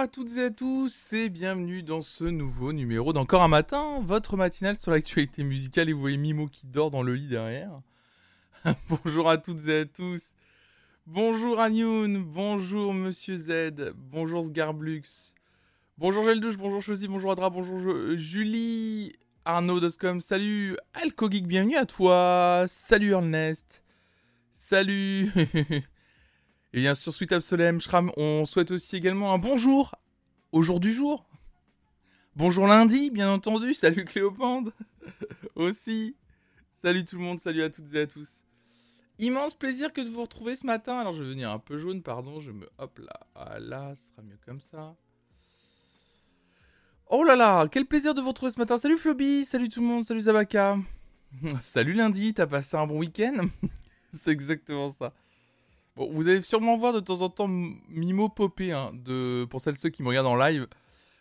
[0.00, 4.00] Bonjour à toutes et à tous et bienvenue dans ce nouveau numéro d'Encore un matin,
[4.02, 7.82] votre matinale sur l'actualité musicale et vous voyez Mimo qui dort dans le lit derrière.
[8.88, 10.32] bonjour à toutes et à tous.
[11.06, 15.34] Bonjour Anyoun, bonjour Monsieur Z, bonjour Sgarblux,
[15.98, 19.12] bonjour Geldouche, bonjour Chosy, bonjour Adra, bonjour Julie,
[19.44, 23.82] Arnaud Doscom, salut Alcogeek, bienvenue à toi, salut Ernest,
[24.50, 25.30] salut
[26.72, 29.96] Et bien sûr, Sweet Absolem, Shram, on souhaite aussi également un bonjour
[30.52, 31.28] au jour du jour.
[32.36, 33.74] Bonjour lundi, bien entendu.
[33.74, 34.72] Salut Cléopande.
[35.56, 36.16] aussi.
[36.74, 38.40] Salut tout le monde, salut à toutes et à tous.
[39.18, 40.96] Immense plaisir que de vous retrouver ce matin.
[40.98, 42.38] Alors je vais venir un peu jaune, pardon.
[42.38, 42.68] Je me...
[42.78, 43.20] Hop là.
[43.34, 44.94] Ah là, ce sera mieux comme ça.
[47.08, 48.76] Oh là là, quel plaisir de vous retrouver ce matin.
[48.76, 50.78] Salut Floby, salut tout le monde, salut Zabaka.
[51.60, 53.48] salut lundi, t'as passé un bon week-end?
[54.12, 55.12] C'est exactement ça
[55.96, 58.92] vous allez sûrement voir de temps en temps Mimo popper, hein,
[59.50, 60.66] pour celles ceux qui me regardent en live.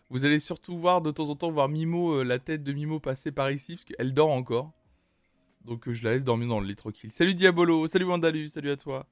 [0.09, 2.99] Vous allez surtout voir de temps en temps voir Mimo, euh, la tête de Mimo
[2.99, 4.71] passer par ici, parce qu'elle dort encore.
[5.65, 7.11] Donc euh, je la laisse dormir dans le lit tranquille.
[7.11, 9.05] Salut Diabolo, salut Wandalu, salut à toi.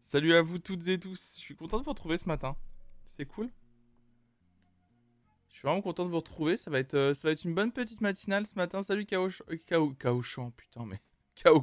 [0.00, 1.34] Salut à vous toutes et tous.
[1.36, 2.56] Je suis content de vous retrouver ce matin.
[3.04, 3.50] C'est cool.
[5.50, 6.56] Je suis vraiment content de vous retrouver.
[6.56, 8.82] Ça va être, euh, une bonne petite matinale ce matin.
[8.82, 9.28] Salut Kao,
[9.66, 9.92] Kao,
[10.56, 11.00] putain, mais
[11.34, 11.62] Kao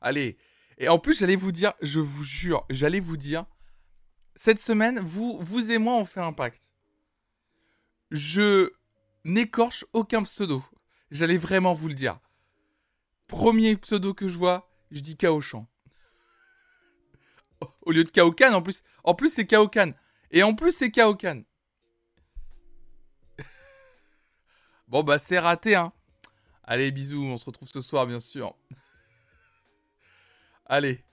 [0.00, 0.36] Allez,
[0.78, 3.46] et en plus, j'allais vous dire, je vous jure, j'allais vous dire,
[4.36, 6.74] cette semaine, vous, vous et moi, on fait un pacte.
[8.10, 8.72] Je
[9.24, 10.64] n'écorche aucun pseudo.
[11.10, 12.18] J'allais vraiment vous le dire.
[13.28, 15.66] Premier pseudo que je vois, je dis Kaoshan.
[17.82, 18.82] Au lieu de Kaokan, en plus.
[19.04, 19.92] En plus, c'est Kaokan.
[20.30, 21.42] Et en plus, c'est Kaokan.
[24.88, 25.92] bon, bah, c'est raté, hein.
[26.64, 28.56] Allez, bisous, on se retrouve ce soir, bien sûr.
[30.66, 31.04] Allez.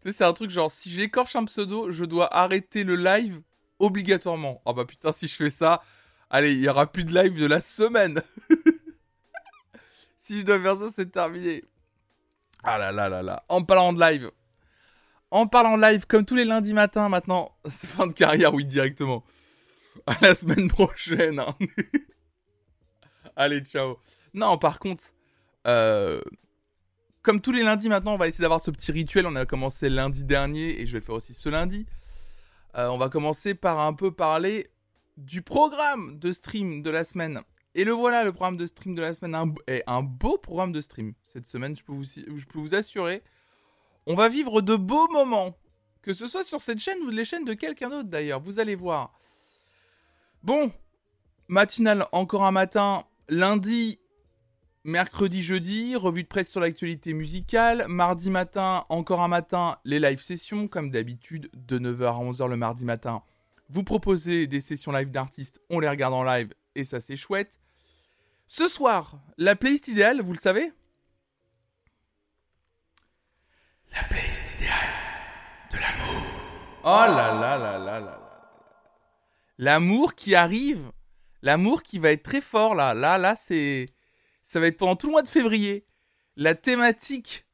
[0.00, 3.42] Tu sais, c'est un truc genre, si j'écorche un pseudo, je dois arrêter le live
[3.78, 4.62] obligatoirement.
[4.64, 5.82] Oh bah putain, si je fais ça,
[6.30, 8.22] allez, il y aura plus de live de la semaine.
[10.16, 11.64] si je dois faire ça, c'est terminé.
[12.62, 13.44] Ah là là là là.
[13.48, 14.30] En parlant de live.
[15.30, 18.64] En parlant de live, comme tous les lundis matins maintenant, c'est fin de carrière, oui,
[18.64, 19.24] directement.
[20.06, 21.40] À la semaine prochaine.
[21.40, 21.56] Hein.
[23.36, 23.98] Allez, ciao.
[24.34, 25.04] Non, par contre,
[25.66, 26.20] euh,
[27.22, 29.26] comme tous les lundis maintenant, on va essayer d'avoir ce petit rituel.
[29.26, 31.86] On a commencé lundi dernier et je vais le faire aussi ce lundi.
[32.76, 34.70] Euh, on va commencer par un peu parler
[35.16, 37.42] du programme de stream de la semaine.
[37.74, 40.72] Et le voilà, le programme de stream de la semaine un, est un beau programme
[40.72, 41.12] de stream.
[41.22, 43.22] Cette semaine, je peux, vous, assurer,
[44.06, 45.56] on va vivre de beaux moments.
[46.02, 48.74] Que ce soit sur cette chaîne ou les chaînes de quelqu'un d'autre d'ailleurs, vous allez
[48.74, 49.12] voir.
[50.42, 50.72] Bon,
[51.48, 53.04] matinale encore un matin.
[53.28, 54.00] Lundi,
[54.84, 57.84] Mercredi, jeudi, revue de presse sur l'actualité musicale.
[57.86, 62.56] Mardi matin, encore un matin, les live sessions, comme d'habitude, de 9h à 11h le
[62.56, 63.22] mardi matin.
[63.68, 67.60] Vous proposez des sessions live d'artistes, on les regarde en live et ça c'est chouette.
[68.46, 70.72] Ce soir, la playlist idéale, vous le savez?
[73.92, 74.72] La playlist idéale
[75.72, 76.26] de l'amour.
[76.84, 78.20] Oh là là là là là là.
[79.58, 80.90] L'amour qui arrive,
[81.42, 82.94] l'amour qui va être très fort là.
[82.94, 83.90] Là, là, c'est
[84.50, 85.86] ça va être pendant tout le mois de février.
[86.34, 87.46] La thématique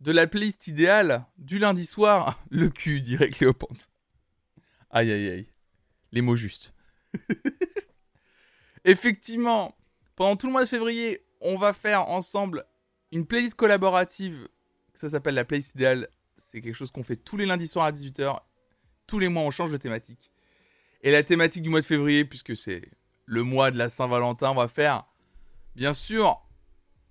[0.00, 3.90] de la playlist idéale du lundi soir, le cul, dirait Cléopâtre.
[4.88, 5.52] Aïe aïe aïe.
[6.12, 6.74] Les mots justes.
[8.86, 9.76] Effectivement,
[10.16, 12.64] pendant tout le mois de février, on va faire ensemble
[13.12, 14.48] une playlist collaborative.
[14.94, 16.08] Ça s'appelle la playlist idéale.
[16.38, 18.40] C'est quelque chose qu'on fait tous les lundis soirs à 18h.
[19.06, 20.32] Tous les mois, on change de thématique.
[21.02, 22.90] Et la thématique du mois de février, puisque c'est
[23.26, 25.04] le mois de la Saint-Valentin, on va faire
[25.78, 26.42] Bien sûr,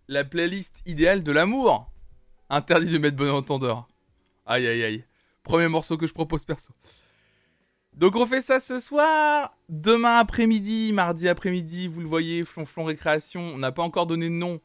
[0.09, 1.89] la playlist idéale de l'amour.
[2.49, 3.87] Interdit de mettre bon entendeur.
[4.45, 5.05] Aïe aïe aïe.
[5.43, 6.73] Premier morceau que je propose perso.
[7.93, 9.55] Donc on fait ça ce soir.
[9.69, 13.39] Demain après-midi, mardi après-midi, vous le voyez, Flonflon Récréation.
[13.39, 14.59] On n'a pas encore donné de nom.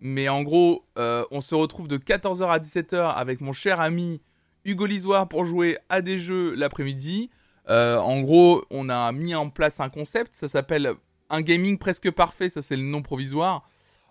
[0.00, 4.20] Mais en gros, euh, on se retrouve de 14h à 17h avec mon cher ami
[4.66, 7.30] Hugo Lisoire pour jouer à des jeux l'après-midi.
[7.70, 10.34] Euh, en gros, on a mis en place un concept.
[10.34, 10.92] Ça s'appelle
[11.30, 13.68] un gaming presque parfait, ça c'est le nom provisoire.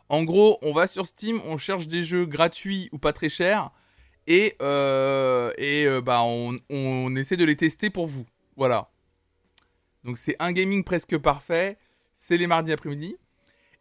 [0.09, 3.71] En gros, on va sur Steam, on cherche des jeux gratuits ou pas très chers,
[4.27, 8.25] et, euh, et euh, bah, on, essaie de les tester pour vous.
[8.55, 8.91] Voilà.
[10.03, 11.77] Donc c'est un gaming presque parfait,
[12.13, 13.17] c'est les mardis après-midi.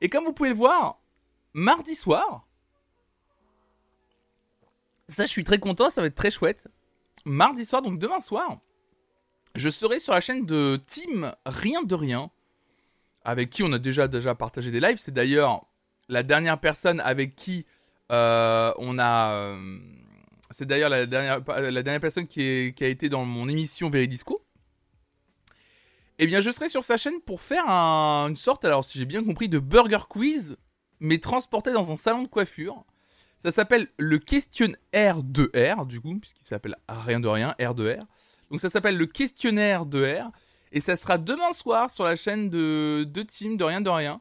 [0.00, 1.00] Et comme vous pouvez le voir,
[1.52, 2.46] mardi soir,
[5.08, 6.68] ça je suis très content, ça va être très chouette.
[7.26, 8.60] Mardi soir, donc demain soir,
[9.54, 12.30] je serai sur la chaîne de Team Rien de Rien
[13.24, 14.98] avec qui on a déjà, déjà partagé des lives.
[14.98, 15.66] C'est d'ailleurs
[16.08, 17.66] la dernière personne avec qui
[18.12, 19.32] euh, on a.
[19.32, 19.78] Euh,
[20.50, 24.44] c'est d'ailleurs la dernière, la dernière personne qui, a été dans mon émission Veridisco.
[26.18, 29.24] eh bien je serai sur sa chaîne pour faire une sorte, alors si j'ai bien
[29.24, 30.56] compris, de burger quiz,
[31.00, 32.84] mais transporté dans un salon de coiffure.
[33.38, 37.90] Ça s'appelle le questionnaire de R, du coup, puisqu'il s'appelle rien de rien, R de
[37.90, 38.04] R.
[38.50, 40.30] Donc ça s'appelle le questionnaire de R.
[40.74, 44.20] Et ça sera demain soir sur la chaîne de, de Team de rien de rien.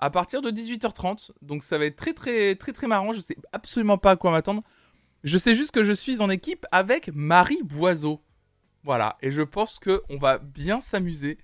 [0.00, 1.30] À partir de 18h30.
[1.42, 3.12] Donc ça va être très très très très marrant.
[3.12, 4.62] Je sais absolument pas à quoi m'attendre.
[5.22, 8.20] Je sais juste que je suis en équipe avec Marie Boiseau.
[8.82, 9.16] Voilà.
[9.22, 11.38] Et je pense qu'on va bien s'amuser.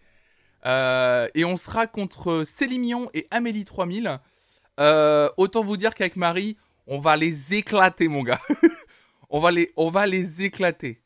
[0.67, 4.17] Euh, et on sera contre Célimion et Amélie 3000.
[4.81, 6.57] Euh, autant vous dire qu'avec Marie,
[6.89, 8.41] on va les éclater, mon gars.
[9.31, 9.93] on, va les, on
[10.41, 11.01] éclater.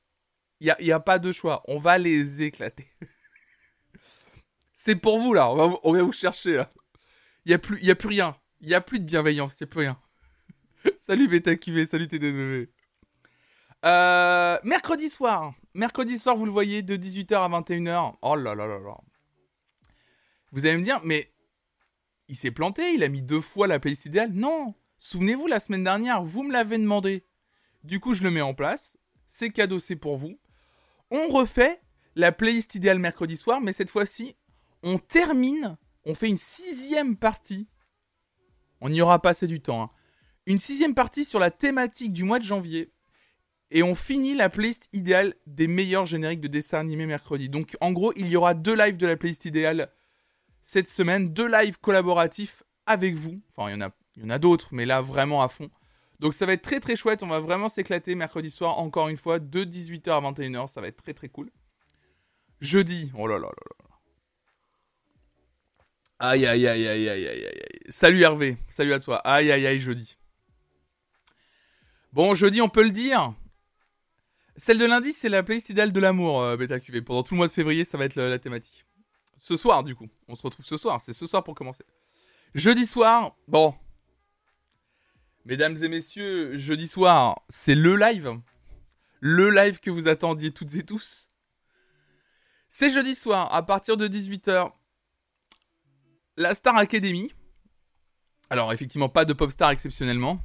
[0.60, 1.62] Il n'y a, a, pas de choix.
[1.68, 2.86] On va les éclater.
[4.78, 5.50] C'est pour vous, là.
[5.50, 6.70] On va, vous chercher, là.
[7.46, 8.36] Il n'y a, plus, a plus rien.
[8.60, 9.58] Il n'y a plus de bienveillance.
[9.58, 9.98] Il n'y a plus rien.
[10.98, 11.86] salut BetaQV.
[11.86, 12.70] Salut TDW.
[13.86, 15.54] Euh, mercredi soir.
[15.72, 18.16] Mercredi soir, vous le voyez, de 18h à 21h.
[18.20, 18.98] Oh là là là là.
[20.52, 21.32] Vous allez me dire, mais
[22.28, 24.32] il s'est planté, il a mis deux fois la playlist idéale.
[24.32, 27.24] Non, Souvenez-vous, la semaine dernière, vous me l'avez demandé.
[27.84, 28.98] Du coup, je le mets en place.
[29.28, 30.38] C'est cadeau, c'est pour vous.
[31.10, 31.80] On refait
[32.14, 34.36] la playlist idéale mercredi soir, mais cette fois-ci,
[34.82, 37.68] on termine, on fait une sixième partie.
[38.80, 39.82] On n'y aura pas assez du temps.
[39.82, 39.90] Hein.
[40.46, 42.92] Une sixième partie sur la thématique du mois de janvier.
[43.70, 47.48] Et on finit la playlist idéale des meilleurs génériques de dessins animés mercredi.
[47.48, 49.90] Donc en gros, il y aura deux lives de la playlist idéale
[50.62, 53.40] cette semaine, deux lives collaboratifs avec vous.
[53.56, 55.70] Enfin, il y en a il y en a d'autres, mais là vraiment à fond.
[56.18, 59.18] Donc ça va être très très chouette, on va vraiment s'éclater mercredi soir, encore une
[59.18, 61.50] fois, de 18h à 21h, ça va être très très cool.
[62.60, 63.50] Jeudi, oh là là là
[63.80, 63.85] là.
[66.18, 67.62] Aïe aïe aïe aïe aïe aïe aïe.
[67.88, 69.18] Salut Hervé, salut à toi.
[69.18, 70.16] Aïe aïe aïe jeudi.
[72.12, 73.34] Bon, jeudi, on peut le dire.
[74.56, 77.02] Celle de lundi, c'est la playlist idéale de l'amour, euh, Beta QV.
[77.02, 78.86] Pendant tout le mois de février, ça va être la thématique.
[79.38, 80.08] Ce soir, du coup.
[80.28, 81.00] On se retrouve ce soir.
[81.02, 81.84] C'est ce soir pour commencer.
[82.54, 83.74] Jeudi soir, bon,
[85.46, 88.40] Mesdames et messieurs, jeudi soir, c'est le live.
[89.20, 91.30] Le live que vous attendiez toutes et tous.
[92.68, 94.72] C'est jeudi soir, à partir de 18h.
[96.36, 97.32] La Star Academy.
[98.50, 100.40] Alors, effectivement, pas de pop star exceptionnellement.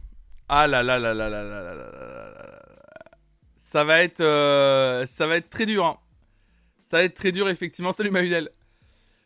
[0.50, 2.62] Ah là là là là là là là là là
[3.58, 5.86] Ça va être, euh, ça va être très dur.
[5.86, 5.98] Hein.
[6.82, 7.92] Ça va être très dur, effectivement.
[7.92, 8.50] Salut Mahudel.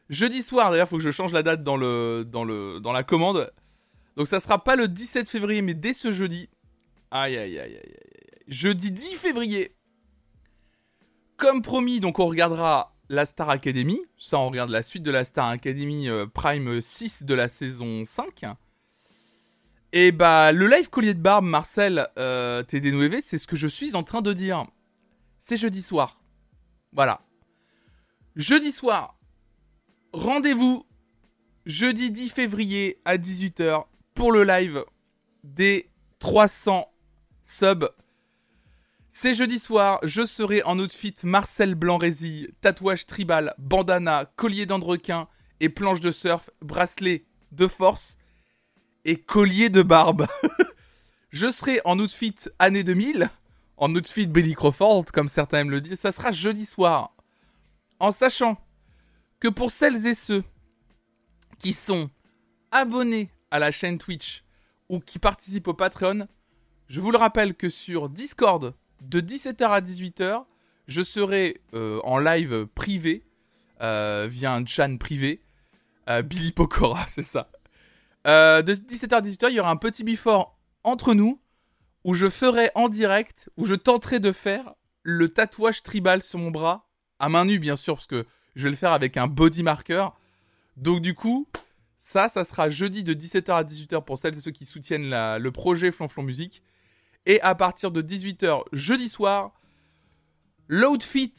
[0.10, 3.04] Jeudi soir, d'ailleurs, faut que je change la date dans, le, dans, le, dans la
[3.04, 3.52] commande.
[4.18, 6.50] Donc ça sera pas le 17 février, mais dès ce jeudi.
[7.12, 7.96] Aïe, aïe, aïe, aïe, aïe.
[8.48, 9.76] Jeudi 10 février.
[11.38, 14.00] Comme promis, donc on regardera la Star Academy.
[14.18, 18.06] Ça, on regarde la suite de la Star Academy euh, Prime 6 de la saison
[18.06, 18.46] 5.
[19.94, 23.96] Et bah, le live collier de barbe, Marcel euh, TD9V, c'est ce que je suis
[23.96, 24.66] en train de dire.
[25.40, 26.20] C'est jeudi soir.
[26.92, 27.22] Voilà.
[28.36, 29.18] Jeudi soir.
[30.12, 30.86] Rendez-vous
[31.66, 34.84] jeudi 10 février à 18h pour le live
[35.44, 36.92] des 300
[37.44, 37.90] subs.
[39.18, 45.30] C'est jeudi soir, je serai en outfit Marcel Blanc-Résille, tatouage tribal, bandana, collier d'andrequin
[45.62, 48.18] et planche de surf, bracelet de force
[49.06, 50.28] et collier de barbe.
[51.30, 53.30] je serai en outfit année 2000,
[53.78, 55.98] en outfit Billy Crawford, comme certains aiment le dire.
[55.98, 57.16] Ça sera jeudi soir.
[58.02, 58.58] En sachant
[59.40, 60.44] que pour celles et ceux
[61.60, 62.10] qui sont
[62.70, 64.44] abonnés à la chaîne Twitch
[64.90, 66.28] ou qui participent au Patreon,
[66.90, 68.76] je vous le rappelle que sur Discord,
[69.10, 70.46] de 17h à 18h,
[70.88, 73.24] je serai euh, en live privé,
[73.82, 75.42] euh, via un chan privé.
[76.10, 77.50] Euh, Billy Pokora, c'est ça.
[78.26, 81.40] de 17h à 18h, il y aura un petit before entre nous,
[82.04, 86.52] où je ferai en direct, où je tenterai de faire le tatouage tribal sur mon
[86.52, 86.88] bras,
[87.20, 90.08] à main nue bien sûr, parce que je vais le faire avec un body marker.
[90.78, 91.48] Donc du coup,
[91.98, 95.52] ça, ça sera jeudi de 17h à 18h pour celles et ceux qui soutiennent le
[95.52, 96.62] projet Flanflon Musique.
[97.26, 99.52] Et à partir de 18h jeudi soir,
[100.68, 101.34] l'outfit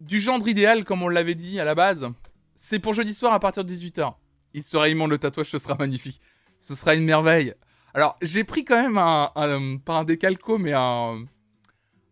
[0.00, 2.08] du genre idéal, comme on l'avait dit à la base,
[2.54, 4.14] c'est pour jeudi soir à partir de 18h.
[4.54, 6.20] Il sera immense, le tatouage, ce sera magnifique.
[6.58, 7.54] Ce sera une merveille.
[7.94, 11.24] Alors, j'ai pris quand même un, pas un décalco, mais un,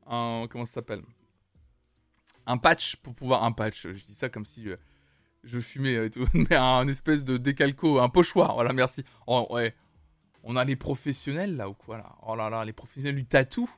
[0.07, 1.03] un comment ça s'appelle?
[2.47, 4.69] Un patch pour pouvoir, un patch, je dis ça comme si...
[4.69, 4.77] Euh,
[5.45, 9.05] je fumais et tout, mais un espèce de décalco, un pochoir, voilà, merci.
[9.27, 9.75] Oh, ouais.
[10.47, 13.69] On a les professionnels là ou quoi là Oh là là, les professionnels du tatou.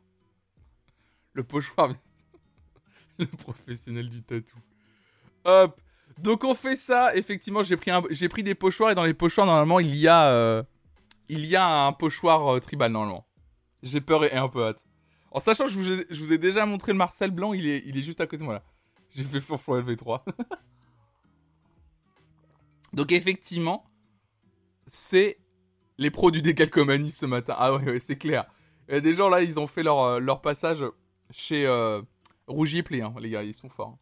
[1.32, 1.94] Le pochoir.
[3.18, 4.58] le professionnel du tatou.
[5.44, 5.80] Hop.
[6.18, 7.14] Donc on fait ça.
[7.14, 10.62] Effectivement, j'ai pris, des pochoirs et dans les pochoirs, normalement, il y a, euh,
[11.28, 13.28] il y a un pochoir euh, tribal normalement.
[13.82, 14.85] J'ai peur et un peu hâte.
[15.30, 18.26] En sachant que je vous, ai, déjà montré le Marcel Blanc, il est, juste à
[18.26, 18.64] côté de moi là.
[19.11, 20.23] J'ai fait Flonflon LV3.
[22.92, 23.85] Donc effectivement,
[24.87, 25.38] c'est
[25.98, 27.54] les pros du décalcomanie ce matin.
[27.56, 28.46] Ah ouais, ouais c'est clair.
[28.88, 30.84] Il y a des gens là, ils ont fait leur, euh, leur passage
[31.30, 32.02] chez euh,
[32.46, 33.98] Rougier Play, hein, les gars, ils sont forts.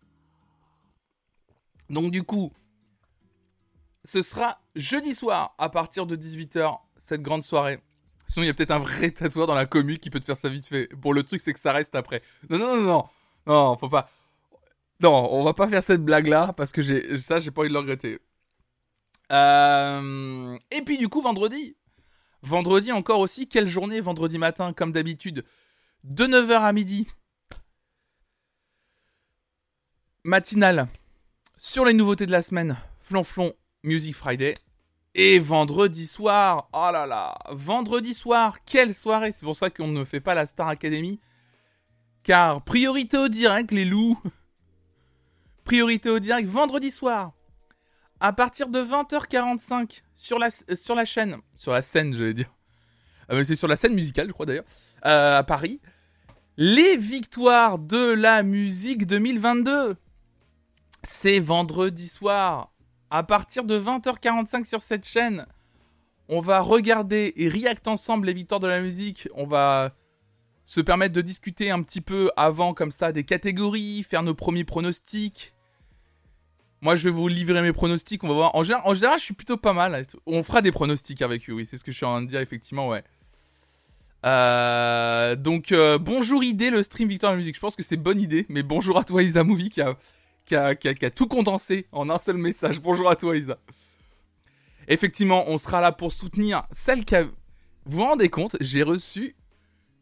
[1.89, 2.53] Donc du coup,
[4.05, 7.81] ce sera jeudi soir à partir de 18h, cette grande soirée.
[8.27, 10.37] Sinon, il y a peut-être un vrai tatoueur dans la commune qui peut te faire
[10.37, 10.89] ça vite fait.
[10.95, 12.23] Bon, le truc, c'est que ça reste après.
[12.49, 13.05] Non, non, non, non.
[13.47, 14.09] Non, faut pas.
[15.01, 17.81] Non, on va pas faire cette blague-là parce que ça, j'ai pas envie de le
[17.81, 18.19] regretter.
[19.33, 21.77] Euh, et puis, du coup, vendredi.
[22.45, 23.49] Vendredi encore aussi.
[23.49, 25.45] Quelle journée Vendredi matin, comme d'habitude.
[26.05, 27.09] De 9h à midi.
[30.25, 30.89] Matinale.
[31.57, 32.77] Sur les nouveautés de la semaine.
[33.01, 34.55] Flonflon Music Friday.
[35.15, 40.05] Et vendredi soir, oh là là, vendredi soir, quelle soirée C'est pour ça qu'on ne
[40.05, 41.21] fait pas la Star Academy.
[42.25, 44.21] Car priorité au direct, les loups.
[45.65, 47.33] priorité au direct, vendredi soir.
[48.25, 52.51] À partir de 20h45 sur la, sur la chaîne, sur la scène, je vais dire.
[53.31, 54.65] Euh, c'est sur la scène musicale, je crois d'ailleurs,
[55.05, 55.79] euh, à Paris.
[56.57, 59.97] Les victoires de la musique 2022.
[61.03, 62.73] C'est vendredi soir
[63.11, 65.45] à partir de 20h45 sur cette chaîne,
[66.31, 69.29] on va regarder et react ensemble les victoires de la musique.
[69.35, 69.93] On va
[70.65, 74.65] se permettre de discuter un petit peu avant comme ça des catégories, faire nos premiers
[74.65, 75.55] pronostics.
[76.85, 78.23] Moi, je vais vous livrer mes pronostics.
[78.25, 78.55] On va voir.
[78.55, 80.05] En général, je suis plutôt pas mal.
[80.27, 81.55] On fera des pronostics avec eux.
[81.55, 82.91] Oui, c'est ce que je suis en train de dire effectivement.
[82.91, 83.03] Ouais.
[84.27, 87.55] Euh, donc euh, bonjour idée le stream Victoire de la musique.
[87.55, 88.45] Je pense que c'est bonne idée.
[88.51, 89.97] Mais bonjour à toi Isa Movie qui a
[90.45, 92.83] qui a, tout condensé en un seul message.
[92.83, 93.59] Bonjour à toi, Isa.
[94.87, 97.23] Effectivement, on sera là pour soutenir celle qui a...
[97.23, 97.33] Vous
[97.87, 99.37] vous rendez compte, j'ai reçu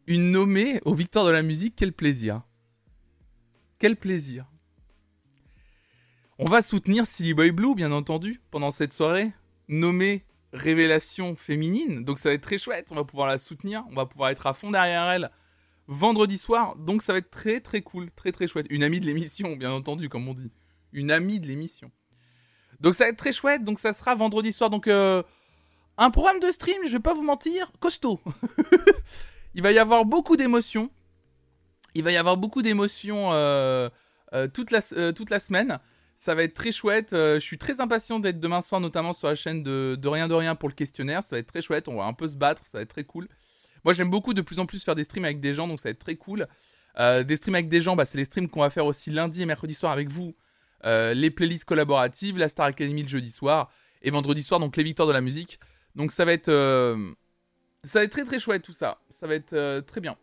[0.05, 1.75] une nommée aux Victoires de la musique.
[1.77, 2.41] Quel plaisir.
[3.79, 4.47] Quel plaisir.
[6.39, 9.31] On va soutenir Silly Boy Blue, bien entendu, pendant cette soirée.
[9.67, 12.03] Nommée Révélation féminine.
[12.03, 12.89] Donc ça va être très chouette.
[12.91, 13.83] On va pouvoir la soutenir.
[13.91, 15.31] On va pouvoir être à fond derrière elle
[15.87, 16.75] vendredi soir.
[16.75, 18.67] Donc ça va être très très cool, très très chouette.
[18.69, 20.51] Une amie de l'émission, bien entendu, comme on dit.
[20.91, 21.91] Une amie de l'émission.
[22.79, 23.63] Donc ça va être très chouette.
[23.63, 24.69] Donc ça sera vendredi soir.
[24.69, 25.23] Donc euh,
[25.97, 28.19] un programme de stream, je vais pas vous mentir, costaud.
[29.55, 30.89] Il va y avoir beaucoup d'émotions.
[31.95, 33.89] Il va y avoir beaucoup d'émotions euh,
[34.33, 34.73] euh, toute,
[35.15, 35.79] toute la semaine.
[36.15, 37.09] Ça va être très chouette.
[37.11, 40.33] je suis très impatient d'être demain soir, notamment sur la chaîne de, de Rien de
[40.33, 41.23] Rien pour le questionnaire.
[41.23, 41.87] Ça va être très chouette.
[41.87, 42.61] On va un peu se battre.
[42.65, 43.27] Ça va être très cool.
[43.83, 45.89] Moi, j'aime beaucoup de plus en plus faire des streams avec des gens, donc ça
[45.89, 46.47] va être très cool.
[46.99, 49.41] Euh, des streams avec des gens, bah, c'est les streams qu'on va faire aussi lundi
[49.41, 50.35] et mercredi soir avec vous.
[50.85, 54.83] Euh, les playlists collaboratives, la Star Academy le jeudi soir et vendredi soir, donc les
[54.83, 55.59] victoires de la musique.
[55.95, 57.11] Donc ça va être, euh,
[57.83, 58.99] ça va être très très chouette tout ça.
[59.09, 60.17] Ça va être très bien.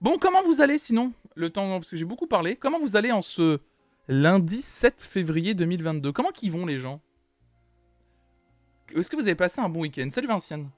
[0.00, 2.56] Bon, comment vous allez sinon Le temps, parce que j'ai beaucoup parlé.
[2.56, 3.58] Comment vous allez en ce
[4.08, 7.00] lundi 7 février 2022 Comment qu'ils vont les gens?
[8.94, 10.08] Est-ce que vous avez passé un bon week-end?
[10.10, 10.70] Salut Vinciane.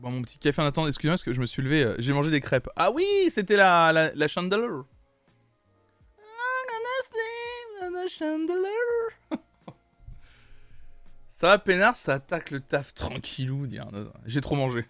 [0.00, 0.88] bois mon petit café en attendant.
[0.88, 1.84] Excusez-moi parce que je me suis levé.
[1.84, 2.68] Euh, j'ai mangé des crêpes.
[2.74, 4.82] Ah oui, c'était la, la, la chandelier.
[11.40, 13.66] ça va, peinard, ça attaque le taf tranquillou.
[14.26, 14.84] J'ai trop mangé.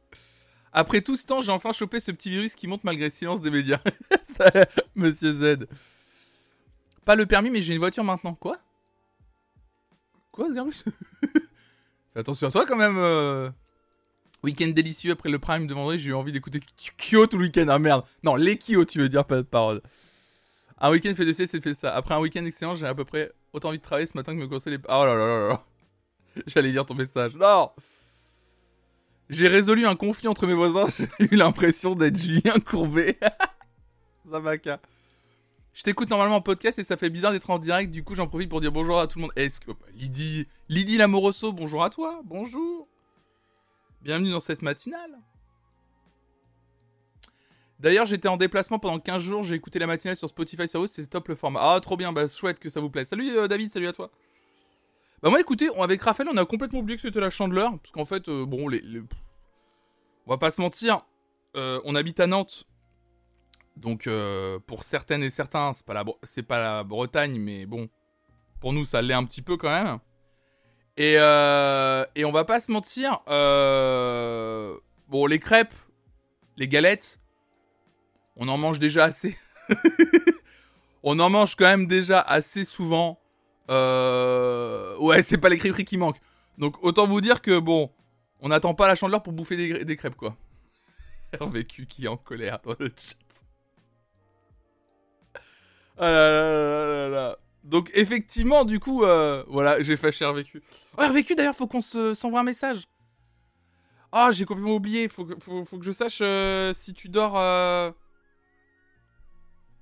[0.74, 3.40] Après tout ce temps, j'ai enfin chopé ce petit virus qui monte malgré le silence
[3.40, 3.80] des médias.
[4.94, 5.66] Monsieur Z.
[7.06, 8.34] Pas le permis, mais j'ai une voiture maintenant.
[8.34, 8.58] Quoi?
[10.32, 10.82] Quoi, ce
[12.12, 12.98] Fais attention à toi quand même.
[12.98, 13.48] Euh...
[14.42, 16.60] Week-end délicieux après le prime de vendredi, j'ai eu envie d'écouter
[16.98, 17.68] Kyo tout le week-end.
[17.70, 18.04] Ah merde.
[18.22, 19.80] Non, les Kyo, tu veux dire, pas de parole.
[20.78, 21.94] Un week-end fait de c'est fait ça.
[21.94, 24.40] Après un week-end excellent, j'ai à peu près autant envie de travailler ce matin que
[24.42, 24.82] me conseiller les.
[24.90, 25.64] Oh là là là là.
[26.46, 27.34] J'allais dire ton message.
[27.36, 27.70] Non
[29.28, 30.86] J'ai résolu un conflit entre mes voisins.
[31.20, 33.18] J'ai eu l'impression d'être Julien Courbet.
[34.28, 34.80] Zabaka.
[35.72, 37.90] Je t'écoute normalement en podcast et ça fait bizarre d'être en direct.
[37.90, 39.32] Du coup, j'en profite pour dire bonjour à tout le monde.
[39.36, 39.70] Est-ce que.
[39.94, 40.46] Lydie.
[40.68, 42.20] Lydie Lamoroso, bonjour à toi.
[42.24, 42.88] Bonjour.
[44.02, 45.18] Bienvenue dans cette matinale.
[47.80, 51.06] D'ailleurs, j'étais en déplacement pendant 15 jours, j'ai écouté la matinale sur Spotify vous, c'est
[51.06, 51.60] top le format.
[51.62, 53.08] Ah, trop bien, bah chouette que ça vous plaise.
[53.08, 54.10] Salut euh, David, salut à toi.
[55.22, 58.04] Bah moi écoutez, avec Raphaël, on a complètement oublié que c'était la chandeleur, parce qu'en
[58.04, 58.82] fait, euh, bon, les,
[60.26, 61.04] on va pas se mentir,
[61.56, 62.64] euh, on habite à Nantes,
[63.76, 64.08] donc
[64.66, 67.88] pour certaines et certains, c'est pas, la, c'est pas la Bretagne, mais bon,
[68.60, 69.98] pour nous ça l'est un petit peu quand même.
[70.96, 73.20] Et, euh, et on va pas se mentir.
[73.28, 74.76] Euh,
[75.08, 75.74] bon, les crêpes,
[76.56, 77.20] les galettes,
[78.36, 79.38] on en mange déjà assez.
[81.02, 83.19] on en mange quand même déjà assez souvent.
[83.70, 86.20] Euh, ouais, c'est pas les crêperies qui manquent.
[86.58, 87.90] Donc autant vous dire que bon,
[88.40, 90.36] on n'attend pas la chandeleur pour bouffer des, crêpes quoi.
[91.40, 93.16] Vécu qui est en colère dans le chat.
[95.98, 97.38] Ah là là là.
[97.62, 100.62] Donc effectivement, du coup, euh, voilà, j'ai fâché RVQ.
[100.96, 102.88] Oh, RVQ d'ailleurs, faut qu'on se, s'envoie un message.
[104.10, 105.08] Ah, j'ai complètement oublié.
[105.08, 107.38] Faut que, je sache euh, si tu dors.
[107.38, 107.92] euh,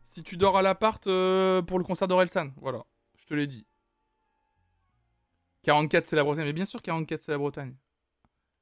[0.04, 2.48] Si tu dors à l'appart pour le concert d'Orelsan.
[2.60, 2.82] Voilà,
[3.16, 3.67] je te l'ai dit.
[5.62, 6.44] 44 c'est la Bretagne.
[6.46, 7.74] Mais bien sûr, 44 c'est la Bretagne.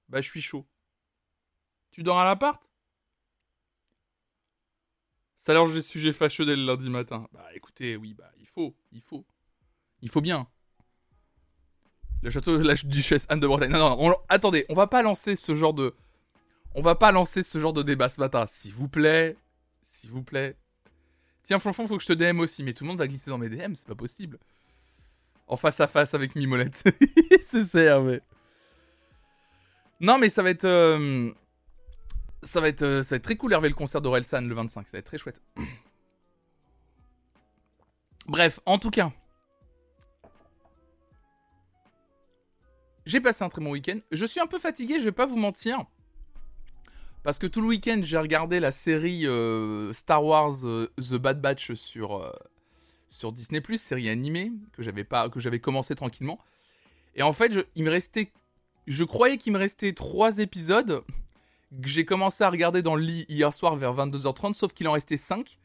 [0.09, 0.67] Bah, je suis chaud.
[1.91, 2.63] Tu dors à l'appart?
[5.37, 7.29] Ça alors j'ai sujet fâcheux dès le lundi matin.
[7.33, 9.25] Bah écoutez, oui, bah il faut, il faut.
[10.03, 10.49] Il faut bien.
[12.23, 13.71] Le château de la duchesse Anne de Bretagne.
[13.71, 15.95] Non, non, on- attendez, on va pas lancer ce genre de.
[16.75, 18.47] On va pas lancer ce genre de débat ce matin.
[18.47, 19.37] S'il vous plaît.
[19.83, 20.57] S'il vous plaît.
[21.43, 22.65] Tiens, Flonflon, faut que je te DM aussi.
[22.65, 24.39] Mais tout le monde va glisser dans mes DM, c'est pas possible.
[25.49, 26.83] En face à face avec Mimolette.
[27.41, 28.01] c'est ça.
[30.01, 30.65] Non, mais ça va être.
[30.65, 31.31] euh,
[32.43, 34.89] Ça va être, euh, ça va être très cool, Hervé, le concert d'Orelsan le 25.
[34.89, 35.41] Ça va être très chouette.
[38.27, 39.13] Bref, en tout cas.
[43.05, 43.99] J'ai passé un très bon week-end.
[44.11, 45.85] Je suis un peu fatigué, je vais pas vous mentir.
[47.23, 51.73] Parce que tout le week-end, j'ai regardé la série euh, Star Wars The Bad Batch
[51.75, 52.17] sur,
[53.09, 56.39] sur Disney+, série animée, que j'avais pas, que j'avais commencé tranquillement.
[57.15, 58.33] Et en fait, je, il me restait...
[58.87, 61.03] Je croyais qu'il me restait trois épisodes
[61.71, 64.93] que j'ai commencé à regarder dans le lit hier soir vers 22h30, sauf qu'il en
[64.93, 65.59] restait 5.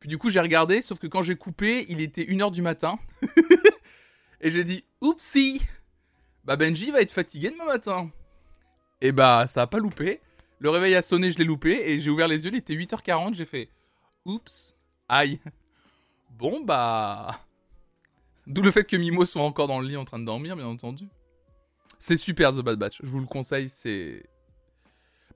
[0.00, 2.98] Puis du coup, j'ai regardé, sauf que quand j'ai coupé, il était 1h du matin.
[4.40, 5.62] Et j'ai dit, oupsie
[6.44, 8.10] Bah Benji va être fatigué demain matin.
[9.00, 10.20] Et bah, ça a pas loupé.
[10.58, 13.34] Le réveil a sonné, je l'ai loupé, et j'ai ouvert les yeux, il était 8h40,
[13.34, 13.68] j'ai fait,
[14.24, 14.74] oups,
[15.06, 15.38] aïe.
[16.38, 17.40] Bon bah...
[18.46, 20.66] D'où le fait que Mimo soit encore dans le lit en train de dormir, bien
[20.66, 21.08] entendu.
[21.98, 24.24] C'est super The Bad Batch, je vous le conseille, c'est...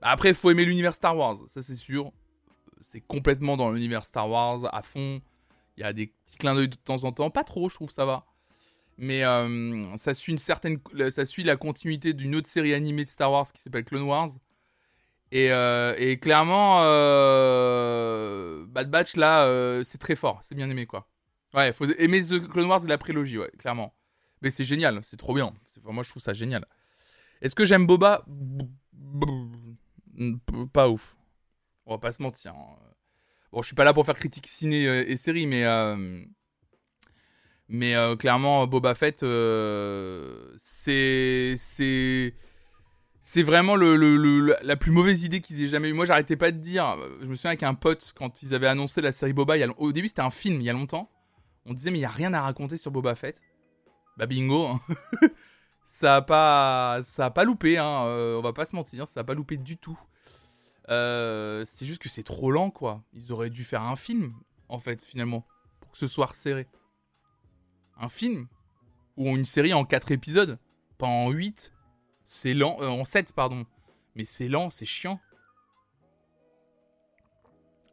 [0.01, 2.11] Après, il faut aimer l'univers Star Wars, ça c'est sûr.
[2.81, 5.21] C'est complètement dans l'univers Star Wars, à fond.
[5.77, 7.91] Il y a des petits clins d'œil de temps en temps, pas trop, je trouve
[7.91, 8.25] ça va.
[8.97, 13.09] Mais euh, ça suit une certaine, ça suit la continuité d'une autre série animée de
[13.09, 14.29] Star Wars qui s'appelle Clone Wars.
[15.33, 20.85] Et, euh, et clairement, euh, Bad Batch là, euh, c'est très fort, c'est bien aimé
[20.85, 21.07] quoi.
[21.53, 23.93] Ouais, faut aimer The Clone Wars et la prélogie, ouais, clairement.
[24.41, 25.53] Mais c'est génial, c'est trop bien.
[25.83, 26.65] Moi, je trouve ça génial.
[27.41, 28.25] Est-ce que j'aime Boba?
[30.73, 31.15] Pas ouf.
[31.85, 32.53] On va pas se mentir.
[32.53, 32.75] hein.
[33.51, 35.65] Bon, je suis pas là pour faire critique ciné et série, mais
[37.67, 39.19] mais clairement, Boba Fett,
[40.57, 42.33] c'est c'est
[43.21, 45.93] c'est vraiment la plus mauvaise idée qu'ils aient jamais eu.
[45.93, 46.97] Moi, j'arrêtais pas de dire.
[47.21, 49.57] Je me souviens avec un pote quand ils avaient annoncé la série Boba.
[49.57, 51.09] il y a- au début, c'était un film il y a longtemps.
[51.65, 53.39] On disait mais il y a rien à raconter sur Boba Fett.
[54.17, 54.65] Bah bingo.
[54.67, 54.79] hein.
[55.85, 56.99] ça a pas
[57.35, 57.77] pas loupé.
[57.77, 58.05] Hein.
[58.05, 59.99] euh, on va pas se mentir, ça a pas loupé du tout.
[60.89, 63.03] Euh, c'est juste que c'est trop lent quoi.
[63.13, 64.33] Ils auraient dû faire un film
[64.67, 65.45] en fait finalement
[65.79, 66.67] pour que ce soit resserré.
[67.99, 68.47] Un film
[69.17, 70.57] ou une série en 4 épisodes,
[70.97, 71.71] pas en 8.
[72.23, 73.65] C'est lent, euh, en 7 pardon.
[74.15, 75.19] Mais c'est lent, c'est chiant.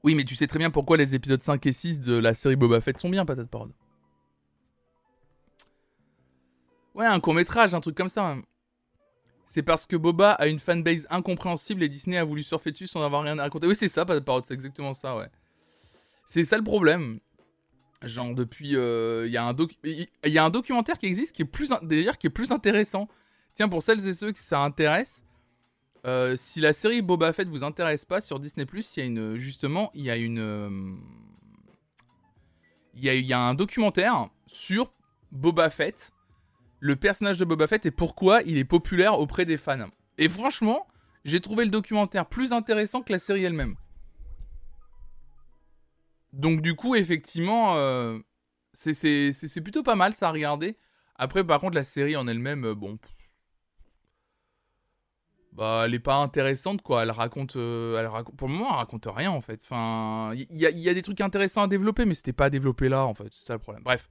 [0.05, 2.57] Oui, mais tu sais très bien pourquoi les épisodes 5 et 6 de la série
[2.57, 3.73] Boba Fett sont bien, patate parole.
[6.95, 8.37] Ouais, un court métrage, un truc comme ça.
[9.47, 13.03] C'est parce que Boba a une fanbase incompréhensible et Disney a voulu surfer dessus sans
[13.03, 13.67] avoir rien à raconter.
[13.67, 15.29] Oui, c'est ça, patate parole, c'est exactement ça, ouais.
[16.27, 17.21] C'est ça le problème.
[18.03, 23.09] Genre depuis, euh, il y a un documentaire qui existe qui est plus intéressant.
[23.59, 25.25] Tiens, pour celles et ceux qui ça intéresse,
[26.07, 29.37] euh, si la série Boba Fett vous intéresse pas sur Disney+, il y a une,
[29.37, 30.94] justement, il y a une, euh,
[32.94, 34.92] il y a, y a un documentaire sur
[35.33, 36.12] Boba Fett,
[36.79, 39.88] le personnage de Boba Fett et pourquoi il est populaire auprès des fans.
[40.18, 40.87] Et franchement,
[41.25, 43.75] j'ai trouvé le documentaire plus intéressant que la série elle-même.
[46.33, 48.21] Donc du coup, effectivement, euh,
[48.73, 50.77] c'est- plutôt pas mal ça à regarder.
[51.16, 53.01] Après, par contre, la série en elle-même, bon,
[55.59, 57.03] bah, elle est pas intéressante, quoi.
[57.03, 59.64] Elle raconte, euh, elle raconte, pour le moment, elle raconte rien, en fait.
[60.35, 63.05] Il y, y a des trucs intéressants à développer, mais c'était pas à développer là,
[63.05, 63.27] en fait.
[63.33, 63.83] C'est ça le problème.
[63.83, 64.09] Bref,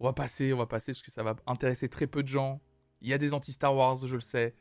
[0.00, 2.60] on va passer, on va passer, parce que ça va intéresser très peu de gens.
[3.00, 4.54] Il y a des anti-Star Wars, je le sais.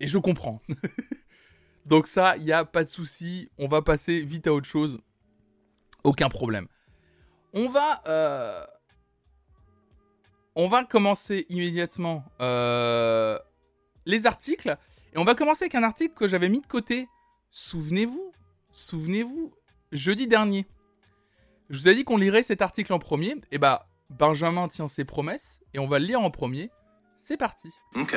[0.00, 0.60] Et je comprends.
[1.86, 3.50] Donc ça, il y a pas de souci.
[3.58, 5.00] On va passer vite à autre chose.
[6.02, 6.66] Aucun problème.
[7.54, 8.02] On va...
[8.06, 8.62] euh,
[10.56, 13.38] On va commencer immédiatement euh,
[14.04, 14.76] les articles.
[15.14, 17.08] Et on va commencer avec un article que j'avais mis de côté.
[17.50, 18.32] Souvenez-vous,
[18.72, 19.52] souvenez-vous,
[19.92, 20.66] jeudi dernier.
[21.70, 23.36] Je vous ai dit qu'on lirait cet article en premier.
[23.52, 26.70] Et bah, Benjamin tient ses promesses et on va le lire en premier.
[27.16, 27.70] C'est parti.
[27.94, 28.16] Ok.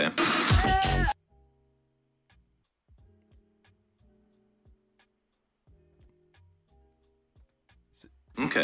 [8.39, 8.59] Ok.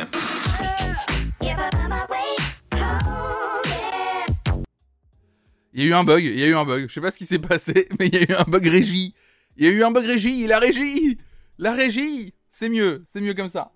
[5.73, 6.87] Il y a eu un bug, il y a eu un bug.
[6.87, 9.15] Je sais pas ce qui s'est passé, mais il y a eu un bug régie.
[9.57, 11.17] Il y a eu un bug régie, la régie
[11.57, 13.71] La régie C'est mieux, c'est mieux comme ça.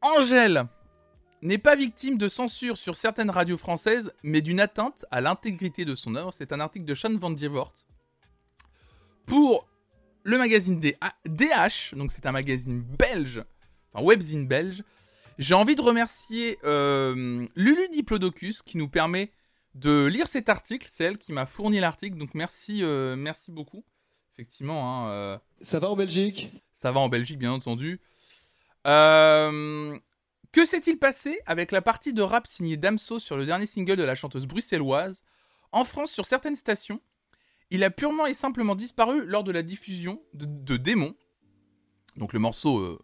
[0.00, 0.66] Angèle
[1.40, 5.94] n'est pas victime de censure sur certaines radios françaises, mais d'une atteinte à l'intégrité de
[5.94, 6.32] son œuvre.
[6.32, 7.72] C'est un article de Sean Van Dievort.
[9.26, 9.68] Pour
[10.24, 13.44] le magazine DH, donc c'est un magazine belge,
[13.92, 14.82] enfin webzine belge.
[15.38, 19.32] J'ai envie de remercier euh, Lulu Diplodocus qui nous permet
[19.74, 20.86] de lire cet article.
[20.88, 23.84] C'est elle qui m'a fourni l'article, donc merci, euh, merci beaucoup.
[24.32, 25.06] Effectivement.
[25.06, 26.52] Hein, euh, ça va en Belgique?
[26.72, 28.00] Ça va en Belgique, bien entendu.
[28.84, 30.00] que
[30.64, 34.14] s'est-il passé avec la partie de rap signée Damso sur le dernier single de la
[34.14, 35.24] chanteuse bruxelloise?
[35.72, 37.00] En France, sur certaines stations,
[37.70, 41.16] il a purement et simplement disparu lors de la diffusion de, Démon,
[42.16, 43.00] donc le morceau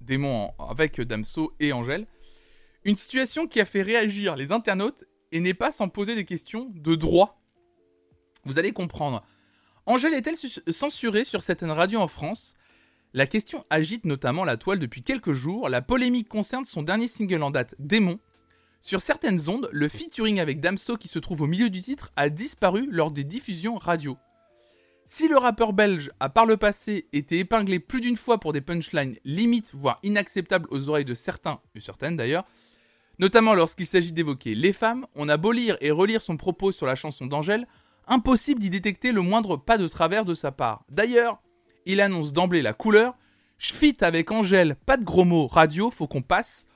[0.00, 2.06] Démon avec Damso et Angèle.
[2.84, 6.70] Une situation qui a fait réagir les internautes et n'est pas sans poser des questions
[6.74, 7.42] de droit.
[8.44, 9.22] Vous allez comprendre.
[9.86, 10.36] Angèle est-elle
[10.72, 12.54] censurée sur certaines radios en France?
[13.12, 15.68] La question agite notamment la toile depuis quelques jours.
[15.68, 18.18] La polémique concerne son dernier single en date, Démon,
[18.82, 22.30] sur certaines ondes, le featuring avec Damso qui se trouve au milieu du titre a
[22.30, 24.16] disparu lors des diffusions radio.
[25.12, 28.60] Si le rappeur belge a par le passé été épinglé plus d'une fois pour des
[28.60, 32.44] punchlines limites, voire inacceptables aux oreilles de certains, et certaines d'ailleurs,
[33.18, 36.86] notamment lorsqu'il s'agit d'évoquer les femmes, on a beau lire et relire son propos sur
[36.86, 37.66] la chanson d'Angèle,
[38.06, 40.84] impossible d'y détecter le moindre pas de travers de sa part.
[40.88, 41.42] D'ailleurs,
[41.86, 43.18] il annonce d'emblée la couleur,
[43.58, 46.66] J'fit avec Angèle, pas de gros mots, radio, faut qu'on passe,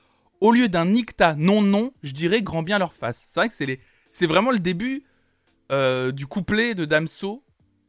[0.41, 3.27] au lieu d'un nicta non non, je dirais grand bien leur face.
[3.29, 5.05] C'est vrai que c'est vraiment le début
[5.71, 7.44] euh, du couplet de Damso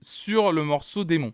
[0.06, 1.32] sur le morceau Démon.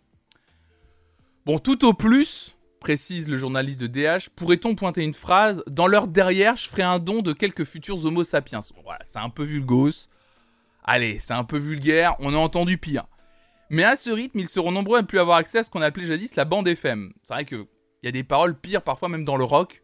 [1.45, 6.09] Bon, tout au plus, précise le journaliste de DH, pourrait-on pointer une phrase Dans l'heure
[6.09, 8.61] derrière, je ferai un don de quelques futurs Homo sapiens.
[8.83, 9.47] Voilà, c'est un peu.
[10.85, 13.05] Allez, c'est un peu vulgaire, on a entendu pire.
[13.69, 15.83] Mais à ce rythme, ils seront nombreux à ne plus avoir accès à ce qu'on
[15.83, 17.13] appelait jadis la bande FM.
[17.23, 17.67] C'est vrai qu'il
[18.03, 19.83] y a des paroles pires parfois même dans le rock.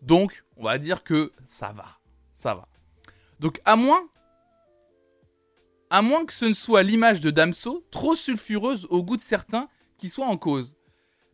[0.00, 1.98] Donc, on va dire que ça va.
[2.32, 2.68] Ça va.
[3.38, 4.00] Donc, à moins.
[5.90, 9.68] À moins que ce ne soit l'image de Damso, trop sulfureuse au goût de certains,
[9.98, 10.76] qui soit en cause.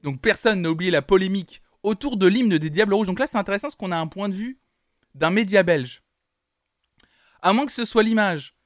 [0.02, 3.06] Donc, personne n'a oublié la polémique autour de l'hymne des Diables Rouges.
[3.06, 4.58] Donc là, c'est intéressant parce qu'on a un point de vue
[5.14, 6.02] d'un média belge.
[7.42, 8.56] À moins que ce soit l'image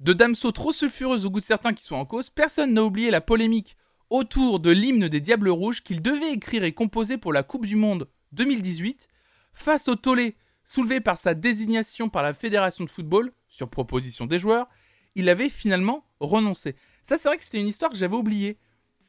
[0.00, 3.10] de Damso trop sulfureuse au goût de certains qui soit en cause, personne n'a oublié
[3.10, 3.76] la polémique
[4.10, 7.76] autour de l'hymne des Diables Rouges qu'il devait écrire et composer pour la Coupe du
[7.76, 9.08] Monde 2018
[9.52, 14.38] Face au tollé soulevé par sa désignation par la Fédération de football, sur proposition des
[14.38, 14.68] joueurs,
[15.16, 16.76] il avait finalement renoncé.
[17.02, 18.58] Ça, c'est vrai que c'était une histoire que j'avais oubliée.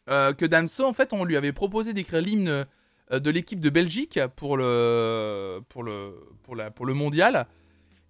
[0.10, 2.65] Euh, que Damso, en fait, on lui avait proposé d'écrire l'hymne
[3.12, 7.46] euh, de l'équipe de Belgique pour le, pour, le, pour, la, pour le mondial.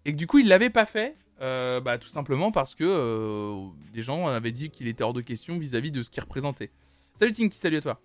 [0.05, 1.17] Et que du coup, il l'avait pas fait.
[1.39, 5.59] Euh, bah, tout simplement parce que des gens avaient dit qu'il était hors de question
[5.59, 6.71] vis-à-vis de ce qu'il représentait.
[7.15, 8.01] Salut Tinky, salut à toi.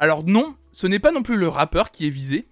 [0.00, 2.48] Alors non, ce n'est pas non plus le rappeur qui est visé,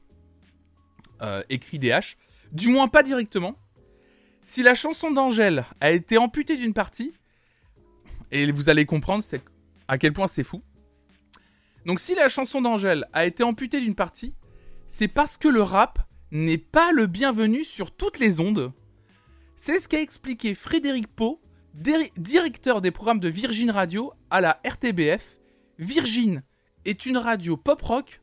[1.49, 2.17] écrit DH,
[2.53, 3.57] du moins pas directement.
[4.43, 7.13] Si la chanson d'Angèle a été amputée d'une partie,
[8.31, 9.25] et vous allez comprendre
[9.89, 10.63] à quel point c'est fou.
[11.87, 14.35] Donc si la chanson d'Angèle a été amputée d'une partie,
[14.87, 15.99] c'est parce que le rap
[16.31, 18.73] n'est pas le bienvenu sur toutes les ondes.
[19.57, 21.41] C'est ce qu'a expliqué Frédéric Pau,
[21.75, 25.39] directeur des programmes de Virgin Radio à la RTBF.
[25.79, 26.43] Virgin
[26.85, 28.21] est une radio pop-rock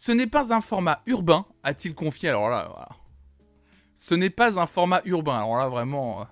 [0.00, 2.28] ce n'est pas un format urbain, a-t-il confié.
[2.28, 2.88] Alors là, voilà.
[3.98, 5.38] Ce n'est pas un format urbain.
[5.38, 6.20] Alors là, vraiment.
[6.20, 6.24] Euh,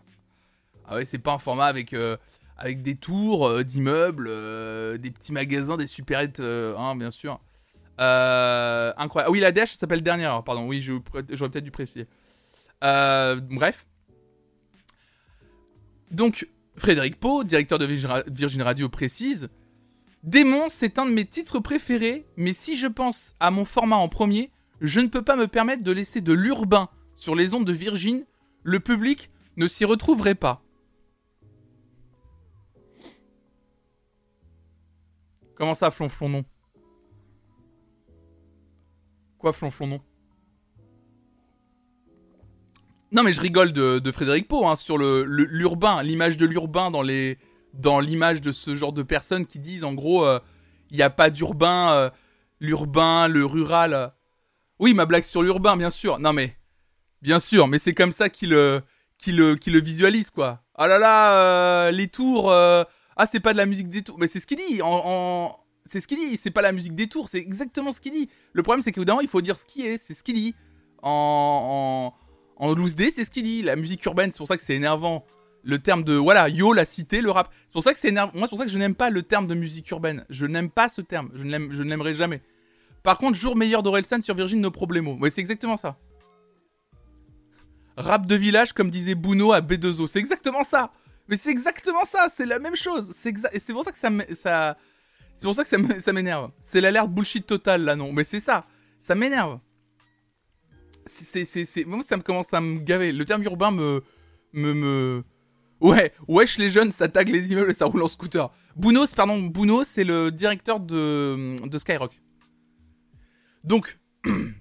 [0.87, 2.17] ah ouais, c'est pas un format avec, euh,
[2.57, 4.29] avec des tours euh, d'immeubles,
[5.01, 7.41] des petits magasins, des supérettes, hein, bien sûr.
[7.99, 9.29] incroyable.
[9.29, 10.69] Ah oui, la DH s'appelle Dernière, pardon.
[10.69, 11.01] Oui, j'aurais
[11.51, 12.07] peut-être dû préciser.
[12.81, 13.85] bref.
[16.13, 17.87] Donc, Frédéric Pau, directeur de
[18.29, 19.49] Virgin Radio, précise
[20.23, 24.09] Démon, c'est un de mes titres préférés, mais si je pense à mon format en
[24.09, 27.73] premier, je ne peux pas me permettre de laisser de l'urbain sur les ondes de
[27.73, 28.25] Virgin,
[28.63, 30.63] le public ne s'y retrouverait pas.
[35.57, 36.45] Comment ça, flonflon non?
[39.39, 40.01] Quoi, flonflon non?
[43.13, 48.41] Non, mais je rigole de, Frédéric Pau, hein, sur l'urbain, l'image de l'urbain dans l'image
[48.43, 50.39] de ce genre de personnes qui disent en gros, euh,
[50.91, 52.11] il n'y a pas d'urbain, euh,
[52.61, 54.13] l'urbain, le rural.
[54.79, 56.19] Oui, ma blague sur l'urbain, bien sûr.
[56.19, 56.59] Non mais,
[57.23, 58.83] Bien sûr, mais c'est comme ça qu'il le,
[59.27, 60.63] le, le visualise, quoi.
[60.75, 62.51] Ah là là, euh, les tours.
[62.51, 62.85] Euh,
[63.17, 64.19] ah, c'est pas de la musique des tours.
[64.19, 64.81] Mais c'est ce qu'il dit.
[64.83, 66.37] En, C'est ce qu'il dit.
[66.37, 67.29] C'est pas la musique des tours.
[67.29, 68.29] C'est exactement ce qu'il dit.
[68.53, 69.97] Le problème, c'est qu'évidemment, il faut dire ce qui est.
[69.97, 70.55] C'est ce qu'il dit.
[71.03, 72.13] En,
[72.57, 73.63] en, loose D, c'est ce qu'il dit.
[73.63, 75.25] La musique urbaine, c'est pour ça que c'est énervant.
[75.63, 76.13] Le terme de.
[76.15, 77.51] Voilà, yo, la cité, le rap.
[77.69, 78.33] C'est pour ça que c'est énervant.
[78.35, 80.25] Moi, c'est pour ça que je n'aime pas le terme de musique urbaine.
[80.29, 81.31] Je n'aime pas ce terme.
[81.35, 82.43] Je ne l'aimerai jamais.
[83.03, 85.17] Par contre, jour meilleur d'Orelsan sur Virgin No Problemo.
[85.17, 85.97] Ouais, c'est exactement ça.
[87.97, 90.07] Rap de village, comme disait Bouno à B2O.
[90.07, 90.93] C'est exactement ça.
[91.29, 92.29] Mais c'est exactement ça.
[92.31, 93.11] C'est la même chose.
[93.15, 94.11] C'est c'est pour ça que ça.
[94.35, 94.77] ça...
[95.35, 96.51] C'est pour ça que ça m'énerve.
[96.63, 98.13] C'est l'alerte bullshit total là, non.
[98.13, 98.67] Mais c'est ça.
[98.99, 99.59] Ça m'énerve.
[101.05, 101.87] C'est.
[101.87, 103.13] Moi, ça me commence à me gaver.
[103.13, 104.03] Le terme urbain me.
[104.53, 104.73] Me.
[104.73, 105.25] me...
[105.79, 108.51] Ouais, wesh les jeunes, ça tag les immeubles et ça roule en scooter.
[108.77, 109.53] Bouno, pardon,
[109.85, 112.19] c'est le directeur de, de Skyrock.
[113.63, 113.99] Donc,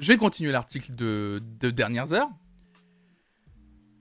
[0.00, 2.30] je vais continuer l'article de, dernières heures.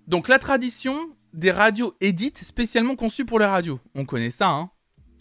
[0.07, 3.79] Donc, la tradition des radios édites spécialement conçues pour les radios.
[3.93, 4.71] On connaît ça, hein.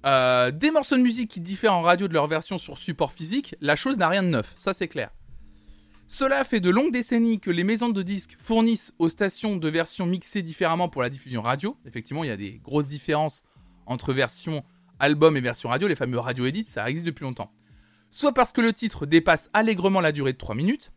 [0.06, 3.56] Euh, des morceaux de musique qui diffèrent en radio de leur version sur support physique,
[3.60, 5.10] la chose n'a rien de neuf, ça c'est clair.
[6.06, 10.06] Cela fait de longues décennies que les maisons de disques fournissent aux stations de versions
[10.06, 11.76] mixées différemment pour la diffusion radio.
[11.84, 13.42] Effectivement, il y a des grosses différences
[13.86, 14.62] entre version
[15.00, 17.52] album et version radio, les fameux radio edit, ça existe depuis longtemps
[18.10, 20.92] soit parce que le titre dépasse allègrement la durée de 3 minutes,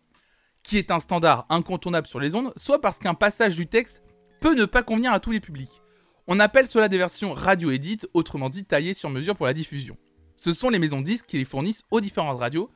[0.63, 4.03] qui est un standard incontournable sur les ondes, soit parce qu'un passage du texte
[4.39, 5.81] peut ne pas convenir à tous les publics.
[6.27, 9.97] On appelle cela des versions radio edit, autrement dit taillées sur mesure pour la diffusion.
[10.35, 12.69] Ce sont les maisons disques qui les fournissent aux différentes radios,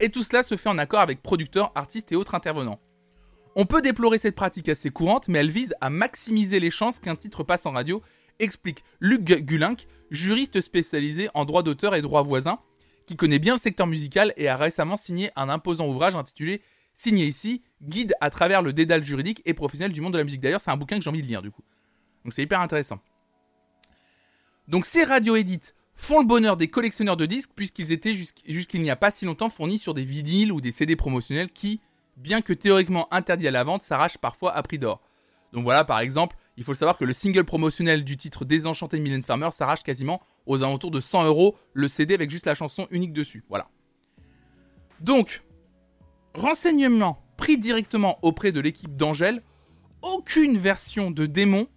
[0.00, 2.80] et tout cela se fait en accord avec producteurs, artistes et autres intervenants.
[3.56, 7.16] On peut déplorer cette pratique assez courante, mais elle vise à maximiser les chances qu'un
[7.16, 8.02] titre passe en radio,
[8.38, 12.60] explique Luc Gulink, juriste spécialisé en droit d'auteur et droit voisin,
[13.08, 16.60] qui connaît bien le secteur musical et a récemment signé un imposant ouvrage intitulé
[16.92, 20.40] Signé ici, guide à travers le dédale juridique et professionnel du monde de la musique.
[20.40, 21.62] D'ailleurs, c'est un bouquin que j'ai envie de lire du coup.
[22.24, 22.98] Donc c'est hyper intéressant.
[24.66, 28.90] Donc ces radio edits font le bonheur des collectionneurs de disques puisqu'ils étaient jusqu'il n'y
[28.90, 31.80] a pas si longtemps fournis sur des vinyles ou des CD promotionnels qui,
[32.16, 35.00] bien que théoriquement interdits à la vente, s'arrachent parfois à prix d'or.
[35.52, 39.22] Donc voilà, par exemple, il faut savoir que le single promotionnel du titre Désenchanté Mylène
[39.22, 43.12] Farmer s'arrache quasiment aux alentours de 100 euros le CD avec juste la chanson unique
[43.12, 43.44] dessus.
[43.48, 43.68] Voilà.
[44.98, 45.44] Donc,
[46.34, 49.44] renseignement pris directement auprès de l'équipe d'Angèle,
[50.02, 51.68] aucune version de Démon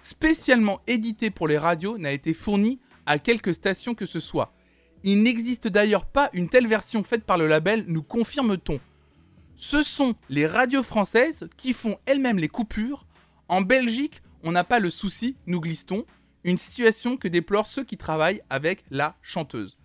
[0.00, 4.52] spécialement éditée pour les radios n'a été fournie à quelque station que ce soit.
[5.04, 8.80] Il n'existe d'ailleurs pas une telle version faite par le label, nous confirme-t-on.
[9.54, 13.06] Ce sont les radios françaises qui font elles-mêmes les coupures.
[13.48, 16.04] En Belgique, on n'a pas le souci, nous glissons,
[16.44, 19.78] une situation que déplorent ceux qui travaillent avec la chanteuse.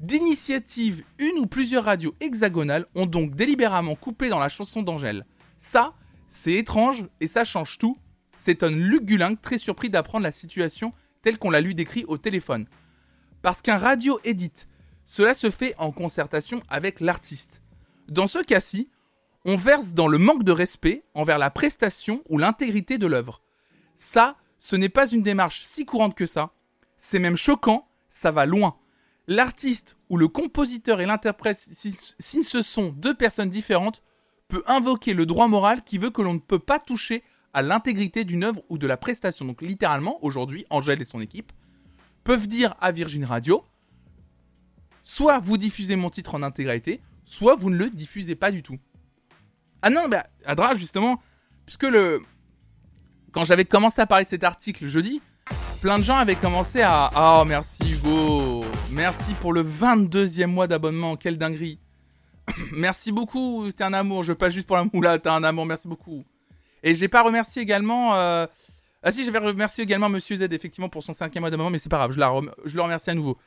[0.00, 5.24] D'initiative, une ou plusieurs radios hexagonales ont donc délibérément coupé dans la chanson d'Angèle.
[5.58, 5.94] Ça,
[6.28, 7.96] c'est étrange et ça change tout.
[8.36, 9.04] C'est un Luc
[9.40, 12.66] très surpris d'apprendre la situation telle qu'on l'a lu décrit au téléphone.
[13.42, 14.66] Parce qu'un radio édite,
[15.04, 17.62] cela se fait en concertation avec l'artiste.
[18.08, 18.88] Dans ce cas-ci,
[19.44, 23.42] on verse dans le manque de respect envers la prestation ou l'intégrité de l'œuvre.
[23.96, 26.52] Ça, ce n'est pas une démarche si courante que ça.
[26.96, 28.76] C'est même choquant, ça va loin.
[29.26, 34.02] L'artiste ou le compositeur et l'interprète, si, ce sont deux personnes différentes,
[34.48, 37.22] peut invoquer le droit moral qui veut que l'on ne peut pas toucher
[37.54, 39.44] à l'intégrité d'une œuvre ou de la prestation.
[39.44, 41.52] Donc littéralement, aujourd'hui, Angèle et son équipe
[42.24, 43.64] peuvent dire à Virgin Radio,
[45.02, 48.78] soit vous diffusez mon titre en intégralité, soit vous ne le diffusez pas du tout.
[49.82, 51.20] Ah non, bah, Adra, justement,
[51.66, 52.22] puisque le.
[53.32, 55.20] Quand j'avais commencé à parler de cet article jeudi,
[55.80, 57.10] plein de gens avaient commencé à.
[57.16, 61.80] Oh, merci Hugo Merci pour le 22e mois d'abonnement, quelle dinguerie
[62.72, 65.88] Merci beaucoup, t'es un amour, je passe juste pour la moula, t'es un amour, merci
[65.88, 66.24] beaucoup.
[66.82, 68.14] Et j'ai pas remercié également.
[68.14, 68.46] Euh,
[69.02, 71.88] ah si, j'avais remercié également Monsieur Z, effectivement, pour son cinquième mois d'abonnement, mais c'est
[71.88, 73.38] pas grave, je le remercie à nouveau.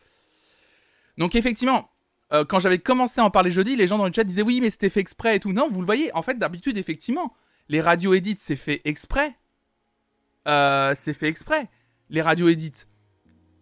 [1.18, 1.90] Donc effectivement,
[2.36, 4.60] euh, quand j'avais commencé à en parler jeudi, les gens dans le chat disaient oui,
[4.62, 5.54] mais c'était fait exprès et tout.
[5.54, 7.34] Non, vous le voyez, en fait, d'habitude, effectivement,
[7.70, 9.36] les radios edits, c'est fait exprès.
[10.48, 11.70] Euh, c'est fait exprès,
[12.10, 12.86] les radios edits.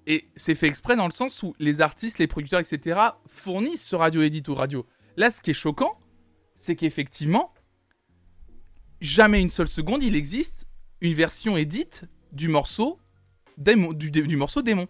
[0.06, 3.00] Et c'est fait exprès dans le sens où les artistes, les producteurs, etc.
[3.28, 4.86] fournissent ce radio edit aux radios.
[5.16, 5.98] Là, ce qui est choquant,
[6.56, 7.54] c'est qu'effectivement,
[9.00, 10.68] jamais une seule seconde, il existe
[11.00, 13.00] une version edit du morceau
[13.58, 14.88] du morceau démon.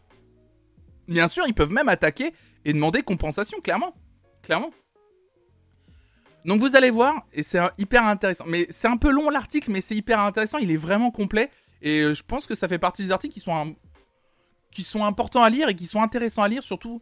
[1.08, 2.34] Bien sûr, ils peuvent même attaquer
[2.66, 3.94] et demander compensation, clairement.
[4.42, 4.72] Clairement.
[6.46, 8.44] Donc vous allez voir, et c'est hyper intéressant.
[8.48, 11.50] Mais c'est un peu long l'article, mais c'est hyper intéressant, il est vraiment complet.
[11.82, 13.76] Et euh, je pense que ça fait partie des articles qui sont,
[14.72, 17.02] qui sont importants à lire et qui sont intéressants à lire, surtout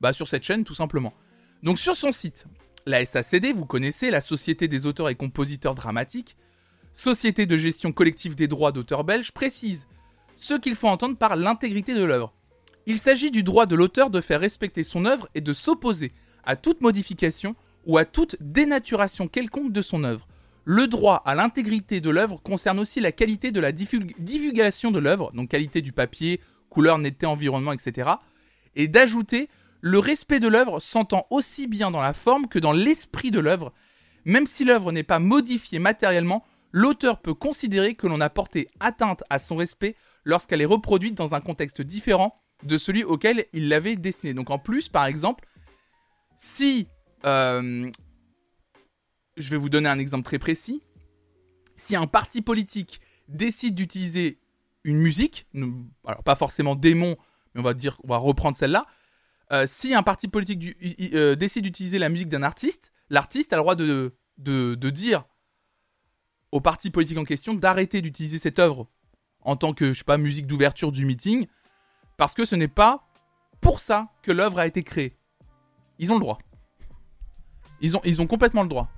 [0.00, 1.14] bah, sur cette chaîne, tout simplement.
[1.62, 2.46] Donc sur son site,
[2.86, 6.36] La SACD, vous connaissez, la Société des auteurs et compositeurs dramatiques,
[6.92, 9.86] Société de gestion collective des droits d'auteur belge, précise
[10.36, 12.34] ce qu'il faut entendre par l'intégrité de l'œuvre.
[12.86, 16.12] Il s'agit du droit de l'auteur de faire respecter son œuvre et de s'opposer
[16.44, 17.54] à toute modification
[17.86, 20.26] ou à toute dénaturation quelconque de son œuvre.
[20.64, 25.32] Le droit à l'intégrité de l'œuvre concerne aussi la qualité de la divulgation de l'œuvre,
[25.32, 26.40] donc qualité du papier,
[26.70, 28.10] couleur, netteté, environnement, etc.
[28.76, 29.48] Et d'ajouter
[29.80, 33.72] le respect de l'œuvre s'entend aussi bien dans la forme que dans l'esprit de l'œuvre.
[34.24, 39.24] Même si l'œuvre n'est pas modifiée matériellement, l'auteur peut considérer que l'on a porté atteinte
[39.28, 43.96] à son respect lorsqu'elle est reproduite dans un contexte différent de celui auquel il l'avait
[43.96, 44.34] destiné.
[44.34, 45.46] Donc en plus, par exemple,
[46.36, 46.88] si...
[47.24, 47.90] Euh,
[49.36, 50.82] je vais vous donner un exemple très précis.
[51.76, 54.38] Si un parti politique décide d'utiliser
[54.84, 55.46] une musique,
[56.04, 57.16] alors pas forcément démon,
[57.54, 58.86] mais on va dire, reprendre celle-là.
[59.52, 60.76] Euh, si un parti politique
[61.14, 64.14] euh, décide d'utiliser la musique d'un artiste, l'artiste a le droit de,
[64.90, 65.24] dire
[66.50, 68.88] au parti politique en question d'arrêter d'utiliser cette œuvre
[69.40, 71.46] en tant que, je sais pas, musique d'ouverture du meeting,
[72.22, 73.02] parce que ce n'est pas
[73.60, 75.16] pour ça que l'œuvre a été créée.
[75.98, 76.38] Ils ont le droit.
[77.80, 78.88] Ils ont, complètement le droit.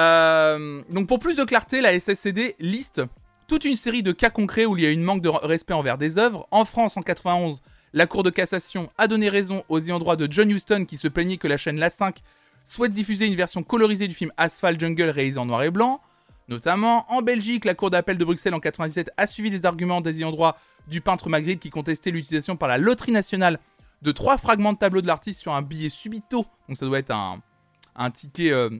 [0.00, 3.00] Euh, donc pour plus de clarté, la SSCD liste
[3.46, 5.98] toute une série de cas concrets où il y a une manque de respect envers
[5.98, 6.48] des œuvres.
[6.50, 10.26] En France, en 91, la Cour de cassation a donné raison aux ayants droit de
[10.28, 12.22] John Huston qui se plaignait que la chaîne La 5
[12.64, 16.00] souhaite diffuser une version colorisée du film Asphalt Jungle réalisé en noir et blanc.
[16.48, 20.18] Notamment, en Belgique, la Cour d'appel de Bruxelles en 97 a suivi les arguments des
[20.18, 23.60] ayants droit du peintre Magritte qui contestait l'utilisation par la loterie nationale
[24.00, 26.46] de trois fragments de tableau de l'artiste sur un billet subito.
[26.68, 28.70] Donc ça doit être un, ticket euh,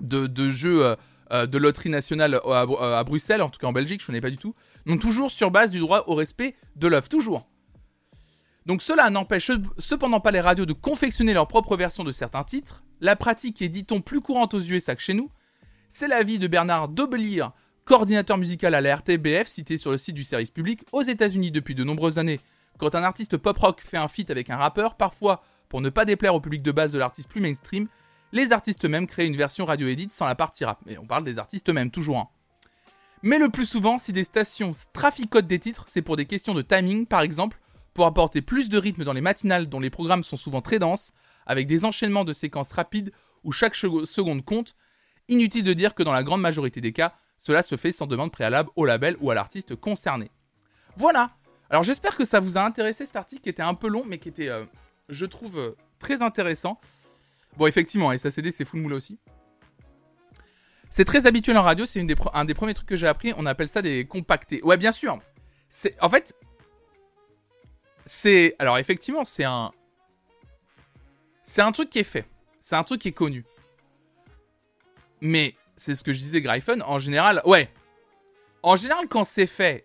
[0.00, 0.96] de, jeu euh,
[1.32, 4.30] euh, de loterie nationale à, Bruxelles, en tout cas en Belgique, je ne connais pas
[4.30, 4.54] du tout.
[4.86, 7.48] Donc toujours sur base du droit au respect de l'œuvre, toujours.
[8.66, 12.84] Donc cela n'empêche cependant pas les radios de confectionner leur propre version de certains titres.
[13.00, 15.30] La pratique est, dit-on, plus courante aux USA que chez nous.
[15.96, 17.46] C'est l'avis de Bernard Dobelier,
[17.84, 21.76] coordinateur musical à la RTBF, cité sur le site du service public, aux États-Unis depuis
[21.76, 22.40] de nombreuses années.
[22.78, 26.34] Quand un artiste pop-rock fait un feat avec un rappeur, parfois pour ne pas déplaire
[26.34, 27.86] au public de base de l'artiste plus mainstream,
[28.32, 30.80] les artistes eux-mêmes créent une version radio-edit sans la partie rap.
[30.84, 32.18] Mais on parle des artistes eux-mêmes, toujours.
[32.18, 32.28] Hein.
[33.22, 36.62] Mais le plus souvent, si des stations traficotent des titres, c'est pour des questions de
[36.62, 37.60] timing, par exemple,
[37.94, 41.12] pour apporter plus de rythme dans les matinales dont les programmes sont souvent très denses,
[41.46, 43.12] avec des enchaînements de séquences rapides
[43.44, 44.74] où chaque seconde compte.
[45.28, 48.30] Inutile de dire que dans la grande majorité des cas, cela se fait sans demande
[48.30, 50.30] préalable au label ou à l'artiste concerné.
[50.96, 51.30] Voilà
[51.70, 54.18] Alors j'espère que ça vous a intéressé cet article qui était un peu long mais
[54.18, 54.64] qui était, euh,
[55.08, 56.80] je trouve, euh, très intéressant.
[57.56, 59.18] Bon effectivement, SACD c'est full moule aussi.
[60.90, 62.00] C'est très habituel en radio, c'est
[62.32, 64.62] un des premiers trucs que j'ai appris, on appelle ça des compactés.
[64.62, 65.18] Ouais bien sûr
[65.68, 66.34] c'est En fait,
[68.06, 68.54] c'est...
[68.58, 69.72] Alors effectivement c'est un...
[71.42, 72.26] C'est un truc qui est fait.
[72.60, 73.44] C'est un truc qui est connu.
[75.20, 77.70] Mais c'est ce que je disais, Gryphon, en général, ouais.
[78.62, 79.84] En général, quand c'est fait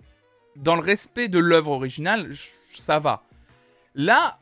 [0.56, 2.32] dans le respect de l'œuvre originale,
[2.78, 3.24] ça va.
[3.96, 4.40] Là,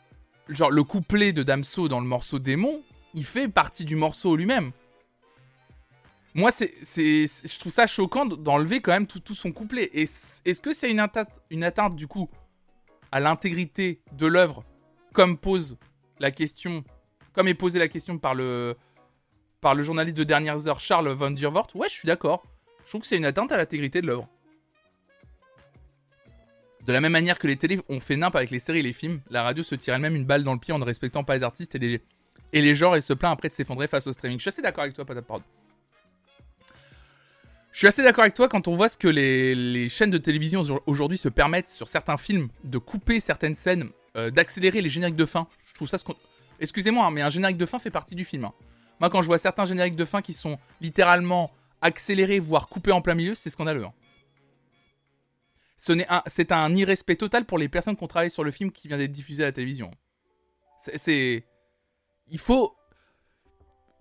[0.50, 2.82] genre le couplet de Damso dans le morceau Démon,
[3.13, 4.71] il fait partie du morceau lui-même.
[6.34, 9.89] Moi, c'est, je trouve ça choquant d'enlever quand même tout, son couplet.
[9.93, 12.30] Est-ce que c'est une atteinte, du coup
[13.12, 14.65] à l'intégrité de l'œuvre,
[15.13, 15.78] comme pose
[16.19, 16.84] la question,
[17.34, 18.76] comme est posée la question par le,
[19.67, 22.41] par le journaliste de dernières heures Charles Van Diervoort, ouais, je suis d'accord.
[22.86, 24.30] Je trouve que c'est une atteinte à l'intégrité de l'œuvre.
[26.86, 28.93] De la même manière que les télés ont fait nimp avec les séries et les
[28.93, 31.36] films, la radio se tire elle-même une balle dans le pied en ne respectant pas
[31.36, 32.01] les artistes et les,
[32.53, 34.38] et les genres et se plaint après de s'effondrer face au streaming.
[34.38, 35.25] Je suis assez d'accord avec toi, Patate.
[37.73, 40.63] Je suis assez d'accord avec toi quand on voit ce que les, chaînes de télévision
[40.86, 45.25] aujourd'hui se permettent sur certains films de couper certaines scènes, euh, d'accélérer les génériques de
[45.25, 45.45] fin.
[45.68, 45.97] Je trouve ça.
[46.61, 48.45] Excusez-moi, hein, mais un générique de fin fait partie du film.
[48.45, 48.53] Hein.
[49.00, 53.02] Moi, quand je vois certains génériques de fin qui sont littéralement accélérés, voire coupés en
[53.02, 53.86] plein milieu, c'est scandaleux.
[53.86, 53.93] Hein.
[55.78, 58.98] C'est un, irrespect total pour les personnes qui ont travaillé sur le film qui vient
[58.98, 59.91] d'être diffusé à la télévision.
[60.80, 61.45] C'est.
[62.30, 62.76] Il faut.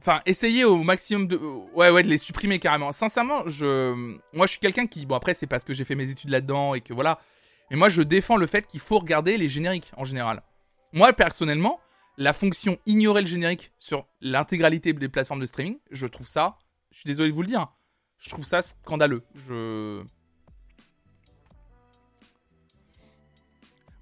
[0.01, 1.37] Enfin, essayer au maximum de.
[1.75, 2.93] Ouais, ouais, de les supprimer carrément.
[2.93, 3.93] Sincèrement, je.
[4.33, 5.05] Moi, je suis quelqu'un qui.
[5.05, 7.19] Bon, après, c'est parce que j'ai fait mes études là-dedans et que voilà.
[7.71, 10.43] Mais moi, je défends le fait qu'il faut regarder les génériques en général.
[10.93, 11.81] Moi, personnellement,
[12.17, 16.59] la fonction ignorer le générique sur l'intégralité des plateformes de streaming, je trouve ça,
[16.91, 17.69] je suis désolé de vous le dire,
[18.19, 19.23] je trouve ça scandaleux.
[19.35, 20.03] Je...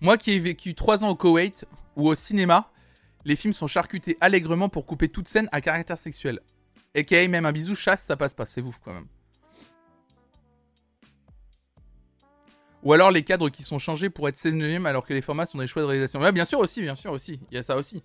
[0.01, 2.71] Moi qui ai vécu 3 ans au Koweït ou au cinéma,
[3.25, 6.41] les films sont charcutés allègrement pour couper toute scène à caractère sexuel.
[6.95, 9.09] Et même un bisou chasse, ça passe pas, c'est vous quand même.
[12.85, 15.59] Ou alors les cadres qui sont changés pour être 16 alors que les formats sont
[15.59, 16.21] des choix de réalisation.
[16.21, 17.41] Ouais, bien sûr aussi, bien sûr aussi.
[17.51, 18.03] Il y a ça aussi.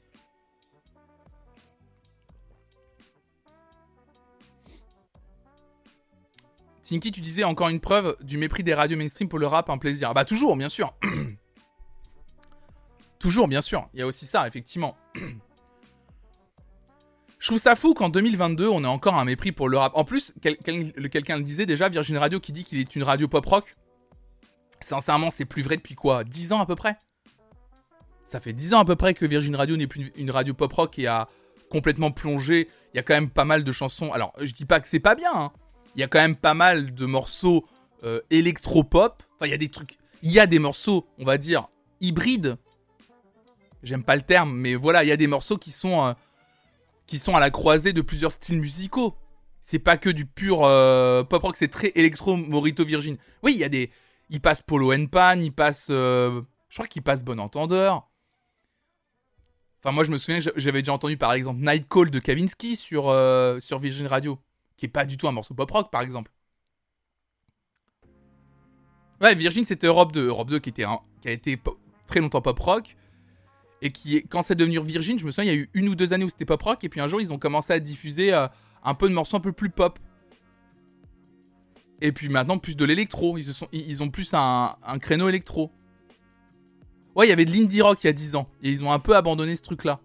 [6.81, 9.77] Tinky, tu disais encore une preuve du mépris des radios mainstream pour le rap, un
[9.77, 10.09] plaisir.
[10.09, 10.95] Ah bah toujours, bien sûr.
[13.19, 13.87] toujours, bien sûr.
[13.93, 14.97] Il y a aussi ça, effectivement.
[17.37, 19.91] Je trouve ça fou qu'en 2022, on ait encore un mépris pour le rap.
[19.95, 23.45] En plus, quelqu'un le disait déjà, Virgin Radio qui dit qu'il est une radio pop
[23.45, 23.75] rock.
[24.81, 26.97] Sincèrement, c'est plus vrai depuis quoi 10 ans à peu près?
[28.25, 30.71] Ça fait 10 ans à peu près que Virgin Radio n'est plus une radio pop
[30.71, 31.27] rock et a
[31.69, 32.69] complètement plongé.
[32.93, 34.11] Il y a quand même pas mal de chansons.
[34.11, 35.33] Alors, je dis pas que c'est pas bien.
[35.33, 35.51] Hein.
[35.95, 37.65] Il y a quand même pas mal de morceaux
[38.03, 39.23] euh, électro-pop.
[39.35, 39.97] Enfin, il y a des trucs.
[40.21, 41.69] Il y a des morceaux, on va dire,
[42.01, 42.57] hybrides.
[43.83, 46.05] J'aime pas le terme, mais voilà, il y a des morceaux qui sont.
[46.05, 46.13] Euh,
[47.07, 49.15] qui sont à la croisée de plusieurs styles musicaux.
[49.61, 53.17] C'est pas que du pur euh, pop rock, c'est très électro Morito Virgin.
[53.41, 53.89] Oui, il y a des.
[54.29, 55.87] Il passe Polo Pan, il passe.
[55.89, 58.09] Euh, je crois qu'il passe Bon Entendeur.
[59.81, 63.07] Enfin, moi, je me souviens, j'avais déjà entendu par exemple Night Call de Kavinsky sur,
[63.07, 64.37] euh, sur Virgin Radio,
[64.75, 66.31] qui est pas du tout un morceau pop rock par exemple.
[69.21, 70.27] Ouais, Virgin, c'était Europe 2.
[70.27, 71.61] Europe 2 qui, était a été
[72.07, 72.95] très longtemps pop rock
[73.81, 75.95] et qui quand c'est devenu Virgin, je me souviens, il y a eu une ou
[75.95, 78.33] deux années où c'était pop rock, et puis un jour, ils ont commencé à diffuser
[78.33, 78.47] euh,
[78.83, 79.99] un peu de morceaux un peu plus pop.
[82.01, 83.37] Et puis maintenant, plus de l'électro.
[83.37, 85.71] Ils, ont plus un, créneau électro.
[87.15, 88.91] Ouais, il y avait de l'indie rock il y a 10 ans, et ils ont
[88.91, 89.99] un peu abandonné ce truc-là.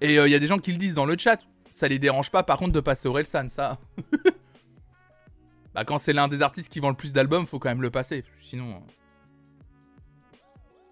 [0.00, 1.46] Et euh, il y a des gens qui le disent dans le chat.
[1.70, 3.78] Ça les dérange pas, par contre, de passer au Relsan, ça.
[5.74, 7.90] bah, quand c'est l'un des artistes qui vend le plus d'albums, faut quand même le
[7.90, 8.24] passer.
[8.40, 8.70] Sinon.
[8.70, 8.92] Euh,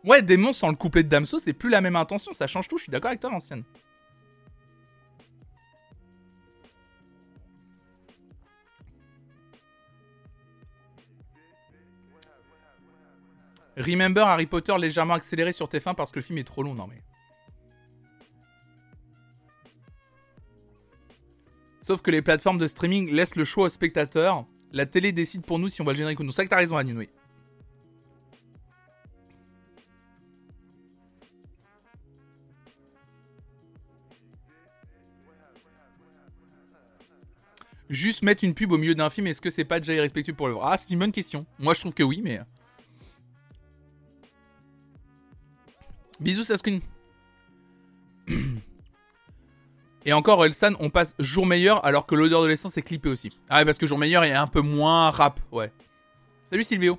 [0.05, 2.79] Ouais, démon sans le couplet de Damso, c'est plus la même intention, ça change tout,
[2.79, 3.65] je suis d'accord avec toi, l'ancienne.
[13.81, 16.87] Remember Harry Potter légèrement accéléré sur TF1 parce que le film est trop long, non
[16.87, 17.03] mais.
[21.81, 24.47] Sauf que les plateformes de streaming laissent le choix aux spectateurs.
[24.73, 26.31] La télé décide pour nous si on va le générique ou non.
[26.31, 27.09] C'est ça que t'as raison, Anine, oui.
[37.89, 40.47] Juste mettre une pub au milieu d'un film, est-ce que c'est pas déjà irrespectueux pour
[40.47, 40.71] le voir?
[40.71, 41.45] Ah, c'est une bonne question.
[41.59, 42.39] Moi, je trouve que oui, mais.
[46.21, 46.81] Bisous, Sasquin.
[50.05, 53.39] Et encore, Elsan, on passe jour meilleur alors que l'odeur de l'essence est clippée aussi.
[53.49, 55.73] Ah ouais, parce que jour meilleur est un peu moins rap, ouais.
[56.45, 56.99] Salut Silvio.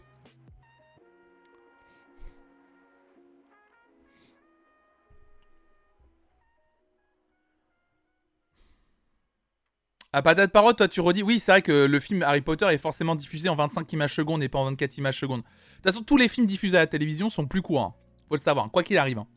[10.13, 12.77] À patate parole, toi tu redis, oui, c'est vrai que le film Harry Potter est
[12.77, 15.41] forcément diffusé en 25 images secondes et pas en 24 images secondes.
[15.41, 15.45] De
[15.75, 17.95] toute façon, tous les films diffusés à la télévision sont plus courts.
[18.31, 18.35] Hein.
[18.35, 19.19] Faut le savoir, quoi qu'il arrive.
[19.19, 19.27] Hein.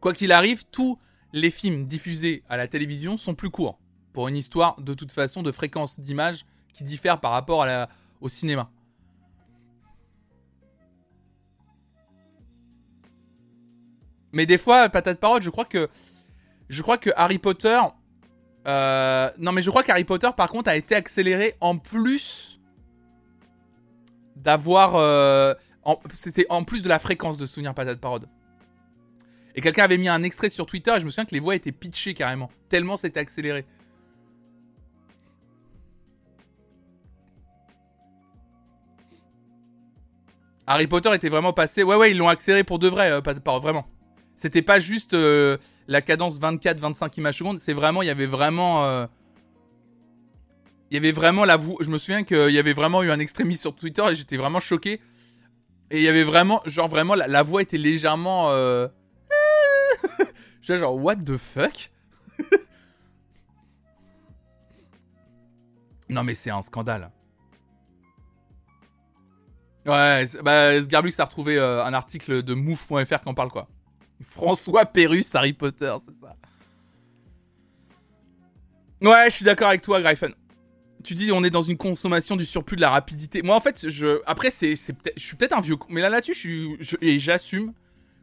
[0.00, 0.98] Quoi qu'il arrive, tous
[1.32, 3.78] les films diffusés à la télévision sont plus courts.
[4.12, 7.66] Pour une histoire, de toute façon, de fréquence d'image qui diffère par rapport
[8.20, 8.70] au cinéma.
[14.32, 15.88] Mais des fois, patate parole, je crois que.
[16.68, 17.80] Je crois que Harry Potter
[18.66, 22.60] euh, non, mais je crois qu'Harry Potter, par contre, a été accéléré en plus
[24.36, 24.96] d'avoir.
[24.96, 25.54] Euh,
[26.12, 28.28] c'était en plus de la fréquence de Souvenir Patate Parode.
[29.54, 31.54] Et quelqu'un avait mis un extrait sur Twitter et je me souviens que les voix
[31.54, 32.50] étaient pitchées carrément.
[32.68, 33.66] Tellement c'était accéléré.
[40.68, 41.82] Harry Potter était vraiment passé.
[41.82, 43.86] Ouais, ouais, ils l'ont accéléré pour de vrai, euh, Patate Parode, vraiment.
[44.36, 45.56] C'était pas juste euh,
[45.88, 48.84] la cadence 24-25 images secondes, c'est vraiment, il y avait vraiment.
[48.84, 49.06] Euh,
[50.90, 51.78] il y avait vraiment la voix.
[51.80, 54.60] Je me souviens qu'il y avait vraiment eu un extrémiste sur Twitter et j'étais vraiment
[54.60, 55.00] choqué.
[55.90, 58.50] Et il y avait vraiment, genre vraiment, la, voix était légèrement.
[58.50, 58.88] Euh...
[60.62, 61.90] genre, what the fuck?
[66.10, 67.10] Non mais c'est un scandale.
[69.84, 73.68] Ouais, bah, Sgarbux a retrouvé euh, un article de mouf.fr qui en parle quoi.
[74.22, 76.34] François Pérus, Harry Potter, c'est ça.
[79.00, 80.32] Ouais, je suis d'accord avec toi, Gryphon.
[81.08, 83.40] Tu dis on est dans une consommation du surplus de la rapidité.
[83.40, 86.34] Moi, en fait, je après c'est peut je suis peut-être un vieux mais là là-dessus,
[86.34, 87.72] je suis et j'assume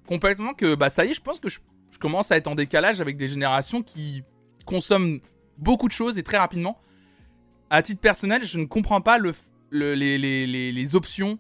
[0.06, 1.58] complètement que bah ça y est, je pense que je,
[2.00, 4.22] commence à être en décalage avec des générations qui
[4.68, 5.20] consomment
[5.58, 6.80] beaucoup de choses et très rapidement.
[7.72, 9.34] À titre personnel, je ne comprends pas le,
[9.72, 11.40] les, les, les, les options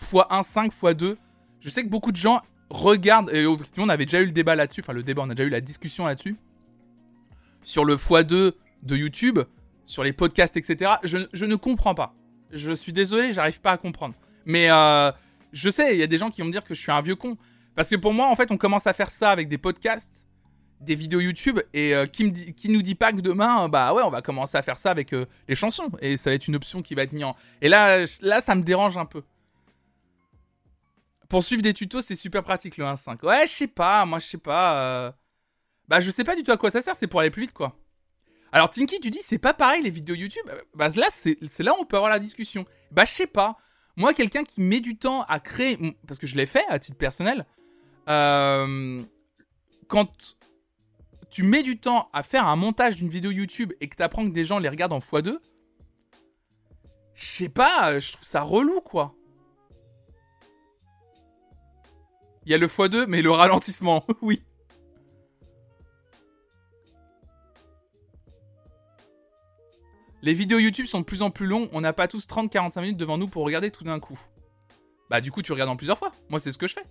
[0.00, 1.16] x1, 5, x2.
[1.60, 2.40] Je sais que beaucoup de gens
[2.70, 5.34] regarde, et effectivement, on avait déjà eu le débat là-dessus, enfin le débat, on a
[5.34, 6.36] déjà eu la discussion là-dessus,
[7.62, 9.40] sur le x2 de YouTube,
[9.86, 10.96] sur les podcasts, etc.
[11.04, 12.14] Je, ne comprends pas.
[12.50, 14.14] Je suis désolé, j'arrive pas à comprendre.
[14.44, 15.10] Mais euh,
[15.52, 17.00] je sais, il y a des gens qui vont me dire que je suis un
[17.00, 17.38] vieux con.
[17.74, 20.26] Parce que pour moi, en fait, on commence à faire ça avec des podcasts.
[20.80, 22.24] des vidéos YouTube et euh, qui,
[22.68, 25.24] nous dit pas que demain, bah ouais, on va commencer à faire ça avec euh,
[25.48, 27.36] les chansons et ça va être une option qui va être mise en.
[27.62, 29.22] Et là, là, ça me dérange un peu.
[31.28, 33.24] Pour suivre des tutos, c'est super pratique le 1.5.
[33.24, 35.14] Ouais, je sais pas, moi je sais pas.
[35.88, 37.52] Bah, je sais pas du tout à quoi ça sert, c'est pour aller plus vite
[37.52, 37.76] quoi.
[38.56, 40.46] Alors, Tinky, tu dis, c'est pas pareil les vidéos YouTube.
[40.74, 42.64] Bah là, c'est là où on peut avoir la discussion.
[42.90, 43.58] Bah, je sais pas.
[43.96, 45.76] Moi, quelqu'un qui met du temps à créer.
[46.08, 47.44] Parce que je l'ai fait à titre personnel.
[48.08, 49.02] Euh,
[49.88, 50.38] quand
[51.28, 54.24] tu mets du temps à faire un montage d'une vidéo YouTube et que tu apprends
[54.24, 55.36] que des gens les regardent en x2,
[57.12, 59.14] je sais pas, je trouve ça relou quoi.
[62.46, 64.42] Il y a le x2, mais le ralentissement, oui.
[70.26, 72.96] Les vidéos YouTube sont de plus en plus longues, on n'a pas tous 30-45 minutes
[72.96, 74.18] devant nous pour regarder tout d'un coup.
[75.08, 76.82] Bah du coup tu regardes en plusieurs fois, moi c'est ce que je fais.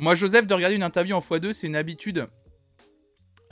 [0.00, 2.18] Moi, Joseph, de regarder une interview en x2, c'est une habitude.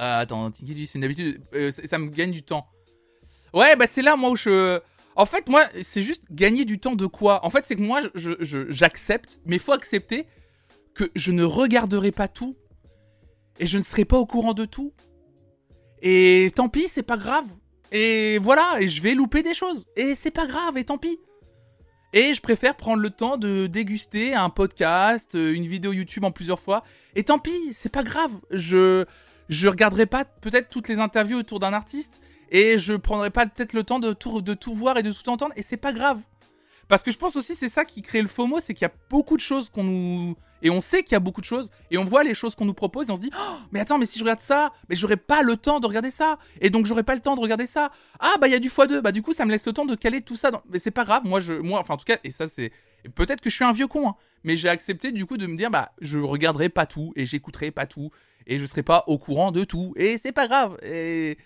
[0.01, 1.41] Euh, attends, c'est une habitude?
[1.71, 2.67] Ça, me gagne du temps.
[3.55, 4.81] Ouais, bah c'est là, moi, où je.
[5.15, 7.45] En fait, moi, c'est juste gagner du temps de quoi?
[7.45, 10.27] En fait, c'est que moi, j'accepte, mais il faut accepter
[10.95, 12.57] que je ne regarderai pas tout.
[13.59, 14.93] Et je ne serai pas au courant de tout.
[16.09, 17.47] Et tant pis, c'est pas grave.
[17.91, 19.85] Et voilà, et je vais louper des choses.
[19.97, 21.19] Et c'est pas grave, et tant pis.
[22.13, 26.31] Et je préfère prendre le temps de déguster un podcast, euh, une vidéo YouTube en
[26.31, 26.85] plusieurs fois.
[27.17, 28.31] Et tant pis, c'est pas grave.
[28.53, 29.05] Je
[29.49, 33.73] je regarderai pas peut-être toutes les interviews autour d'un artiste et je prendrai pas peut-être
[33.73, 36.21] le temps de tout, de tout voir et de tout entendre et c'est pas grave.
[36.89, 38.95] Parce que je pense aussi c'est ça qui crée le FOMO, c'est qu'il y a
[39.11, 41.99] beaucoup de choses qu'on nous et on sait qu'il y a beaucoup de choses et
[41.99, 44.07] on voit les choses qu'on nous propose et on se dit oh, mais attends mais
[44.07, 46.39] si je regarde ça, mais j'aurai pas le temps de regarder ça.
[46.61, 47.91] Et donc j'aurai pas le temps de regarder ça.
[48.21, 49.85] Ah bah il y a du x2, bah du coup ça me laisse le temps
[49.85, 52.19] de caler tout ça mais c'est pas grave, moi je moi enfin en tout cas
[52.25, 52.73] et ça c'est
[53.15, 54.15] peut-être que je suis un vieux con hein,
[54.45, 57.71] mais j'ai accepté du coup de me dire bah je regarderai pas tout et j'écouterai
[57.71, 58.11] pas tout
[58.47, 59.93] et je serai pas au courant de tout.
[59.97, 60.79] Et c'est pas grave.
[60.83, 61.37] Et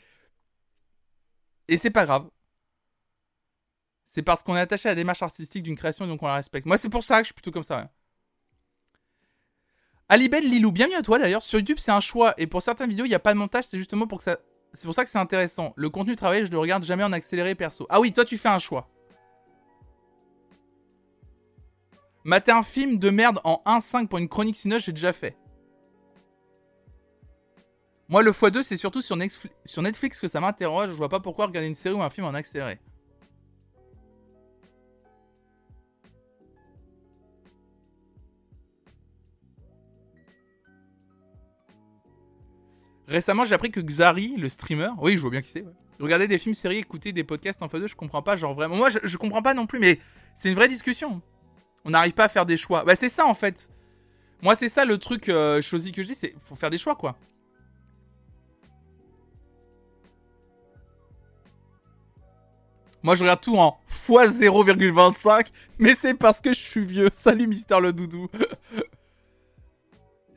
[1.68, 2.28] et c'est pas grave.
[4.12, 6.34] C'est parce qu'on est attaché à la démarche artistique d'une création et donc on la
[6.34, 6.66] respecte.
[6.66, 7.88] Moi, c'est pour ça que je suis plutôt comme ça.
[10.08, 11.44] Alibel Lilou, bienvenue à toi d'ailleurs.
[11.44, 12.34] Sur YouTube, c'est un choix.
[12.36, 13.66] Et pour certaines vidéos, il n'y a pas de montage.
[13.68, 14.38] C'est justement pour que ça.
[14.74, 15.72] C'est pour ça que c'est intéressant.
[15.76, 17.86] Le contenu travaillé, je le regarde jamais en accéléré perso.
[17.88, 18.88] Ah oui, toi, tu fais un choix.
[22.24, 25.36] Mater un film de merde en 1.5 pour une chronique sinon j'ai déjà fait.
[28.08, 29.16] Moi, le x2, c'est surtout sur,
[29.64, 30.90] sur Netflix que ça m'interroge.
[30.90, 32.80] Je vois pas pourquoi regarder une série ou un film en accéléré.
[43.11, 45.64] Récemment, j'ai appris que Xari, le streamer, oui, je vois bien qui c'est,
[45.98, 48.76] regardait des films, séries, écoutait des podcasts en x2, je comprends pas, genre vraiment.
[48.76, 49.98] Moi, je, comprends pas non plus, mais
[50.36, 51.20] c'est une vraie discussion.
[51.84, 52.84] On n'arrive pas à faire des choix.
[52.84, 53.68] Bah, c'est ça en fait.
[54.42, 56.94] Moi, c'est ça le truc euh, choisi que je dis, c'est faut faire des choix
[56.94, 57.16] quoi.
[63.02, 65.48] Moi, je regarde tout en x0,25,
[65.78, 67.08] mais c'est parce que je suis vieux.
[67.12, 68.28] Salut, Mister le Doudou.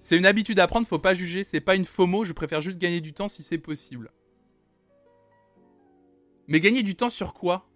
[0.03, 2.77] C'est une habitude à prendre, faut pas juger, c'est pas une FOMO, je préfère juste
[2.77, 4.11] gagner du temps si c'est possible.
[6.47, 7.69] Mais gagner du temps sur quoi?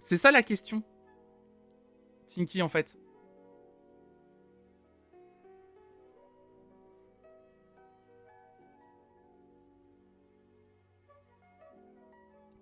[0.00, 0.82] C'est ça la question.
[2.34, 2.96] Tinky en fait.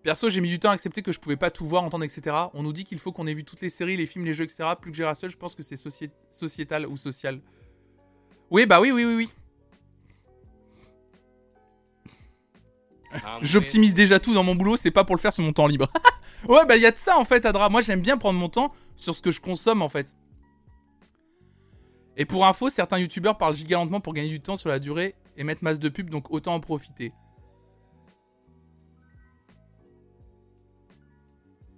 [0.03, 2.37] Perso, j'ai mis du temps à accepter que je pouvais pas tout voir, entendre, etc.
[2.53, 4.43] On nous dit qu'il faut qu'on ait vu toutes les séries, les films, les jeux,
[4.43, 4.71] etc.
[4.81, 5.77] Plus que seul, je pense que c'est
[6.33, 7.41] sociétal ou social.
[8.51, 9.31] Oui, bah oui, oui, oui, oui.
[13.13, 15.67] Ah, J'optimise déjà tout dans mon boulot, c'est pas pour le faire sur mon temps
[15.67, 15.89] libre.
[16.49, 17.69] ouais, bah il y a de ça en fait, Adra.
[17.69, 20.13] Moi j'aime bien prendre mon temps sur ce que je consomme en fait.
[22.17, 25.45] Et pour info, certains youtubeurs parlent gigalentement pour gagner du temps sur la durée et
[25.45, 27.13] mettre masse de pub, donc autant en profiter.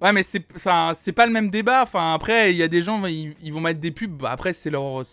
[0.03, 0.47] Ouais, mais c'est,
[0.95, 1.83] c'est pas le même débat.
[1.83, 4.13] Enfin, après, il y a des gens, ils, ils vont mettre des pubs.
[4.13, 5.07] Bah, après, c'est leur,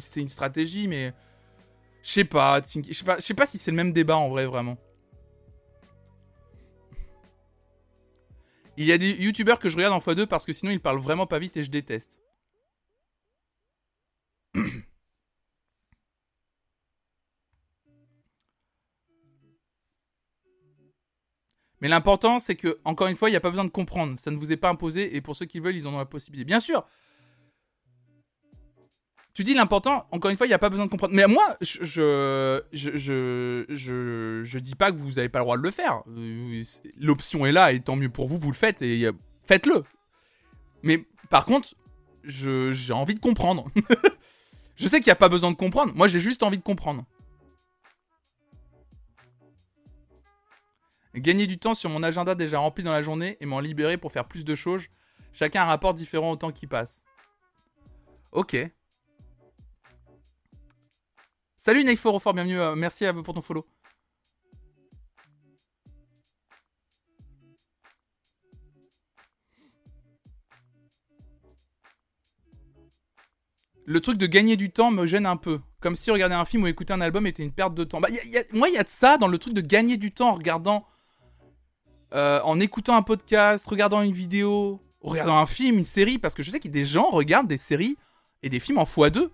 [0.00, 1.12] c'est une, stratégie, mais
[2.02, 4.78] je sais pas, je sais pas, si c'est le même débat en vrai, vraiment.
[8.76, 11.00] Il y a des youtubeurs que je regarde en x2 parce que sinon ils parlent
[11.00, 12.20] vraiment pas vite et je déteste.
[21.80, 24.18] Mais l'important, c'est que, encore une fois, il n'y a pas besoin de comprendre.
[24.18, 26.06] Ça ne vous est pas imposé et pour ceux qui veulent, ils en ont la
[26.06, 26.46] possibilité.
[26.46, 26.86] Bien sûr,
[29.36, 31.12] tu dis l'important, encore une fois, il n'y a pas besoin de comprendre.
[31.14, 35.58] Mais moi, je je, je, je, je, dis pas que vous n'avez pas le droit
[35.58, 36.00] de le faire.
[36.08, 36.62] Euh,
[36.98, 39.10] l'option est là et tant mieux pour vous, vous le faites et
[39.44, 39.84] faites-le.
[40.82, 41.74] Mais par contre,
[42.24, 43.66] j'ai envie de comprendre.
[44.76, 45.92] Je sais qu'il n'y a pas besoin de comprendre.
[45.94, 47.04] Moi, j'ai juste envie de comprendre.
[51.14, 54.12] Gagner du temps sur mon agenda déjà rempli dans la journée et m'en libérer pour
[54.12, 54.86] faire plus de choses.
[55.34, 57.04] Chacun a un rapport différent au temps qui passe.
[58.32, 58.56] Ok.
[61.66, 62.60] Salut Neyforo fort bienvenue.
[62.60, 63.66] Euh, merci pour ton follow.
[73.84, 75.58] le truc de gagner du temps me gêne un peu.
[75.80, 78.00] Comme si regarder un film ou écouter un album était une perte de temps.
[78.00, 78.10] Bah,
[78.52, 80.86] moi, il y a de ça dans le truc de gagner du temps en regardant.
[82.14, 86.18] Euh, en écoutant un podcast, regardant une vidéo, regardant un film, une série.
[86.18, 87.96] Parce que je sais que des gens regardent des séries
[88.44, 89.30] et des films en x2.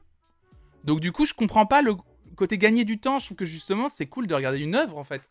[0.84, 1.94] Donc, du coup, je comprends pas le
[2.36, 3.18] côté gagner du temps.
[3.18, 5.28] Je trouve que justement, c'est cool de regarder une œuvre en fait.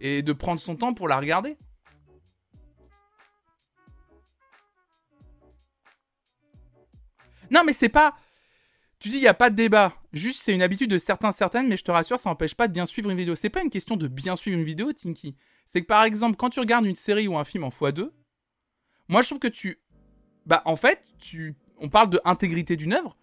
[0.00, 1.56] Et de prendre son temps pour la regarder.
[7.50, 8.16] Non, mais c'est pas.
[8.98, 9.92] Tu dis, il n'y a pas de débat.
[10.12, 12.72] Juste, c'est une habitude de certains, certaines, mais je te rassure, ça n'empêche pas de
[12.72, 13.34] bien suivre une vidéo.
[13.34, 15.36] C'est pas une question de bien suivre une vidéo, Tinky.
[15.66, 18.10] C'est que par exemple, quand tu regardes une série ou un film en x2,
[19.08, 19.80] moi je trouve que tu.
[20.46, 21.54] Bah, en fait, tu.
[21.78, 23.16] On parle de intégrité d'une œuvre.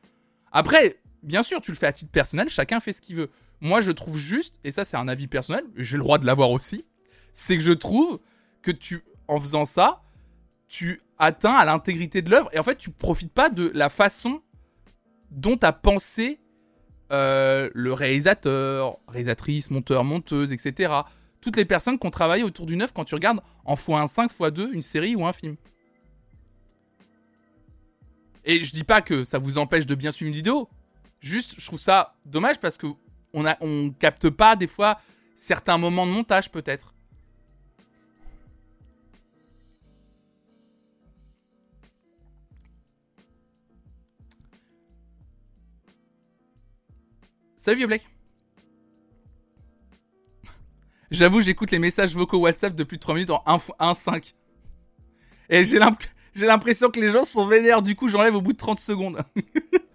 [0.52, 3.30] Après, bien sûr, tu le fais à titre personnel, chacun fait ce qu'il veut.
[3.60, 6.52] Moi, je trouve juste, et ça, c'est un avis personnel, j'ai le droit de l'avoir
[6.52, 6.86] aussi,
[7.34, 8.20] c'est que je trouve
[8.62, 10.02] que tu, en faisant ça,
[10.68, 14.42] tu atteins à l'intégrité de l'œuvre et en fait, tu profites pas de la façon
[15.30, 16.40] dont a pensé
[17.12, 20.94] euh, le réalisateur, réalisatrice, monteur, monteuse, etc.
[21.42, 24.32] Toutes les personnes qui ont travaillé autour d'une œuvre quand tu regardes en x1, 5,
[24.32, 25.56] x2 une série ou un film.
[28.46, 30.70] Et je dis pas que ça vous empêche de bien suivre une vidéo.
[31.22, 32.88] Juste, je trouve ça dommage parce que
[33.34, 35.00] on, capte pas des fois
[35.36, 36.96] certains moments de montage peut-être.
[47.56, 48.08] Salut Vieux Black.
[51.12, 54.34] J'avoue, j'écoute les messages vocaux WhatsApp de plus de 3 minutes en 1.5.
[55.50, 55.78] Et j'ai
[56.48, 59.22] l'impression que les gens sont vénères, du coup j'enlève au bout de 30 secondes.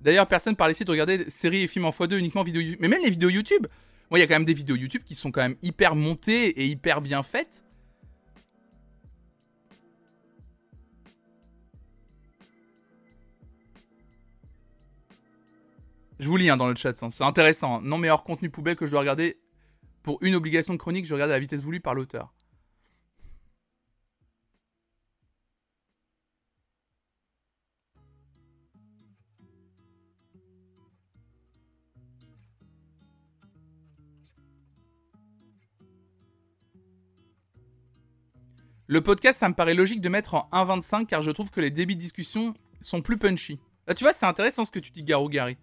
[0.00, 2.78] D'ailleurs, personne parle ici de regarder séries et films en x2 uniquement vidéo YouTube.
[2.80, 3.66] Mais même les vidéos YouTube.
[4.10, 6.48] Moi, il y a quand même des vidéos YouTube qui sont quand même hyper montées
[6.60, 7.64] et hyper bien faites.
[16.18, 17.80] Je vous lis hein, dans le chat, c'est intéressant.
[17.80, 19.38] Non meilleur contenu poubelle que je dois regarder
[20.02, 22.32] pour une obligation de chronique, je regarde à la vitesse voulue par l'auteur.
[38.90, 41.70] Le podcast, ça me paraît logique de mettre en 1.25 car je trouve que les
[41.70, 43.60] débits de discussion sont plus punchy.
[43.86, 45.58] Là, tu vois, c'est intéressant ce que tu dis, Garou Gary.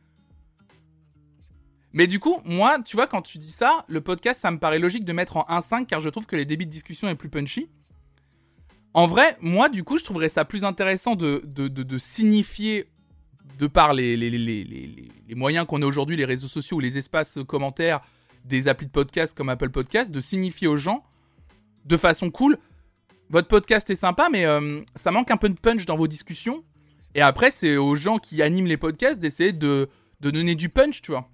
[1.92, 4.78] Mais du coup, moi, tu vois, quand tu dis ça, le podcast, ça me paraît
[4.78, 7.30] logique de mettre en 1.5 car je trouve que les débits de discussion est plus
[7.30, 7.68] punchy.
[8.94, 12.92] En vrai, moi, du coup, je trouverais ça plus intéressant de, de, signifier,
[13.58, 18.02] de par les, les moyens qu'on a aujourd'hui, les réseaux sociaux ou les espaces commentaires
[18.44, 21.04] des applis de podcast comme Apple Podcast, de signifier aux gens
[21.86, 22.60] de façon cool
[23.30, 26.64] votre podcast est sympa, mais euh, ça manque un peu de punch dans vos discussions.
[27.16, 31.12] Et après, c'est aux gens qui animent les podcasts d'essayer de, donner du punch, tu
[31.12, 31.30] vois.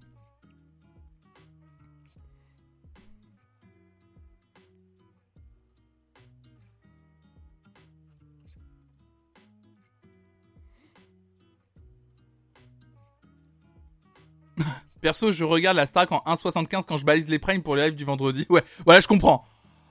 [15.02, 17.96] Perso, je regarde la Starac en 1.75 quand je balise les primes pour les lives
[17.96, 18.46] du vendredi.
[18.52, 19.46] Ouais, voilà, je comprends.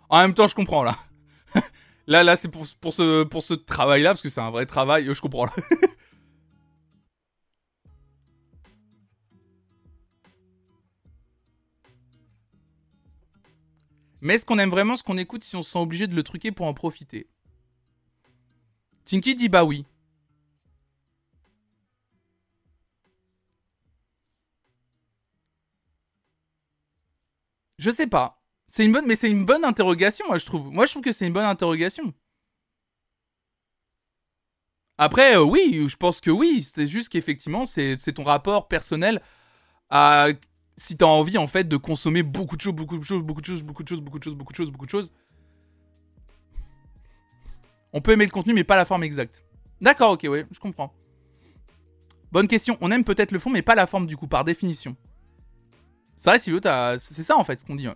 [0.09, 0.97] En même temps, je comprends là.
[2.07, 5.21] là, là, c'est pour, ce, pour ce travail-là, parce que c'est un vrai travail, je
[5.21, 5.49] comprends.
[14.23, 16.23] Mais est-ce qu'on aime vraiment ce qu'on écoute si on se sent obligé de le
[16.23, 17.27] truquer pour en profiter?
[19.07, 19.87] Tinky dit bah oui.
[27.79, 28.40] Je sais pas.
[28.73, 30.71] C'est une bonne, mais c'est une bonne interrogation, moi je trouve.
[30.71, 32.15] Moi je trouve que c'est une bonne interrogation.
[34.97, 36.63] Après, euh, oui, je pense que oui.
[36.63, 39.21] C'est juste qu'effectivement, c'est ton rapport personnel
[39.91, 40.29] à
[40.77, 43.47] si t'as envie en fait de consommer beaucoup de choses, beaucoup de choses, beaucoup de
[43.47, 45.13] choses, beaucoup de choses, beaucoup de choses, beaucoup de choses, beaucoup de choses.
[47.93, 49.43] On peut aimer le contenu, mais pas la forme exacte.
[49.81, 50.95] D'accord, ok, ouais, je comprends.
[52.31, 52.79] Bonne question.
[52.81, 54.95] On aime peut-être le fond, mais pas la forme du coup, par définition.
[56.19, 56.61] C'est vrai, Sylvio,
[56.99, 57.89] c'est ça en fait ce qu'on dit.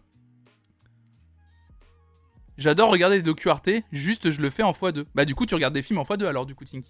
[2.57, 5.07] J'adore regarder des docu Arte, juste je le fais en x2.
[5.15, 6.89] Bah du coup tu regardes des films en x2 alors du coup Tinky.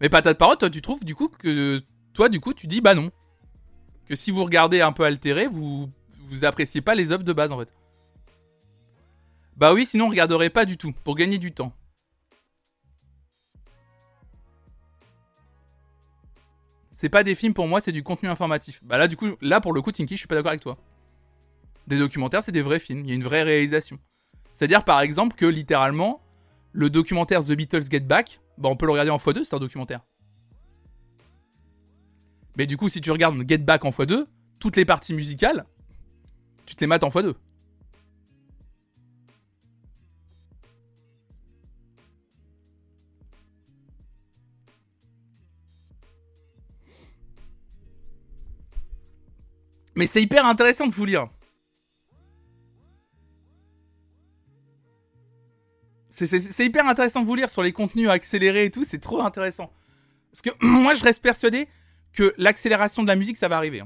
[0.00, 1.80] Mais patate parole, toi tu trouves du coup que
[2.12, 3.10] toi du coup tu dis bah non.
[4.06, 5.88] Que si vous regardez un peu altéré, vous
[6.28, 7.72] vous appréciez pas les œuvres de base en fait.
[9.56, 11.72] Bah oui, sinon on regarderait pas du tout pour gagner du temps.
[16.90, 18.80] C'est pas des films pour moi, c'est du contenu informatif.
[18.82, 20.78] Bah là du coup, là pour le coup Tinky, je suis pas d'accord avec toi.
[21.86, 23.98] Des documentaires, c'est des vrais films, il y a une vraie réalisation.
[24.52, 26.22] C'est-à-dire par exemple que littéralement
[26.72, 29.58] le documentaire The Beatles Get Back, bah on peut le regarder en x2, c'est un
[29.58, 30.00] documentaire.
[32.56, 34.26] Mais du coup, si tu regardes Get Back en x2,
[34.58, 35.64] toutes les parties musicales,
[36.66, 37.34] tu te les mates en x2.
[49.94, 51.28] Mais c'est hyper intéressant de vous lire.
[56.12, 59.72] C'est hyper intéressant de vous lire sur les contenus accélérés et tout, c'est trop intéressant.
[60.30, 61.68] Parce que moi, je reste persuadé
[62.12, 63.82] que l'accélération de la musique, ça va arriver.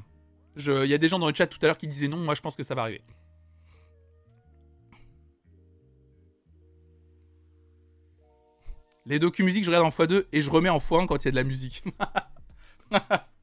[0.56, 2.34] Il y a des gens dans le chat tout à l'heure qui disaient non, moi
[2.34, 3.02] je pense que ça va arriver.
[9.04, 11.30] Les docu-musiques, je regarde en x2 et je remets en x1 quand il y a
[11.30, 11.84] de la musique.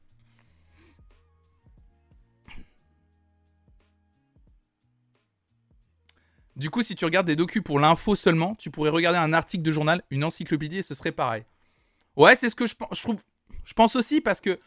[6.56, 9.62] Du coup, si tu regardes des docus pour l'info seulement, tu pourrais regarder un article
[9.62, 11.44] de journal, une encyclopédie et ce serait pareil.
[12.16, 13.20] Ouais, c'est ce que je, trouve.
[13.64, 14.58] Je pense aussi parce que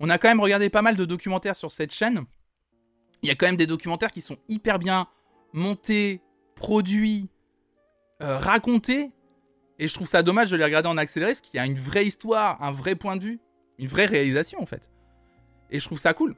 [0.00, 2.24] on a quand même regardé pas mal de documentaires sur cette chaîne.
[3.22, 5.08] Il y a quand même des documentaires qui sont hyper bien
[5.52, 6.22] montés,
[6.54, 7.28] produits,
[8.22, 9.10] euh, racontés.
[9.78, 11.78] Et je trouve ça dommage de les regarder en accéléré parce qu'il y a une
[11.78, 13.40] vraie histoire, un vrai point de vue,
[13.78, 14.90] une vraie réalisation en fait.
[15.70, 16.36] Et je trouve ça cool.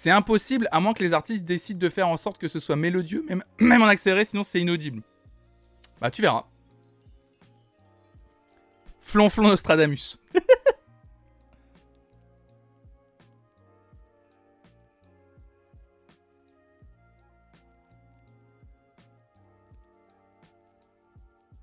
[0.00, 2.76] C'est impossible à moins que les artistes décident de faire en sorte que ce soit
[2.76, 3.42] mélodieux, même,
[3.82, 5.02] en accéléré, sinon c'est inaudible.
[6.00, 6.44] Bah tu verras.
[9.00, 10.20] Flonflon Nostradamus.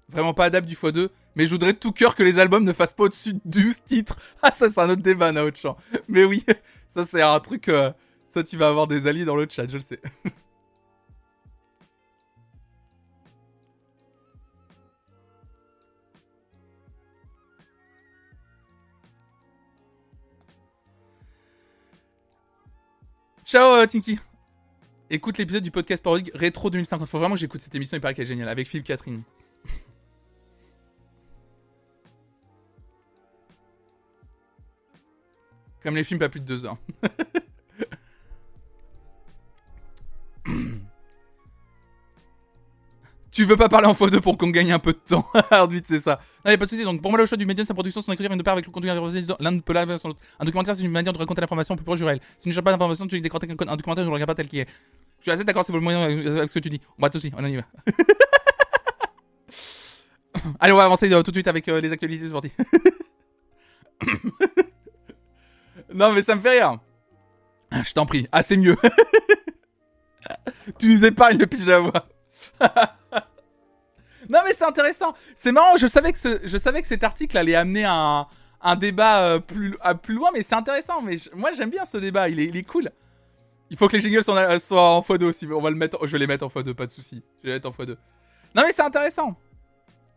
[0.09, 2.73] Vraiment pas adapte du x2, mais je voudrais de tout cœur que les albums ne
[2.73, 4.19] fassent pas au-dessus de 12 titres.
[4.41, 5.77] Ah ça c'est un autre débat, Naotchan.
[6.09, 6.43] Mais oui,
[6.89, 7.69] ça c'est un truc...
[7.69, 7.93] Euh,
[8.35, 10.01] ça, tu vas avoir des alliés dans le chat, je le sais.
[23.45, 24.19] Ciao euh, Tinky
[25.09, 27.07] Écoute l'épisode du podcast parodique Rétro 2050.
[27.07, 29.23] Faut vraiment que j'écoute cette émission, il paraît qu'elle est géniale, avec Philippe Catherine.
[35.83, 36.75] Comme les films pas plus de deux heures.
[43.35, 45.27] Tu veux pas parler en x2 pour qu'on gagne un peu de temps.
[45.51, 46.21] Arbitre, c'est ça.
[46.45, 46.85] Non, y'a pas de soucis.
[46.85, 48.65] Donc, pour moi, le choix du médium, sa production, son écriture vient de part avec
[48.65, 50.21] le contenu L'un ne peut pas sans l'autre.
[50.39, 52.21] Un documentaire, c'est une manière de raconter l'information plus proche du réel.
[52.37, 54.35] Si tu ne cherches pas d'information, tu décortiques un, un documentaire, tu ne le pas
[54.35, 54.69] tel qu'il est.
[55.19, 56.79] Je suis assez d'accord, c'est le moyen avec ce que tu dis.
[56.97, 57.63] On va tout de suite, on y va.
[60.61, 62.51] Allez, on va avancer euh, tout de suite avec euh, les actualités sportives.
[65.93, 66.79] non, mais ça me fait rire.
[67.83, 68.29] Je t'en prie.
[68.31, 68.77] Ah, c'est mieux.
[70.79, 72.07] tu nous épargnes le pitch de la voix.
[74.29, 75.13] non mais c'est intéressant.
[75.35, 78.27] C'est marrant, je savais, que je savais que cet article allait amener un,
[78.61, 81.01] un débat euh, plus, à plus loin, mais c'est intéressant.
[81.01, 82.89] Mais moi j'aime bien ce débat, il est, il est, cool.
[83.69, 85.47] Il faut que les jingles soient, soient en x2 aussi.
[85.47, 87.23] On va le mettre, je vais les mettre en x2, pas de soucis.
[87.43, 87.95] Je vais les mettre en x2.
[88.55, 89.35] Non mais c'est intéressant.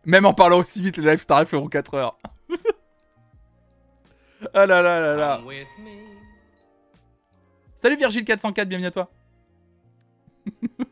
[0.05, 2.19] Même en parlant aussi vite, les live stars feront 4 heures.
[4.55, 5.41] ah là là là là.
[7.77, 9.11] Salut Virgile404, bienvenue à toi.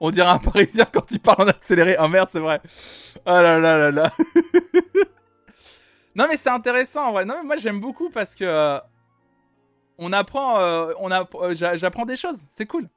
[0.00, 1.96] On dirait un parisien quand il parle en accéléré.
[2.00, 2.60] Oh merde, c'est vrai.
[3.26, 4.12] Oh là là là là.
[6.14, 7.26] non mais c'est intéressant en vrai.
[7.26, 8.80] Non mais moi j'aime beaucoup parce que euh,
[9.98, 10.94] on apprend, euh,
[11.34, 12.40] euh, j'apprends des choses.
[12.48, 12.88] C'est cool.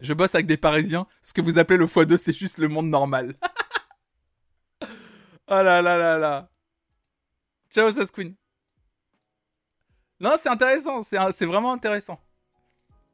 [0.00, 1.06] Je bosse avec des Parisiens.
[1.22, 3.34] Ce que vous appelez le x2, c'est juste le monde normal.
[4.82, 4.86] oh
[5.48, 6.48] là là là là.
[7.70, 8.32] Ciao, Sasquin.
[10.18, 11.00] Non, c'est intéressant.
[11.02, 12.18] C'est vraiment intéressant.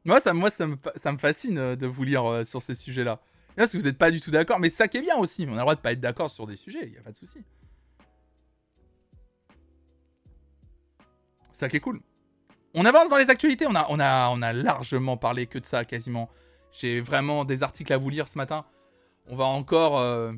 [0.07, 2.76] Moi, ça, moi ça, me, ça me fascine euh, de vous lire euh, sur ces
[2.76, 3.20] sujets-là.
[3.57, 5.46] Parce que vous n'êtes pas du tout d'accord, mais ça qui est bien aussi.
[5.48, 7.11] On a le droit de pas être d'accord sur des sujets, il n'y a pas
[7.11, 7.40] de souci.
[11.52, 12.00] Ça qui est cool.
[12.74, 15.64] On avance dans les actualités, on a, on a, on a largement parlé que de
[15.64, 16.30] ça quasiment.
[16.70, 18.64] J'ai vraiment des articles à vous lire ce matin.
[19.26, 19.98] On va encore...
[19.98, 20.32] Euh,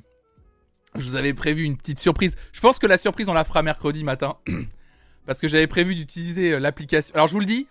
[0.95, 2.37] je vous avais prévu une petite surprise.
[2.53, 4.39] Je pense que la surprise, on la fera mercredi matin.
[5.27, 7.14] parce que j'avais prévu d'utiliser l'application.
[7.14, 7.66] Alors je vous le dis,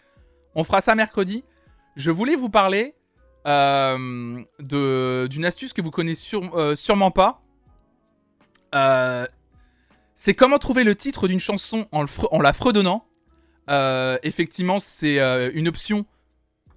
[0.54, 1.43] on fera ça mercredi.
[1.98, 2.95] Je voulais vous parler
[3.45, 7.41] euh, d'une astuce que vous connaissez euh, sûrement pas.
[10.16, 13.06] c'est comment trouver le titre d'une chanson en, la fredonnant.
[14.24, 15.20] effectivement, c'est
[15.54, 16.06] une option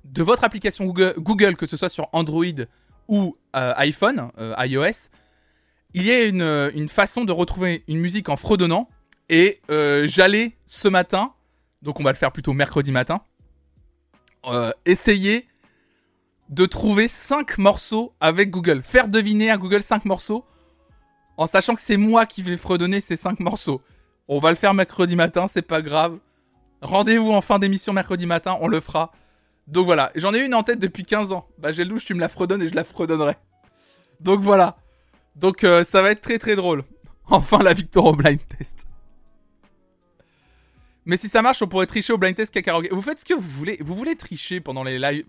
[0.05, 2.65] de votre application Google, que ce soit sur Android
[3.07, 5.11] ou iPhone, iOS.
[5.95, 8.89] Il y a une, façon de retrouver une musique en fredonnant
[9.29, 11.33] et euh, j'allais ce matin,
[11.83, 13.23] donc on va le faire plutôt mercredi matin,
[14.47, 15.47] euh, essayer
[16.49, 18.83] de trouver 5 morceaux avec Google.
[18.83, 20.45] Faire deviner à Google 5 morceaux
[21.37, 23.81] en sachant que c'est moi qui vais fredonner ces 5 morceaux.
[24.29, 26.19] On va le faire mercredi matin, c'est pas grave.
[26.83, 29.13] Rendez-vous en fin d'émission mercredi matin, on le fera.
[29.67, 31.47] Donc voilà, j'en ai une en tête depuis 15 ans.
[31.59, 33.37] Bah j'ai le louche, tu me la fredonnes et je la fredonnerai.
[34.21, 34.77] Donc voilà.
[35.37, 36.85] Donc euh, ça va être très très drôle.
[37.33, 38.87] Enfin la victoire au blind test.
[41.05, 42.89] Mais si ça marche, on pourrait tricher au blind test Kakaroge.
[42.91, 43.79] Vous faites ce que vous voulez.
[43.81, 45.25] Vous voulez tricher pendant les lives.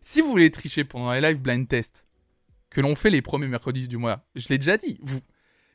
[0.00, 2.06] Si vous voulez tricher pendant les lives blind test,
[2.70, 4.98] que l'on fait les premiers mercredis du mois, je l'ai déjà dit.
[5.02, 5.20] Vous,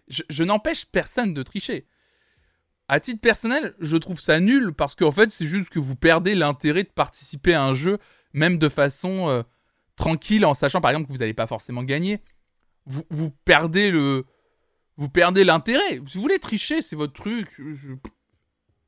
[0.08, 1.86] je, n'empêche personne de tricher.
[2.88, 6.36] À titre personnel, je trouve ça nul parce qu'en fait, c'est juste que vous perdez
[6.36, 7.98] l'intérêt de participer à un jeu,
[8.34, 9.44] même de façon euh,
[9.96, 12.22] tranquille, en sachant par exemple que vous n'allez pas forcément gagner.
[12.86, 14.26] Vous, vous perdez le.
[14.96, 16.02] Vous perdez l'intérêt.
[16.08, 17.62] Si vous voulez tricher, c'est votre truc.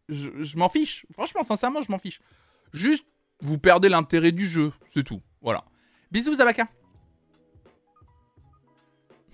[0.09, 1.05] Je, m'en fiche.
[1.13, 2.19] Franchement, sincèrement, je m'en fiche.
[2.73, 3.05] Juste,
[3.41, 5.21] vous perdez l'intérêt du jeu, c'est tout.
[5.41, 5.63] Voilà.
[6.11, 6.67] Bisous, Zabaka.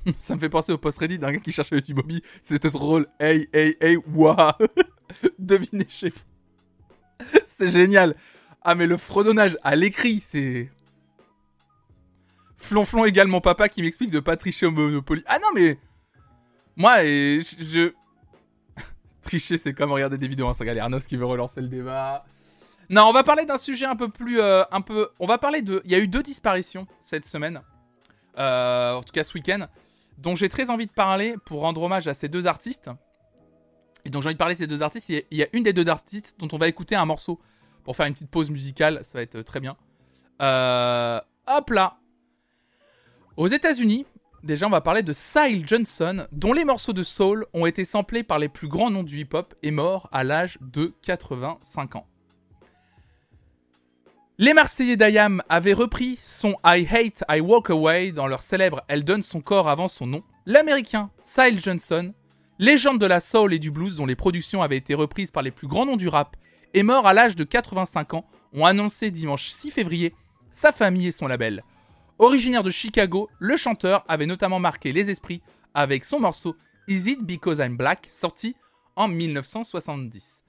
[0.19, 2.21] Ça me fait penser au post Reddit d'un gars qui cherchait le Bobby.
[2.41, 3.07] C'était drôle.
[3.19, 4.51] Hey, hey, hey, waouh.
[5.39, 7.25] Devinez chez vous.
[7.45, 8.15] c'est génial.
[8.61, 10.69] Ah, mais le fredonnage à l'écrit, c'est.
[12.57, 15.23] Flonflon égale mon papa qui m'explique de pas tricher au Monopoly.
[15.25, 15.79] Ah non, mais.
[16.75, 17.93] Moi, je
[19.25, 20.47] tricher, c'est comme regarder des vidéos.
[20.47, 22.25] Hein, ça Arnos qui veut relancer le débat.
[22.89, 25.09] Non, on va parler d'un sujet un peu plus, euh, un peu.
[25.19, 25.81] On va parler de.
[25.85, 27.61] Il y a eu deux disparitions cette semaine,
[28.37, 29.67] euh, en tout cas ce week-end,
[30.17, 32.89] dont j'ai très envie de parler pour rendre hommage à ces deux artistes.
[34.05, 35.09] Et donc j'ai envie de parler de ces deux artistes.
[35.09, 37.39] Il y a une des deux artistes dont on va écouter un morceau
[37.83, 38.99] pour faire une petite pause musicale.
[39.03, 39.75] Ça va être très bien.
[40.41, 41.97] Euh, hop là.
[43.35, 44.05] Aux États-Unis,
[44.45, 48.21] Déjà, on va parler de Sile Johnson, dont les morceaux de soul ont été samplés
[48.21, 52.05] par les plus grands noms du hip-hop et mort à l'âge de 85 ans.
[54.37, 59.03] Les Marseillais d'Ayam avaient repris son I Hate, I Walk Away dans leur célèbre Elle
[59.03, 60.23] donne son corps avant son nom.
[60.45, 62.13] L'américain Sile Johnson,
[62.59, 65.49] légende de la soul et du blues dont les productions avaient été reprises par les
[65.49, 66.37] plus grands noms du rap,
[66.75, 70.13] est mort à l'âge de 85 ans, ont annoncé dimanche 6 février
[70.51, 71.63] sa famille et son label.
[72.17, 75.41] Originaire de Chicago, le chanteur avait notamment marqué les esprits
[75.73, 76.55] avec son morceau
[76.87, 78.55] Is It Because I'm Black, sorti
[78.95, 80.43] en 1970.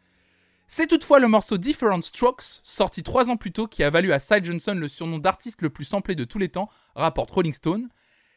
[0.69, 4.21] C'est toutefois le morceau Different Strokes, sorti trois ans plus tôt, qui a valu à
[4.21, 7.89] Cy Johnson le surnom d'artiste le plus samplé de tous les temps, rapporte Rolling Stone.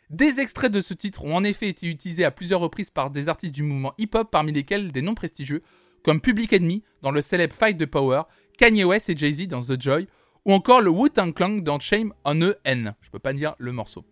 [0.10, 3.30] Des extraits de ce titre ont en effet été utilisés à plusieurs reprises par des
[3.30, 5.62] artistes du mouvement hip-hop, parmi lesquels des noms prestigieux,
[6.04, 8.24] comme Public Enemy dans le célèbre Fight the Power,
[8.58, 10.08] Kanye West et Jay-Z dans The Joy,
[10.46, 12.96] ou encore le Wu-Tang Clan dans Shame on a N.
[13.02, 14.06] Je peux pas dire le morceau.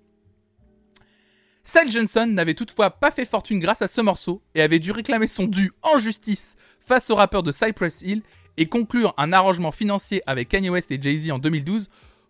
[1.64, 5.28] Sal Johnson n'avait toutefois pas fait fortune grâce à ce morceau et avait dû réclamer
[5.28, 8.22] son dû en justice face au rappeur de Cypress Hill
[8.56, 11.90] et conclure un arrangement financier avec Kanye West et Jay-Z en 2012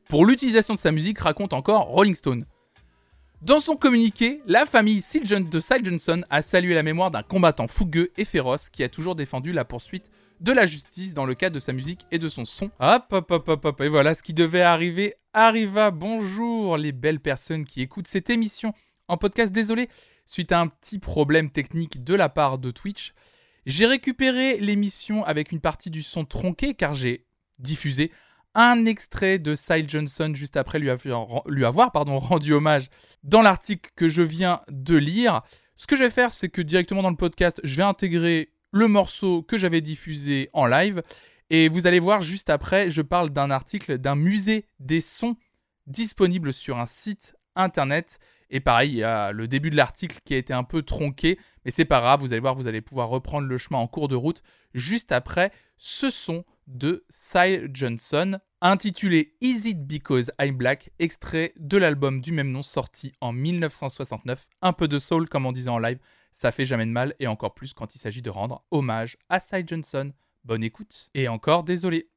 [0.10, 2.46] pour l'utilisation de sa musique, raconte encore Rolling Stone.
[3.44, 8.12] Dans son communiqué, la famille de Sal Johnson a salué la mémoire d'un combattant fougueux
[8.18, 10.10] et féroce qui a toujours défendu la poursuite
[10.40, 12.72] de la justice dans le cadre de sa musique et de son son.
[12.80, 13.82] Hop, hop, hop, hop, hop.
[13.82, 15.92] Et voilà, ce qui devait arriver arriva.
[15.92, 18.74] Bonjour les belles personnes qui écoutent cette émission
[19.08, 19.54] en podcast.
[19.54, 19.88] Désolé,
[20.26, 23.14] suite à un petit problème technique de la part de Twitch,
[23.68, 27.28] j'ai récupéré l'émission avec une partie du son tronqué car j'ai
[27.60, 28.12] diffusé
[28.58, 32.90] un extrait de Sile Johnson juste après lui avoir, lui rendu hommage
[33.24, 35.44] dans l'article que je viens de lire.
[35.76, 38.88] Ce que je vais faire, c'est que directement dans le podcast, je vais intégrer le
[38.88, 41.04] morceau que j'avais diffusé en live.
[41.52, 45.38] Et vous allez voir juste après, je parle d'un article d'un musée des sons
[45.86, 48.20] disponible sur un site internet.
[48.50, 51.38] Et pareil, il y a le début de l'article qui a été un peu tronqué,
[51.64, 54.08] mais c'est pas grave, vous allez voir, vous allez pouvoir reprendre le chemin en cours
[54.08, 54.42] de route
[54.74, 61.78] juste après ce son de Cy Johnson, intitulé Is It Because I'm Black, extrait de
[61.78, 64.48] l'album du même nom sorti en 1969.
[64.62, 66.00] Un peu de soul, comme on disait en live,
[66.32, 69.40] ça fait jamais de mal, et encore plus quand il s'agit de rendre hommage à
[69.40, 70.12] Cy Johnson.
[70.44, 72.10] Bonne écoute, et encore désolé.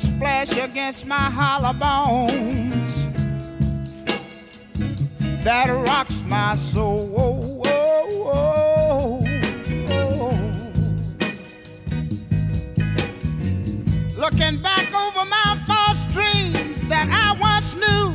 [0.00, 3.06] Splash against my hollow bones
[5.44, 7.08] that rocks my soul.
[14.16, 18.14] Looking back over my false dreams that I once knew,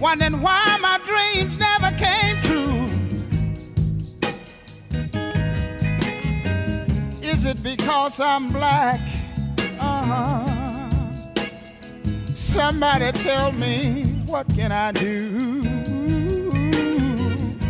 [0.00, 1.77] wondering why my dreams never
[7.76, 9.00] because I'm black?
[9.78, 11.00] Uh-huh.
[12.28, 15.62] Somebody tell me what can I do?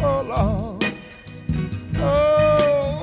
[0.00, 0.84] Oh Lord.
[1.96, 3.02] Oh,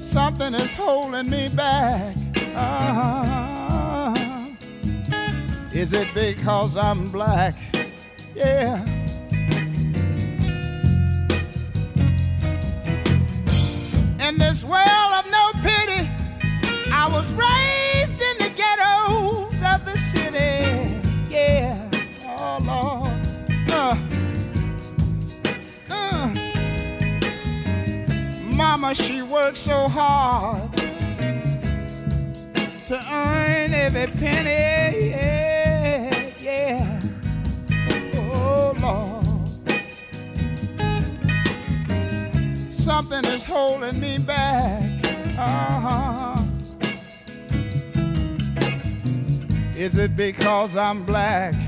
[0.00, 2.16] something is holding me back.
[2.56, 4.14] Uh-huh.
[5.72, 7.54] Is it because I'm black?
[8.34, 8.84] Yeah.
[14.28, 15.27] In this world of
[17.38, 21.00] raised in the ghettos of the city.
[21.30, 21.90] Yeah,
[22.26, 23.70] oh Lord.
[23.70, 23.96] Uh,
[25.90, 26.34] uh.
[28.56, 30.76] Mama, she worked so hard
[32.86, 35.10] to earn every penny.
[35.10, 37.00] Yeah, yeah.
[38.16, 39.26] Oh Lord.
[42.72, 44.82] Something is holding me back.
[45.38, 46.37] Uh-huh.
[49.78, 51.67] Is it because I'm black?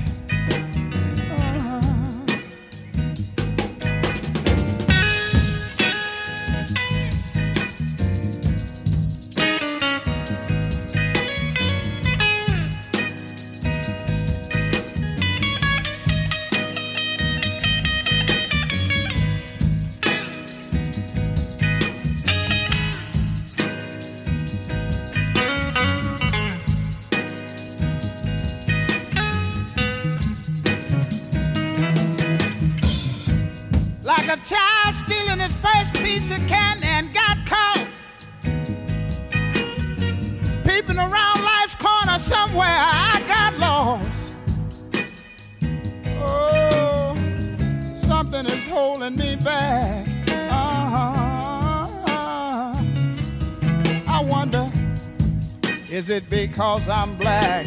[56.51, 57.65] Because I'm black?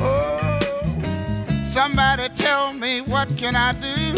[0.00, 0.58] Oh.
[1.66, 4.14] Somebody tell me what can I do?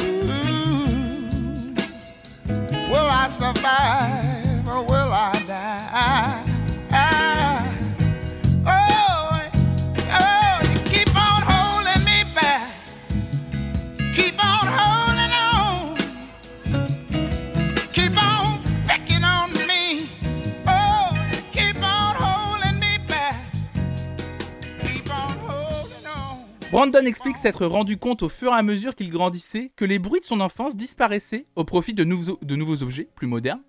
[2.88, 4.27] Will I survive
[26.90, 30.20] Brandon explique s'être rendu compte au fur et à mesure qu'il grandissait que les bruits
[30.20, 33.60] de son enfance disparaissaient au profit de nouveaux, objets plus modernes.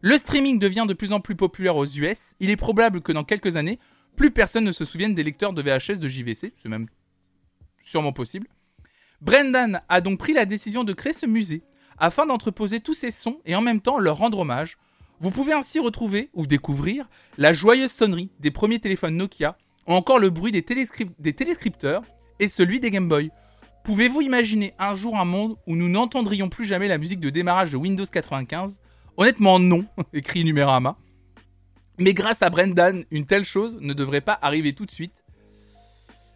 [0.00, 2.32] Le streaming devient de plus en plus populaire aux US.
[2.40, 3.78] Il est probable que dans quelques années,
[4.16, 6.54] plus personne ne se souvienne des lecteurs de VHS de JVC.
[6.56, 6.86] C'est même
[7.82, 8.46] sûrement possible.
[9.20, 11.64] Brendan a donc pris la décision de créer ce musée
[11.98, 14.78] afin d'entreposer tous ces sons et en même temps leur rendre hommage.
[15.20, 20.18] Vous pouvez ainsi retrouver ou découvrir la joyeuse sonnerie des premiers téléphones Nokia ou encore
[20.18, 20.64] le bruit des,
[21.18, 22.02] des téléscripteurs
[22.40, 23.30] et celui des Game Boy.
[23.84, 27.72] Pouvez-vous imaginer un jour un monde où nous n'entendrions plus jamais la musique de démarrage
[27.72, 28.80] de Windows 95
[29.16, 30.96] Honnêtement non, écrit Numérama.
[31.98, 35.24] Mais grâce à Brendan, une telle chose ne devrait pas arriver tout de suite.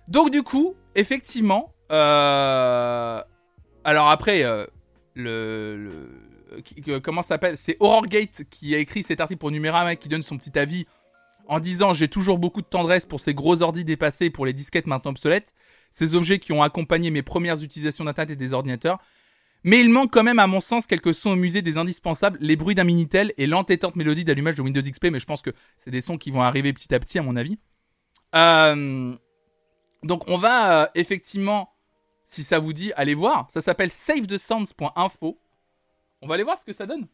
[0.07, 3.23] Donc du coup, effectivement, euh,
[3.85, 4.67] alors après, euh,
[5.15, 6.09] le,
[7.03, 7.57] comment s'appelle?
[7.57, 10.87] C'est Horrorgate qui a écrit cet article pour Numérama qui donne son petit avis
[11.47, 14.87] en disant j'ai toujours beaucoup de tendresse pour ces gros ordis dépassés pour les disquettes
[14.87, 15.53] maintenant obsolètes,
[15.91, 18.99] ces objets qui ont accompagné mes premières utilisations d'internet et des ordinateurs.
[19.65, 22.55] Mais il manque quand même, à mon sens, quelques sons au musée des indispensables, les
[22.55, 25.91] bruits d'un Minitel et l'entêtante mélodie d'allumage de Windows XP, mais je pense que c'est
[25.91, 27.59] des sons qui vont arriver petit à petit, à mon avis.
[28.35, 29.15] Euh,
[30.05, 31.73] donc on va euh, effectivement,
[32.25, 33.47] si ça vous dit, aller voir.
[33.51, 35.41] Ça s'appelle savethesounds.info.
[36.23, 37.09] On va aller voir ce que ça donne.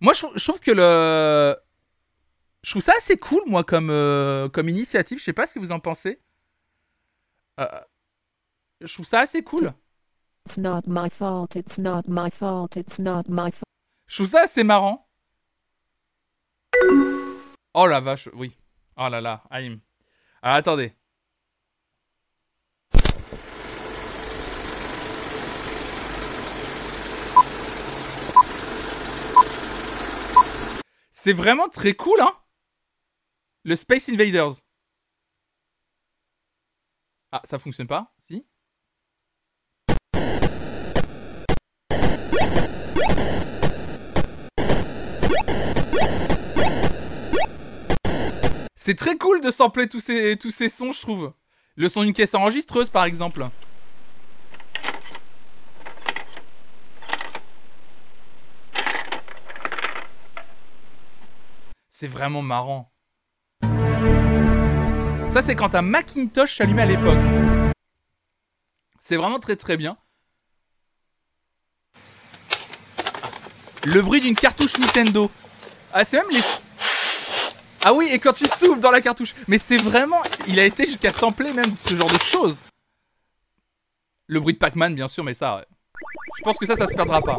[0.00, 1.56] Moi, je, trou- je trouve que le...
[2.62, 5.18] Je trouve ça assez cool, moi, comme, euh, comme initiative.
[5.18, 6.20] Je sais pas ce que vous en pensez.
[7.58, 7.80] Euh,
[8.80, 9.72] je trouve ça assez cool.
[10.46, 13.64] It's not my fault, it's not my fault, it's not my fault.
[14.06, 15.08] Je trouve ça assez marrant.
[17.74, 18.56] Oh la vache, oui.
[18.96, 19.80] Oh là là, Aïm.
[20.40, 20.94] Alors attendez.
[31.10, 32.32] C'est vraiment très cool, hein
[33.64, 34.54] Le Space Invaders.
[37.30, 38.46] Ah, ça fonctionne pas Si
[48.76, 51.34] C'est très cool de sampler tous ces, tous ces sons, je trouve.
[51.76, 53.46] Le son d'une caisse enregistreuse, par exemple.
[61.90, 62.90] C'est vraiment marrant.
[65.30, 67.18] Ça, c'est quand un Macintosh s'allumait à l'époque.
[69.00, 69.96] C'est vraiment très très bien.
[73.84, 75.30] Le bruit d'une cartouche Nintendo.
[75.92, 76.40] Ah, c'est même les.
[77.84, 79.34] Ah oui, et quand tu souffles dans la cartouche.
[79.46, 80.20] Mais c'est vraiment.
[80.46, 82.62] Il a été jusqu'à sampler même ce genre de choses.
[84.26, 85.64] Le bruit de Pac-Man, bien sûr, mais ça.
[86.38, 87.38] Je pense que ça, ça se perdra pas.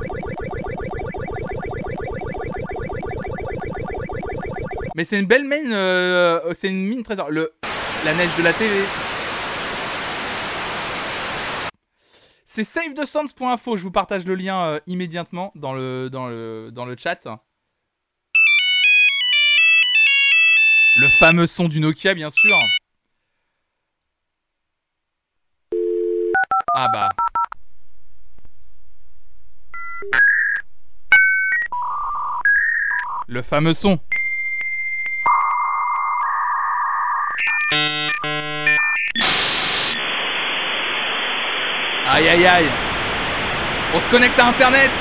[4.95, 5.71] Mais c'est une belle mine.
[5.71, 7.29] euh, c'est une mine trésor.
[7.29, 7.53] Le,
[8.05, 8.73] la neige de la TV.
[12.45, 13.77] C'est savethesounds.info.
[13.77, 17.27] Je vous partage le lien euh, immédiatement dans le, dans, le, dans le chat.
[20.95, 22.57] Le fameux son du Nokia, bien sûr.
[26.73, 27.09] Ah bah.
[33.27, 33.99] Le fameux son.
[42.19, 42.69] Aïe aïe aïe.
[43.93, 44.91] On se connecte à Internet.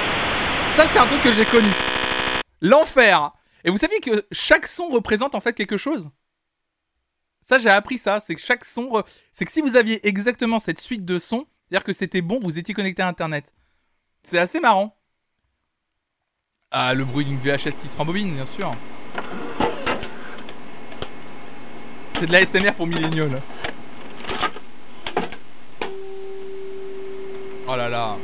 [0.77, 1.73] Ça, c'est un truc que j'ai connu.
[2.61, 3.33] L'enfer.
[3.65, 6.11] Et vous saviez que chaque son représente en fait quelque chose?
[7.41, 8.21] Ça, j'ai appris ça.
[8.21, 9.03] C'est que chaque son.
[9.33, 12.57] C'est que si vous aviez exactement cette suite de sons, c'est-à-dire que c'était bon, vous
[12.57, 13.53] étiez connecté à Internet.
[14.23, 14.97] C'est assez marrant.
[16.71, 18.77] Ah, le bruit d'une VHS qui se rembobine, bien sûr.
[22.21, 23.29] C'est de la SMR pour milléniaux,
[27.71, 28.17] Oh là là.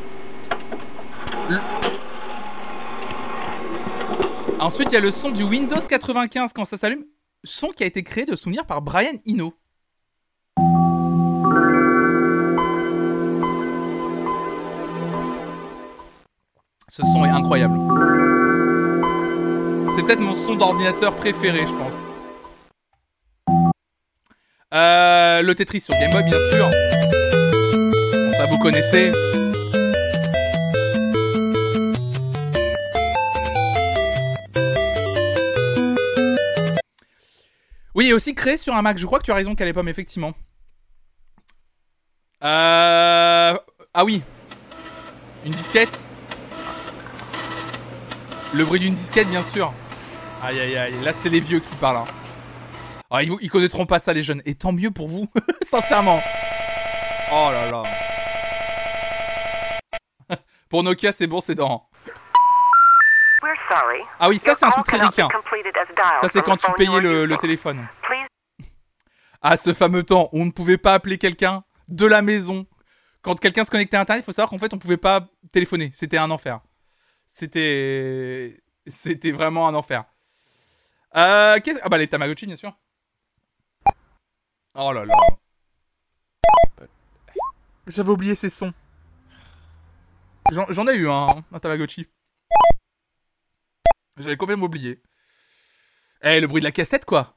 [4.58, 7.04] Ensuite, il y a le son du Windows 95 quand ça s'allume.
[7.44, 9.52] Son qui a été créé de souvenir par Brian Eno.
[16.88, 17.76] Ce son est incroyable.
[19.94, 21.96] C'est peut-être mon son d'ordinateur préféré, je pense.
[24.72, 26.70] Euh, le Tetris sur Game Boy, bien sûr.
[28.36, 29.12] Ça, vous connaissez.
[37.94, 38.98] Oui, et aussi créé sur un Mac.
[38.98, 40.32] Je crois que tu as raison, Calépom, effectivement.
[42.42, 43.56] Euh...
[43.94, 44.22] Ah oui.
[45.44, 46.02] Une disquette.
[48.52, 49.72] Le bruit d'une disquette, bien sûr.
[50.42, 50.94] Aïe, aïe, aïe.
[51.04, 51.98] Là, c'est les vieux qui parlent.
[51.98, 52.04] hein.
[53.10, 54.42] Ah, ils, ils connaîtront pas ça, les jeunes.
[54.44, 55.28] Et tant mieux pour vous,
[55.62, 56.20] sincèrement.
[57.32, 57.82] Oh là là.
[60.68, 61.88] pour Nokia, c'est bon, c'est dans.
[64.18, 65.28] Ah oui, ça, c'est un truc très ricain.
[65.28, 67.86] dialed Ça, c'est quand tu payais le, téléphone.
[69.42, 72.66] Ah, ce fameux temps où on ne pouvait pas appeler quelqu'un de la maison.
[73.22, 75.90] Quand quelqu'un se connectait à Internet, il faut savoir qu'en fait, on pouvait pas téléphoner.
[75.94, 76.60] C'était un enfer.
[77.26, 78.60] C'était...
[78.86, 80.04] C'était vraiment un enfer.
[81.16, 82.72] Euh, Ah bah les Tamagotchi, bien sûr.
[84.74, 85.14] Oh là là.
[87.86, 88.72] J'avais oublié ces sons.
[90.50, 92.08] J'en j'en ai eu un, un Tamagotchi.
[94.18, 95.00] J'avais complètement oublié.
[96.22, 97.34] Eh, le bruit de la cassette, quoi.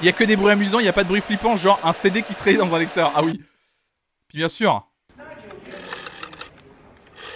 [0.00, 1.78] Il y a que des bruits amusants, il n'y a pas de bruit flippant, genre
[1.84, 3.12] un CD qui serait dans un lecteur.
[3.14, 3.42] Ah oui.
[4.28, 4.86] Puis bien sûr.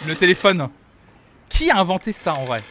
[0.07, 0.71] Le téléphone.
[1.49, 2.63] Qui a inventé ça en vrai?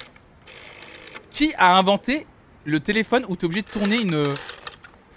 [1.31, 2.27] Qui a inventé
[2.65, 4.23] le téléphone où tu es obligé de tourner une,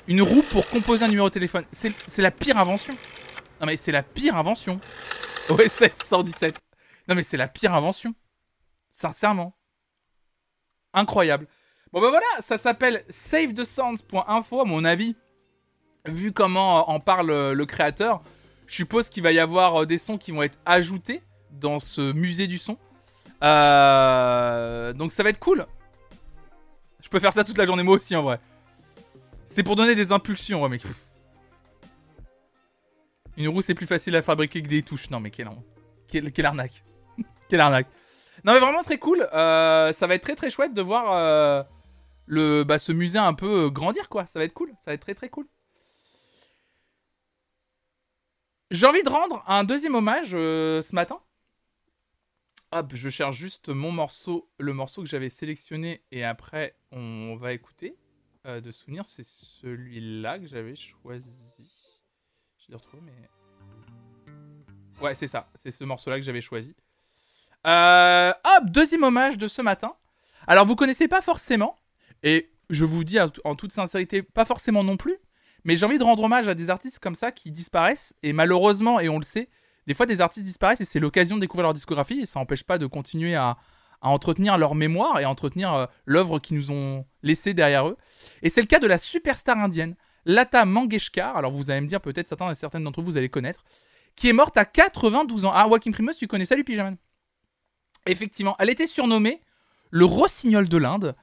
[0.08, 1.64] une roue pour composer un numéro de téléphone?
[1.72, 2.96] C'est la pire invention.
[3.60, 4.78] Non mais c'est la pire invention.
[5.50, 6.58] OSS 117.
[7.08, 8.14] Non mais c'est la pire invention.
[8.90, 9.56] Sincèrement.
[10.92, 11.46] Incroyable.
[11.92, 15.14] Bon bah voilà, ça s'appelle savethesounds.info à mon avis.
[16.06, 18.22] Vu comment euh, en parle euh, le créateur,
[18.66, 22.12] je suppose qu'il va y avoir euh, des sons qui vont être ajoutés dans ce
[22.12, 22.74] musée du son.
[23.42, 25.66] Donc ça va être cool.
[27.02, 28.40] Je peux faire ça toute la journée moi aussi en vrai.
[29.44, 30.82] C'est pour donner des impulsions, ouais, mec.
[33.36, 35.10] Une roue c'est plus facile à fabriquer que des touches.
[35.10, 35.50] Non mais quelle,
[36.08, 36.84] quelle, quelle arnaque.
[37.48, 37.88] quelle arnaque.
[38.44, 39.28] Non mais vraiment très cool.
[39.32, 41.62] Euh, ça va être très très chouette de voir euh,
[42.26, 44.26] le, bah, ce musée un peu euh, grandir quoi.
[44.26, 44.70] Ça va être cool.
[44.80, 45.46] Ça va être très très cool.
[48.70, 51.20] J'ai envie de rendre un deuxième hommage ce matin
[52.72, 57.52] Hop, je cherche juste mon morceau, le morceau que j'avais sélectionné et après on va
[57.52, 57.96] écouter.
[58.44, 61.75] De souvenir, c'est celui-là que j'avais choisi.
[65.00, 65.48] Ouais, c'est ça.
[65.54, 66.74] C'est ce morceau-là que j'avais choisi.
[67.66, 69.94] Euh, hop, deuxième hommage de ce matin.
[70.46, 71.76] Alors, vous connaissez pas forcément,
[72.22, 75.16] et je vous dis en toute sincérité, pas forcément non plus,
[75.64, 79.00] mais j'ai envie de rendre hommage à des artistes comme ça qui disparaissent, et malheureusement,
[79.00, 79.48] et on le sait,
[79.86, 82.62] des fois des artistes disparaissent et c'est l'occasion de découvrir leur discographie, et ça n'empêche
[82.64, 83.56] pas de continuer à,
[84.00, 87.96] à entretenir leur mémoire et à entretenir euh, l'œuvre qu'ils nous ont laissée derrière eux.
[88.42, 89.96] Et c'est le cas de la superstar indienne,
[90.26, 91.36] Lata Mangeshkar.
[91.36, 93.64] Alors vous allez me dire, peut-être certains et certaines d'entre vous, vous allez connaître,
[94.14, 95.52] qui est morte à 92 ans.
[95.54, 96.44] Ah, Joaquin Primos, tu connais.
[96.44, 96.96] Salut, Pyjaman.
[98.06, 99.40] Effectivement, elle était surnommée
[99.90, 101.16] le rossignol de l'Inde.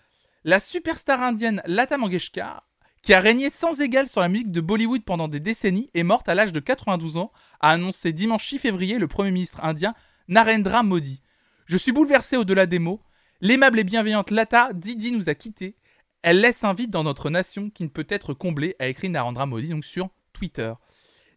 [0.43, 2.67] La superstar indienne Lata Mangeshkar,
[3.01, 6.27] qui a régné sans égal sur la musique de Bollywood pendant des décennies, est morte
[6.27, 7.31] à l'âge de 92 ans,
[7.61, 9.93] a annoncé dimanche 6 février le Premier ministre indien
[10.27, 11.21] Narendra Modi.
[11.65, 13.01] Je suis bouleversé au-delà des mots.
[13.41, 15.75] L'aimable et bienveillante Lata Didi nous a quittés.
[16.23, 19.45] Elle laisse un vide dans notre nation qui ne peut être comblé, a écrit Narendra
[19.45, 20.73] Modi sur Twitter.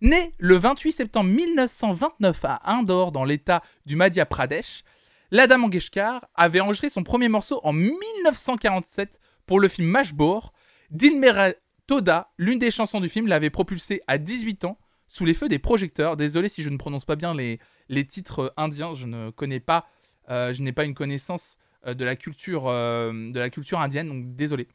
[0.01, 4.85] Née le 28 septembre 1929 à Indore dans l'état du Madhya Pradesh,
[5.33, 10.53] Lada Mangeshkar avait enregistré son premier morceau en 1947 pour le film Mashbor.
[10.91, 11.51] Dilmera
[11.89, 15.59] Toda, l'une des chansons du film, l'avait propulsé à 18 ans sous les feux des
[15.59, 16.17] projecteurs.
[16.17, 17.59] Désolé si je ne prononce pas bien les,
[17.89, 19.87] les titres indiens, je ne connais pas
[20.29, 24.09] euh, je n'ai pas une connaissance euh, de, la culture, euh, de la culture indienne,
[24.09, 24.69] donc désolé.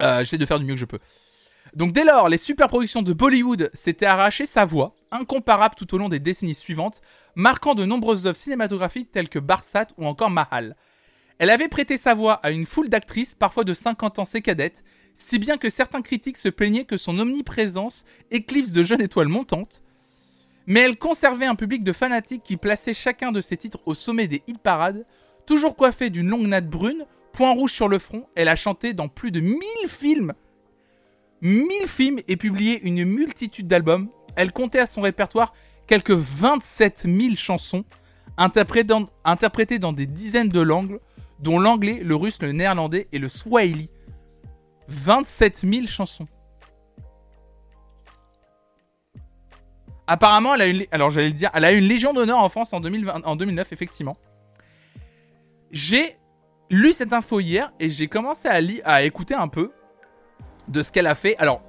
[0.00, 0.98] J'essaie de faire du mieux que je peux.
[1.74, 5.98] Donc dès lors, les super productions de Bollywood s'étaient arrachées sa voix, incomparable tout au
[5.98, 7.00] long des décennies suivantes,
[7.34, 10.76] marquant de nombreuses œuvres cinématographiques telles que Barsat ou encore Mahal.
[11.38, 14.84] Elle avait prêté sa voix à une foule d'actrices, parfois de 50 ans ses cadettes,
[15.14, 19.82] si bien que certains critiques se plaignaient que son omniprésence éclipse de jeunes étoiles montantes,
[20.66, 24.28] mais elle conservait un public de fanatiques qui plaçait chacun de ses titres au sommet
[24.28, 25.04] des hit parades.
[25.46, 29.08] Toujours coiffée d'une longue natte brune, point rouge sur le front, elle a chanté dans
[29.08, 29.56] plus de 1000
[29.86, 30.32] films.
[31.42, 34.08] 1000 films et publié une multitude d'albums.
[34.34, 35.52] Elle comptait à son répertoire
[35.86, 37.84] quelques 27 000 chansons,
[38.36, 40.98] interprétées dans des dizaines de langues,
[41.38, 43.90] dont l'anglais, le russe, le néerlandais et le swahili.
[44.88, 46.26] 27 000 chansons.
[50.08, 52.80] Apparemment, elle a alors j'allais dire, elle a eu une Légion d'honneur en France en,
[52.80, 54.16] 2020, en 2009, effectivement.
[55.70, 56.16] J'ai
[56.70, 59.72] lu cette info hier et j'ai commencé à, écouter un peu
[60.68, 61.36] de ce qu'elle a fait.
[61.38, 61.62] Alors,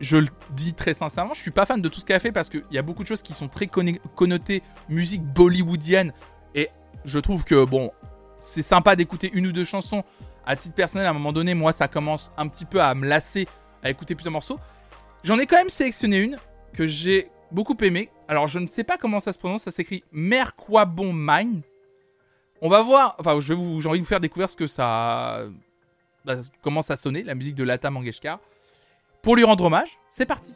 [0.00, 2.32] je le dis très sincèrement, je suis pas fan de tout ce qu'elle a fait
[2.32, 6.12] parce qu'il y a beaucoup de choses qui sont très connotées musique bollywoodienne
[6.54, 6.70] et
[7.04, 7.92] je trouve que bon,
[8.38, 10.02] c'est sympa d'écouter une ou deux chansons.
[10.46, 13.06] À titre personnel, à un moment donné, moi, ça commence un petit peu à me
[13.06, 13.46] lasser
[13.82, 14.58] à écouter plusieurs morceaux.
[15.22, 16.38] J'en ai quand même sélectionné une
[16.72, 18.10] que j'ai beaucoup aimé.
[18.26, 19.62] Alors, je ne sais pas comment ça se prononce.
[19.62, 21.62] Ça s'écrit Merquabon Mine.
[22.62, 23.16] On va voir.
[23.18, 25.44] Enfin, je vous, j'ai envie de vous faire découvrir ce que ça.
[26.24, 28.38] Bah, comment ça sonnait, la musique de Lata Mangeshkar.
[29.22, 30.52] Pour lui rendre hommage, c'est parti.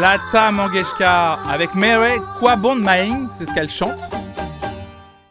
[0.00, 4.00] Lata Mangeshkar avec Mere Kwabon Maing, c'est ce qu'elle chante.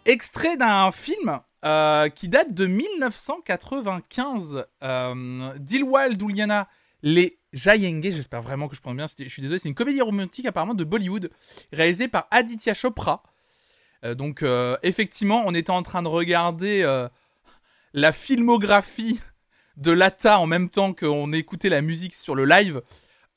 [0.06, 4.66] Extrait d'un film euh, qui date de 1995.
[4.84, 6.68] Euh, Dilwal Duliana
[7.02, 10.46] Les Jayenge, j'espère vraiment que je prononce bien, je suis désolé, c'est une comédie romantique
[10.46, 11.32] apparemment de Bollywood,
[11.74, 13.24] réalisée par Aditya Chopra.
[14.04, 17.08] Euh, donc euh, effectivement, on était en train de regarder
[17.94, 19.20] la filmographie
[19.78, 22.82] de Lata en même temps qu'on écoutait la musique sur le live.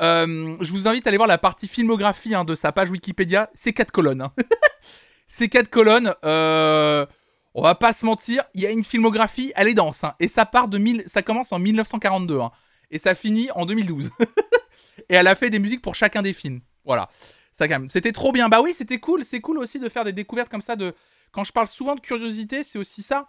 [0.03, 3.51] Euh, je vous invite à aller voir la partie filmographie hein, de sa page Wikipédia.
[3.55, 4.23] C'est quatre colonnes.
[4.23, 4.33] hein.
[5.27, 6.15] C'est quatre colonnes.
[6.25, 7.07] Euh,
[7.55, 10.03] on va pas se mentir, il y a une filmographie, elle est dense.
[10.05, 10.15] hein.
[10.19, 12.51] et ça part de 1000, ça commence en 1942 hein,
[12.91, 14.11] et ça finit en 2012.
[15.09, 16.61] et elle a fait des musiques pour chacun des films.
[16.85, 17.09] Voilà.
[17.53, 18.49] Ça quand c'était trop bien.
[18.49, 19.25] Bah oui, c'était cool.
[19.25, 20.75] C'est cool aussi de faire des découvertes comme ça.
[20.75, 20.95] De
[21.31, 23.29] quand je parle souvent de curiosité, c'est aussi ça.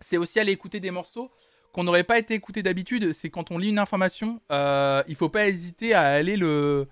[0.00, 1.30] C'est aussi aller écouter des morceaux
[1.78, 3.12] qu'on n'aurait pas été écouté d'habitude.
[3.12, 6.88] C'est quand on lit une information, euh, il faut pas hésiter à aller le,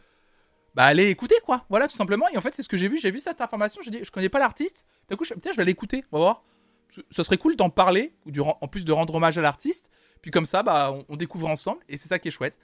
[0.77, 1.65] bah aller écouter quoi.
[1.71, 2.29] Voilà tout simplement.
[2.29, 2.97] Et en fait, c'est ce que j'ai vu.
[2.97, 3.83] J'ai vu cette information.
[3.83, 4.87] J'ai dit, je connais pas l'artiste.
[5.11, 6.05] Du coup, je, je vais l'écouter.
[6.13, 6.43] On va voir.
[7.11, 9.91] Ce serait cool d'en parler ou en plus de rendre hommage à l'artiste.
[10.23, 12.57] Puis comme ça, bah, on, on découvre ensemble et c'est ça qui est chouette.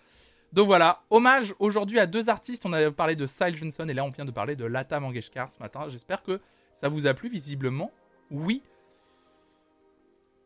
[0.52, 2.64] Donc voilà, hommage aujourd'hui à deux artistes.
[2.66, 5.50] On a parlé de Sile Johnson et là on vient de parler de Lata Mangeshkar
[5.50, 5.88] ce matin.
[5.88, 6.40] J'espère que
[6.72, 7.90] ça vous a plu visiblement.
[8.30, 8.62] Oui.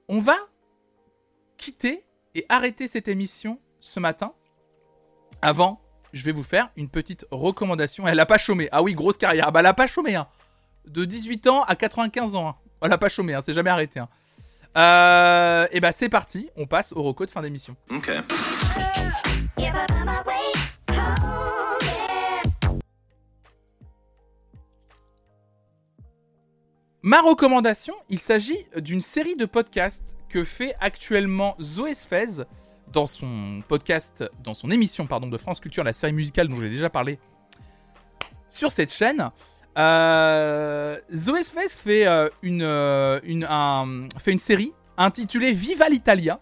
[0.09, 0.39] On va
[1.57, 2.05] quitter
[2.35, 4.33] et arrêter cette émission ce matin.
[5.43, 5.81] Avant,
[6.13, 8.07] je vais vous faire une petite recommandation.
[8.07, 8.69] Elle a pas chômé.
[8.73, 9.45] Ah oui, grosse carrière.
[9.49, 10.15] Ah bah elle a pas chômé.
[10.15, 10.29] Hein.
[10.87, 12.49] De 18 ans à 95 ans.
[12.49, 12.55] hein.
[12.83, 13.35] Elle a pas chômé.
[13.35, 13.41] Hein.
[13.41, 14.01] C'est jamais arrêté.
[14.01, 14.09] Hein.
[14.77, 16.51] Euh, et bah c'est parti.
[16.57, 17.77] On passe au reco de fin d'émission.
[17.91, 18.11] Ok.
[27.03, 32.45] Ma recommandation, il s'agit d'une série de podcasts que fait actuellement Zoé Sfez
[32.93, 36.69] dans son podcast, dans son émission pardon, de France Culture, la série musicale dont j'ai
[36.69, 37.19] déjà parlé
[38.51, 39.31] sur cette chaîne.
[39.79, 46.39] Euh, Zoé Sfez fait, euh, une, euh, une, un- fait une série intitulée Viva l'Italia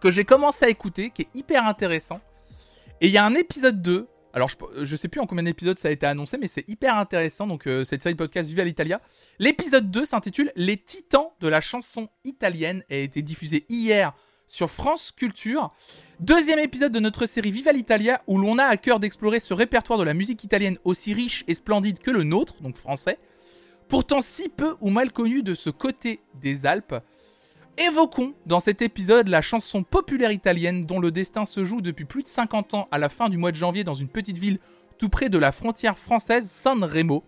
[0.00, 2.20] que j'ai commencé à écouter, qui est hyper intéressant.
[3.00, 4.06] Et il y a un épisode 2.
[4.34, 6.98] Alors, je, je sais plus en combien d'épisodes ça a été annoncé, mais c'est hyper
[6.98, 7.46] intéressant.
[7.46, 9.00] Donc, euh, cette série de podcast Viva l'Italia.
[9.38, 14.12] L'épisode 2 s'intitule Les Titans de la chanson italienne et a été diffusé hier
[14.48, 15.68] sur France Culture.
[16.18, 20.00] Deuxième épisode de notre série Viva l'Italia où l'on a à cœur d'explorer ce répertoire
[20.00, 23.20] de la musique italienne aussi riche et splendide que le nôtre, donc français,
[23.86, 26.96] pourtant si peu ou mal connu de ce côté des Alpes.
[27.76, 32.22] Évoquons dans cet épisode la chanson populaire italienne dont le destin se joue depuis plus
[32.22, 34.60] de 50 ans à la fin du mois de janvier dans une petite ville
[34.96, 37.24] tout près de la frontière française San Remo.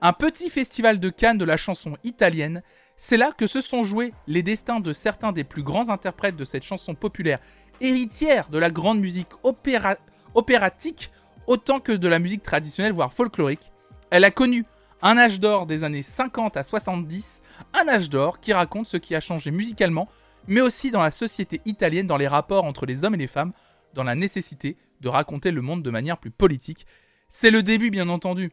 [0.00, 2.62] Un petit festival de Cannes de la chanson italienne,
[2.96, 6.44] c'est là que se sont joués les destins de certains des plus grands interprètes de
[6.44, 7.40] cette chanson populaire,
[7.80, 9.98] héritière de la grande musique opéra-
[10.34, 11.10] opératique
[11.48, 13.72] autant que de la musique traditionnelle voire folklorique.
[14.10, 14.64] Elle a connu
[15.02, 17.42] un âge d'or des années 50 à 70,
[17.74, 20.08] un âge d'or qui raconte ce qui a changé musicalement,
[20.46, 23.52] mais aussi dans la société italienne, dans les rapports entre les hommes et les femmes,
[23.94, 26.86] dans la nécessité de raconter le monde de manière plus politique.
[27.28, 28.52] C'est le début, bien entendu,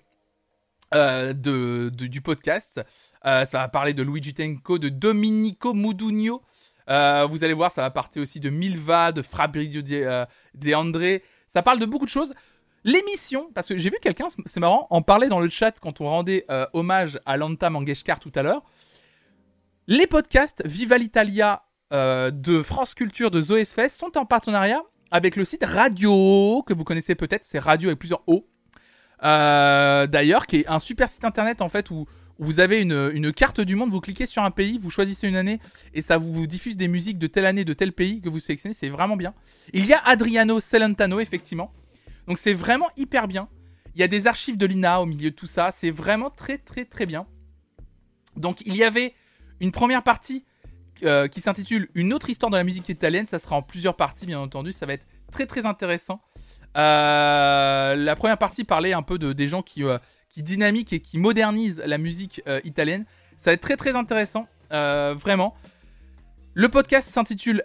[0.95, 2.81] euh, de, du podcast.
[3.25, 6.41] Euh, ça va parler de Luigi Tenco, de Domenico Modugno.
[6.89, 11.23] Euh, vous allez voir, ça va parler aussi de Milva, de Fabrizio De André.
[11.47, 12.33] Ça parle de beaucoup de choses.
[12.83, 16.05] L'émission, parce que j'ai vu quelqu'un, c'est marrant, en parler dans le chat quand on
[16.05, 18.63] rendait euh, hommage à Lanta Mangeshkar tout à l'heure.
[19.87, 24.81] Les podcasts Viva l'Italia euh, de France Culture de Zoé Sfez sont en partenariat
[25.11, 28.47] avec le site Radio, que vous connaissez peut-être, c'est Radio avec plusieurs O.
[29.23, 32.05] Euh, D'ailleurs, qui est un super site internet en fait où,
[32.41, 35.35] vous avez une, une carte du monde, vous cliquez sur un pays, vous choisissez une
[35.35, 35.59] année
[35.93, 38.73] et ça vous diffuse des musiques de telle année, de tel pays que vous sélectionnez,
[38.73, 39.33] c'est vraiment bien.
[39.73, 41.73] Il y a Adriano Celentano, effectivement.
[42.29, 43.49] Donc c'est vraiment hyper bien.
[43.95, 46.59] Il y a des archives de l'INA au milieu de tout ça, c'est vraiment très
[46.59, 47.25] très très bien.
[48.37, 49.15] Donc il y avait
[49.59, 50.45] une première partie
[51.01, 54.27] euh, qui s'intitule Une autre histoire de la musique italienne, ça sera en plusieurs parties
[54.27, 56.21] bien entendu, ça va être très très intéressant.
[56.77, 59.97] Euh, la première partie parlait un peu de, des gens qui, euh,
[60.29, 63.05] qui dynamiquent et qui modernisent la musique italienne.
[63.37, 65.55] Ça va être très très intéressant, vraiment.
[66.53, 67.63] Le podcast s'intitule,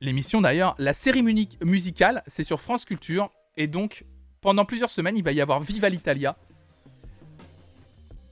[0.00, 3.30] l'émission d'ailleurs, La série musicale, c'est sur France Culture.
[3.56, 4.04] Et donc,
[4.40, 6.36] pendant plusieurs semaines, il va y avoir Viva l'Italia.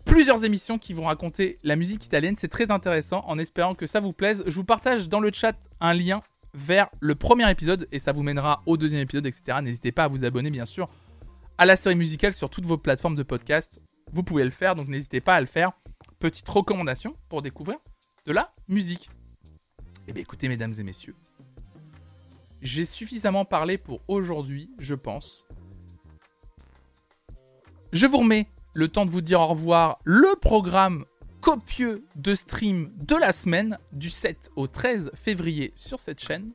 [0.05, 4.01] Plusieurs émissions qui vont raconter la musique italienne, c'est très intéressant, en espérant que ça
[4.01, 4.43] vous plaise.
[4.47, 6.23] Je vous partage dans le chat un lien
[6.55, 9.59] vers le premier épisode et ça vous mènera au deuxième épisode, etc.
[9.62, 10.89] N'hésitez pas à vous abonner, bien sûr,
[11.57, 13.81] à la série musicale sur toutes vos plateformes de podcast.
[14.12, 15.73] Vous pouvez le faire, donc n'hésitez pas à le faire.
[16.19, 17.78] Petite recommandation pour découvrir
[18.27, 19.09] de la musique.
[20.09, 21.15] Eh bien, écoutez, mesdames et messieurs,
[22.63, 25.47] j'ai suffisamment parlé pour aujourd'hui, je pense.
[27.93, 29.99] Je vous remets le temps de vous dire au revoir.
[30.05, 31.05] Le programme
[31.41, 36.53] copieux de stream de la semaine du 7 au 13 février sur cette chaîne.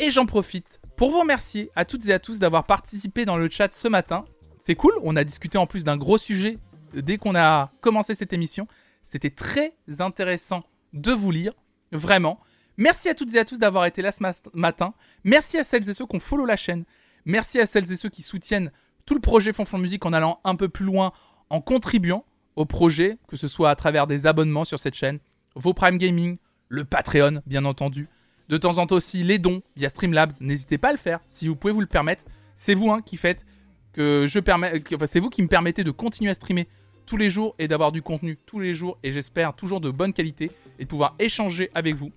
[0.00, 3.48] Et j'en profite pour vous remercier à toutes et à tous d'avoir participé dans le
[3.48, 4.24] chat ce matin.
[4.58, 6.58] C'est cool, on a discuté en plus d'un gros sujet
[6.92, 8.66] dès qu'on a commencé cette émission.
[9.04, 11.52] C'était très intéressant de vous lire,
[11.92, 12.40] vraiment.
[12.76, 14.94] Merci à toutes et à tous d'avoir été là ce ma- matin.
[15.22, 16.84] Merci à celles et ceux qui ont follow la chaîne.
[17.24, 18.70] Merci à celles et ceux qui soutiennent
[19.06, 21.12] tout le projet Fonfon Musique en allant un peu plus loin,
[21.50, 22.24] en contribuant
[22.56, 25.18] au projet, que ce soit à travers des abonnements sur cette chaîne,
[25.54, 26.38] vos Prime Gaming,
[26.68, 28.08] le Patreon, bien entendu.
[28.48, 30.32] De temps en temps aussi les dons via Streamlabs.
[30.40, 32.24] N'hésitez pas à le faire si vous pouvez vous le permettre.
[32.56, 33.44] C'est vous hein, qui faites
[33.92, 36.68] que je permets, enfin, c'est vous qui me permettez de continuer à streamer
[37.06, 40.12] tous les jours et d'avoir du contenu tous les jours et j'espère toujours de bonne
[40.12, 42.10] qualité et de pouvoir échanger avec vous.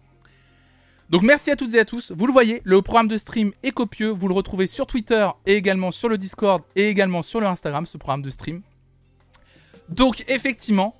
[1.09, 2.11] Donc merci à toutes et à tous.
[2.11, 4.09] Vous le voyez, le programme de stream est copieux.
[4.09, 7.85] Vous le retrouvez sur Twitter et également sur le Discord et également sur le Instagram,
[7.85, 8.61] ce programme de stream.
[9.87, 10.95] Donc effectivement,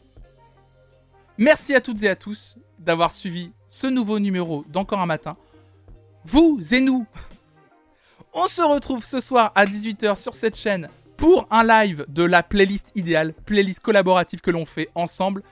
[1.38, 5.36] merci à toutes et à tous d'avoir suivi ce nouveau numéro d'Encore un matin.
[6.24, 7.06] Vous et nous,
[8.34, 12.44] on se retrouve ce soir à 18h sur cette chaîne pour un live de la
[12.44, 15.44] playlist idéale, playlist collaborative que l'on fait ensemble.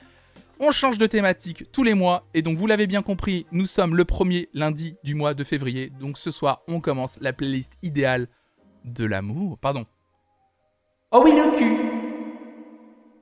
[0.60, 3.96] On change de thématique tous les mois et donc vous l'avez bien compris, nous sommes
[3.96, 5.90] le premier lundi du mois de février.
[6.00, 8.30] Donc ce soir, on commence la playlist idéale
[8.86, 9.58] de l'amour.
[9.58, 9.86] Pardon.
[11.12, 11.78] Oh oui, le cul.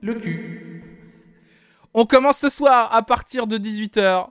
[0.00, 0.84] Le cul.
[1.92, 4.28] On commence ce soir à partir de 18h.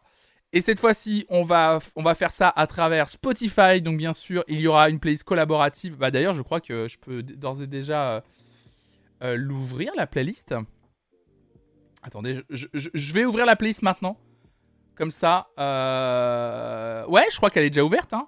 [0.54, 1.80] Et cette fois-ci, on va,
[2.16, 3.82] faire ça à travers Spotify.
[3.82, 5.98] Donc bien sûr, il y aura une playlist collaborative.
[5.98, 8.22] Bah d'ailleurs, je crois que je peux d'ores et déjà euh,
[9.24, 10.56] euh, l'ouvrir, la playlist.
[12.04, 14.18] Attendez, je, vais ouvrir la playlist maintenant.
[14.96, 15.48] Comme ça.
[15.58, 18.14] euh, Ouais, je crois qu'elle est déjà ouverte.
[18.14, 18.28] Hein.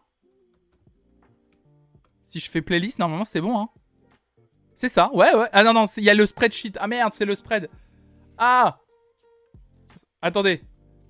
[2.21, 3.59] Si je fais playlist, normalement c'est bon.
[3.59, 3.69] Hein.
[4.75, 5.47] C'est ça, ouais, ouais.
[5.51, 6.73] Ah non, non, il y a le spreadsheet.
[6.79, 7.69] Ah merde, c'est le spread.
[8.37, 8.79] Ah
[10.21, 10.61] Attendez.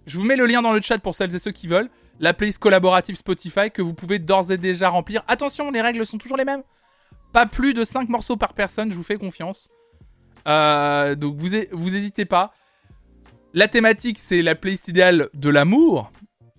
[0.06, 1.90] Je vous mets le lien dans le chat pour celles et ceux qui veulent.
[2.20, 5.24] La playlist collaborative Spotify que vous pouvez d'ores et déjà remplir.
[5.28, 6.64] Attention, les règles sont toujours les mêmes.
[7.34, 9.70] Pas plus de 5 morceaux par personne, je vous fais confiance.
[10.48, 12.54] Euh, donc vous, vous hésitez pas.
[13.54, 16.12] La thématique, c'est la playlist idéale de l'amour.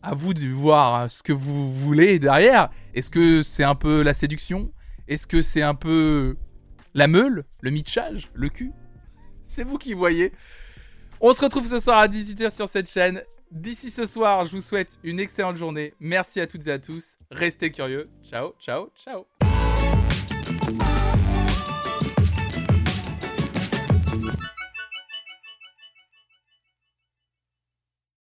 [0.02, 2.70] À vous de voir ce que vous voulez derrière.
[2.94, 4.72] Est-ce que c'est un peu la séduction?
[5.08, 6.36] Est-ce que c'est un peu
[6.94, 7.44] la meule?
[7.60, 8.30] Le mitchage?
[8.34, 8.72] Le cul?
[9.42, 10.32] C'est vous qui voyez.
[11.20, 13.22] On se retrouve ce soir à 18h sur cette chaîne.
[13.50, 15.94] D'ici ce soir, je vous souhaite une excellente journée.
[16.00, 17.18] Merci à toutes et à tous.
[17.30, 18.08] Restez curieux.
[18.22, 19.26] Ciao, ciao, ciao.